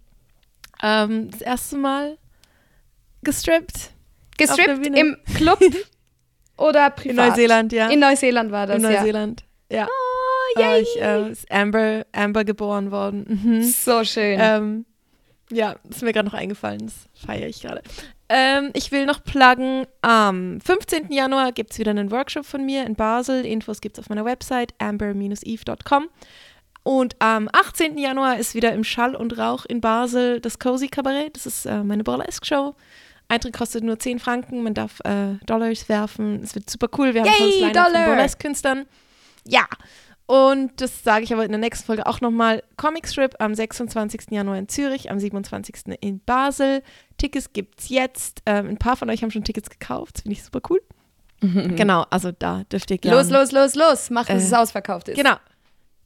ähm, 0.82 1.30
das 1.30 1.40
erste 1.40 1.76
Mal 1.76 2.18
gestrippt. 3.22 3.92
Gestrippt 4.38 4.86
im 4.86 5.16
Club 5.34 5.60
oder 6.56 6.90
privat? 6.90 7.08
In 7.08 7.16
Neuseeland, 7.16 7.72
ja. 7.72 7.88
In 7.88 8.00
Neuseeland 8.00 8.52
war 8.52 8.66
das, 8.66 8.76
In 8.76 8.82
Neuseeland. 8.82 9.44
Ja. 9.70 9.78
ja. 9.78 9.88
Oh, 9.88 10.60
yay! 10.60 10.82
ich, 10.82 11.02
äh, 11.02 11.30
ist 11.30 11.50
Amber, 11.50 12.06
Amber 12.12 12.44
geboren 12.44 12.90
worden. 12.90 13.40
Mhm. 13.42 13.62
so 13.62 14.04
schön. 14.04 14.38
Ähm, 14.40 14.86
ja, 15.50 15.76
ist 15.88 16.02
mir 16.02 16.12
gerade 16.12 16.26
noch 16.26 16.34
eingefallen. 16.34 16.86
Das 16.86 16.94
feiere 17.24 17.48
ich 17.48 17.62
gerade. 17.62 17.82
Ähm, 18.28 18.70
ich 18.74 18.90
will 18.90 19.06
noch 19.06 19.22
pluggen, 19.22 19.86
am 20.02 20.60
15. 20.60 21.12
Januar 21.12 21.52
gibt 21.52 21.72
es 21.72 21.78
wieder 21.78 21.92
einen 21.92 22.10
Workshop 22.10 22.44
von 22.44 22.64
mir 22.64 22.84
in 22.84 22.96
Basel. 22.96 23.46
Infos 23.46 23.80
gibt 23.80 23.96
es 23.96 24.04
auf 24.04 24.08
meiner 24.08 24.24
Website 24.24 24.74
amber-eve.com. 24.78 26.08
Und 26.82 27.16
am 27.20 27.48
18. 27.52 27.98
Januar 27.98 28.38
ist 28.38 28.54
wieder 28.54 28.72
im 28.72 28.84
Schall 28.84 29.14
und 29.14 29.38
Rauch 29.38 29.64
in 29.66 29.80
Basel 29.80 30.40
das 30.40 30.58
Cozy 30.58 30.88
Kabarett. 30.88 31.36
Das 31.36 31.46
ist 31.46 31.66
äh, 31.66 31.82
meine 31.82 32.04
Burlesque-Show. 32.04 32.74
Eintritt 33.28 33.54
kostet 33.56 33.82
nur 33.84 33.98
10 33.98 34.18
Franken. 34.18 34.62
Man 34.62 34.74
darf 34.74 35.00
äh, 35.00 35.34
Dollars 35.46 35.88
werfen. 35.88 36.42
Es 36.42 36.54
wird 36.54 36.70
super 36.70 36.88
cool. 36.98 37.12
Wir 37.14 37.22
haben 37.22 37.30
Yay, 37.30 37.72
tolles 37.72 37.92
von! 37.92 38.04
Burlesque-Künstlern. 38.04 38.86
Ja. 39.44 39.66
Und 40.26 40.80
das 40.80 41.04
sage 41.04 41.22
ich 41.24 41.32
aber 41.32 41.44
in 41.44 41.50
der 41.52 41.60
nächsten 41.60 41.86
Folge 41.86 42.06
auch 42.06 42.20
nochmal. 42.20 42.62
Comic 42.76 43.06
Strip 43.08 43.36
am 43.38 43.54
26. 43.54 44.30
Januar 44.30 44.58
in 44.58 44.68
Zürich, 44.68 45.10
am 45.10 45.20
27. 45.20 45.96
in 46.00 46.18
Basel. 46.20 46.82
Tickets 47.16 47.52
gibt's 47.52 47.88
jetzt. 47.88 48.42
Ähm, 48.46 48.68
ein 48.68 48.76
paar 48.76 48.96
von 48.96 49.08
euch 49.10 49.22
haben 49.22 49.30
schon 49.30 49.44
Tickets 49.44 49.70
gekauft. 49.70 50.16
Das 50.16 50.22
finde 50.22 50.32
ich 50.34 50.42
super 50.44 50.60
cool. 50.70 50.80
Genau, 51.40 52.06
also 52.10 52.32
da 52.32 52.64
dürft 52.72 52.90
ihr 52.90 52.96
gerne. 52.98 53.18
los, 53.18 53.28
los, 53.30 53.52
los, 53.52 53.74
los. 53.74 54.10
Mach, 54.10 54.24
dass 54.26 54.42
Äh, 54.42 54.46
es 54.46 54.52
ausverkauft 54.54 55.08
ist. 55.08 55.16
Genau. 55.16 55.36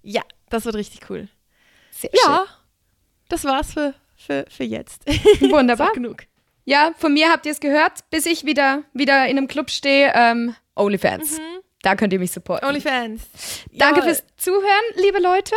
Ja, 0.02 0.22
das 0.50 0.64
wird 0.64 0.74
richtig 0.74 1.08
cool. 1.08 1.28
Sehr 1.92 2.10
Ja, 2.26 2.46
das 3.28 3.44
war's 3.44 3.72
für, 3.72 3.94
für, 4.16 4.44
für 4.50 4.64
jetzt. 4.64 5.04
schön. 5.38 5.52
Wunderbar. 5.52 5.92
Genug. 5.94 6.24
Ja, 6.64 6.92
von 6.98 7.12
mir 7.14 7.30
habt 7.30 7.46
ihr 7.46 7.52
es 7.52 7.60
gehört, 7.60 8.08
bis 8.10 8.26
ich 8.26 8.44
wieder, 8.44 8.82
wieder 8.92 9.26
in 9.26 9.36
einem 9.38 9.48
Club 9.48 9.70
stehe. 9.70 10.12
Ähm, 10.14 10.54
OnlyFans. 10.76 11.38
Da 11.82 11.94
könnt 11.96 12.12
ihr 12.12 12.18
mich 12.18 12.32
supporten. 12.32 12.68
OnlyFans. 12.68 13.22
Danke 13.72 14.00
Jawohl. 14.00 14.14
fürs 14.14 14.24
Zuhören, 14.36 14.84
liebe 14.96 15.18
Leute. 15.20 15.54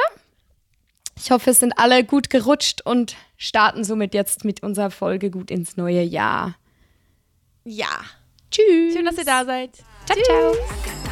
Ich 1.18 1.32
hoffe, 1.32 1.52
es 1.52 1.60
sind 1.60 1.78
alle 1.78 2.04
gut 2.04 2.30
gerutscht 2.30 2.82
und 2.82 3.16
starten 3.38 3.84
somit 3.84 4.14
jetzt 4.14 4.46
mit 4.46 4.64
unserer 4.64 4.90
Folge 4.90 5.30
gut 5.30 5.52
ins 5.52 5.78
neue 5.78 6.02
Jahr. 6.02 6.56
Ja. 7.64 8.02
Tschüss. 8.50 8.94
Schön, 8.94 9.06
dass 9.06 9.18
ihr 9.18 9.26
da 9.26 9.46
seid. 9.46 9.72
Ciao, 10.06 10.18
ciao. 10.24 11.03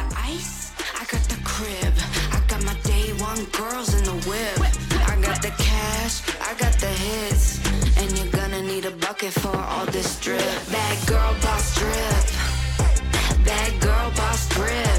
for 9.30 9.56
all 9.56 9.86
this 9.86 10.18
drip. 10.18 10.40
Bad 10.72 11.06
girl 11.06 11.34
boss 11.42 11.76
drip. 11.76 13.44
Bad 13.44 13.80
girl 13.80 14.10
boss 14.16 14.48
drip. 14.48 14.91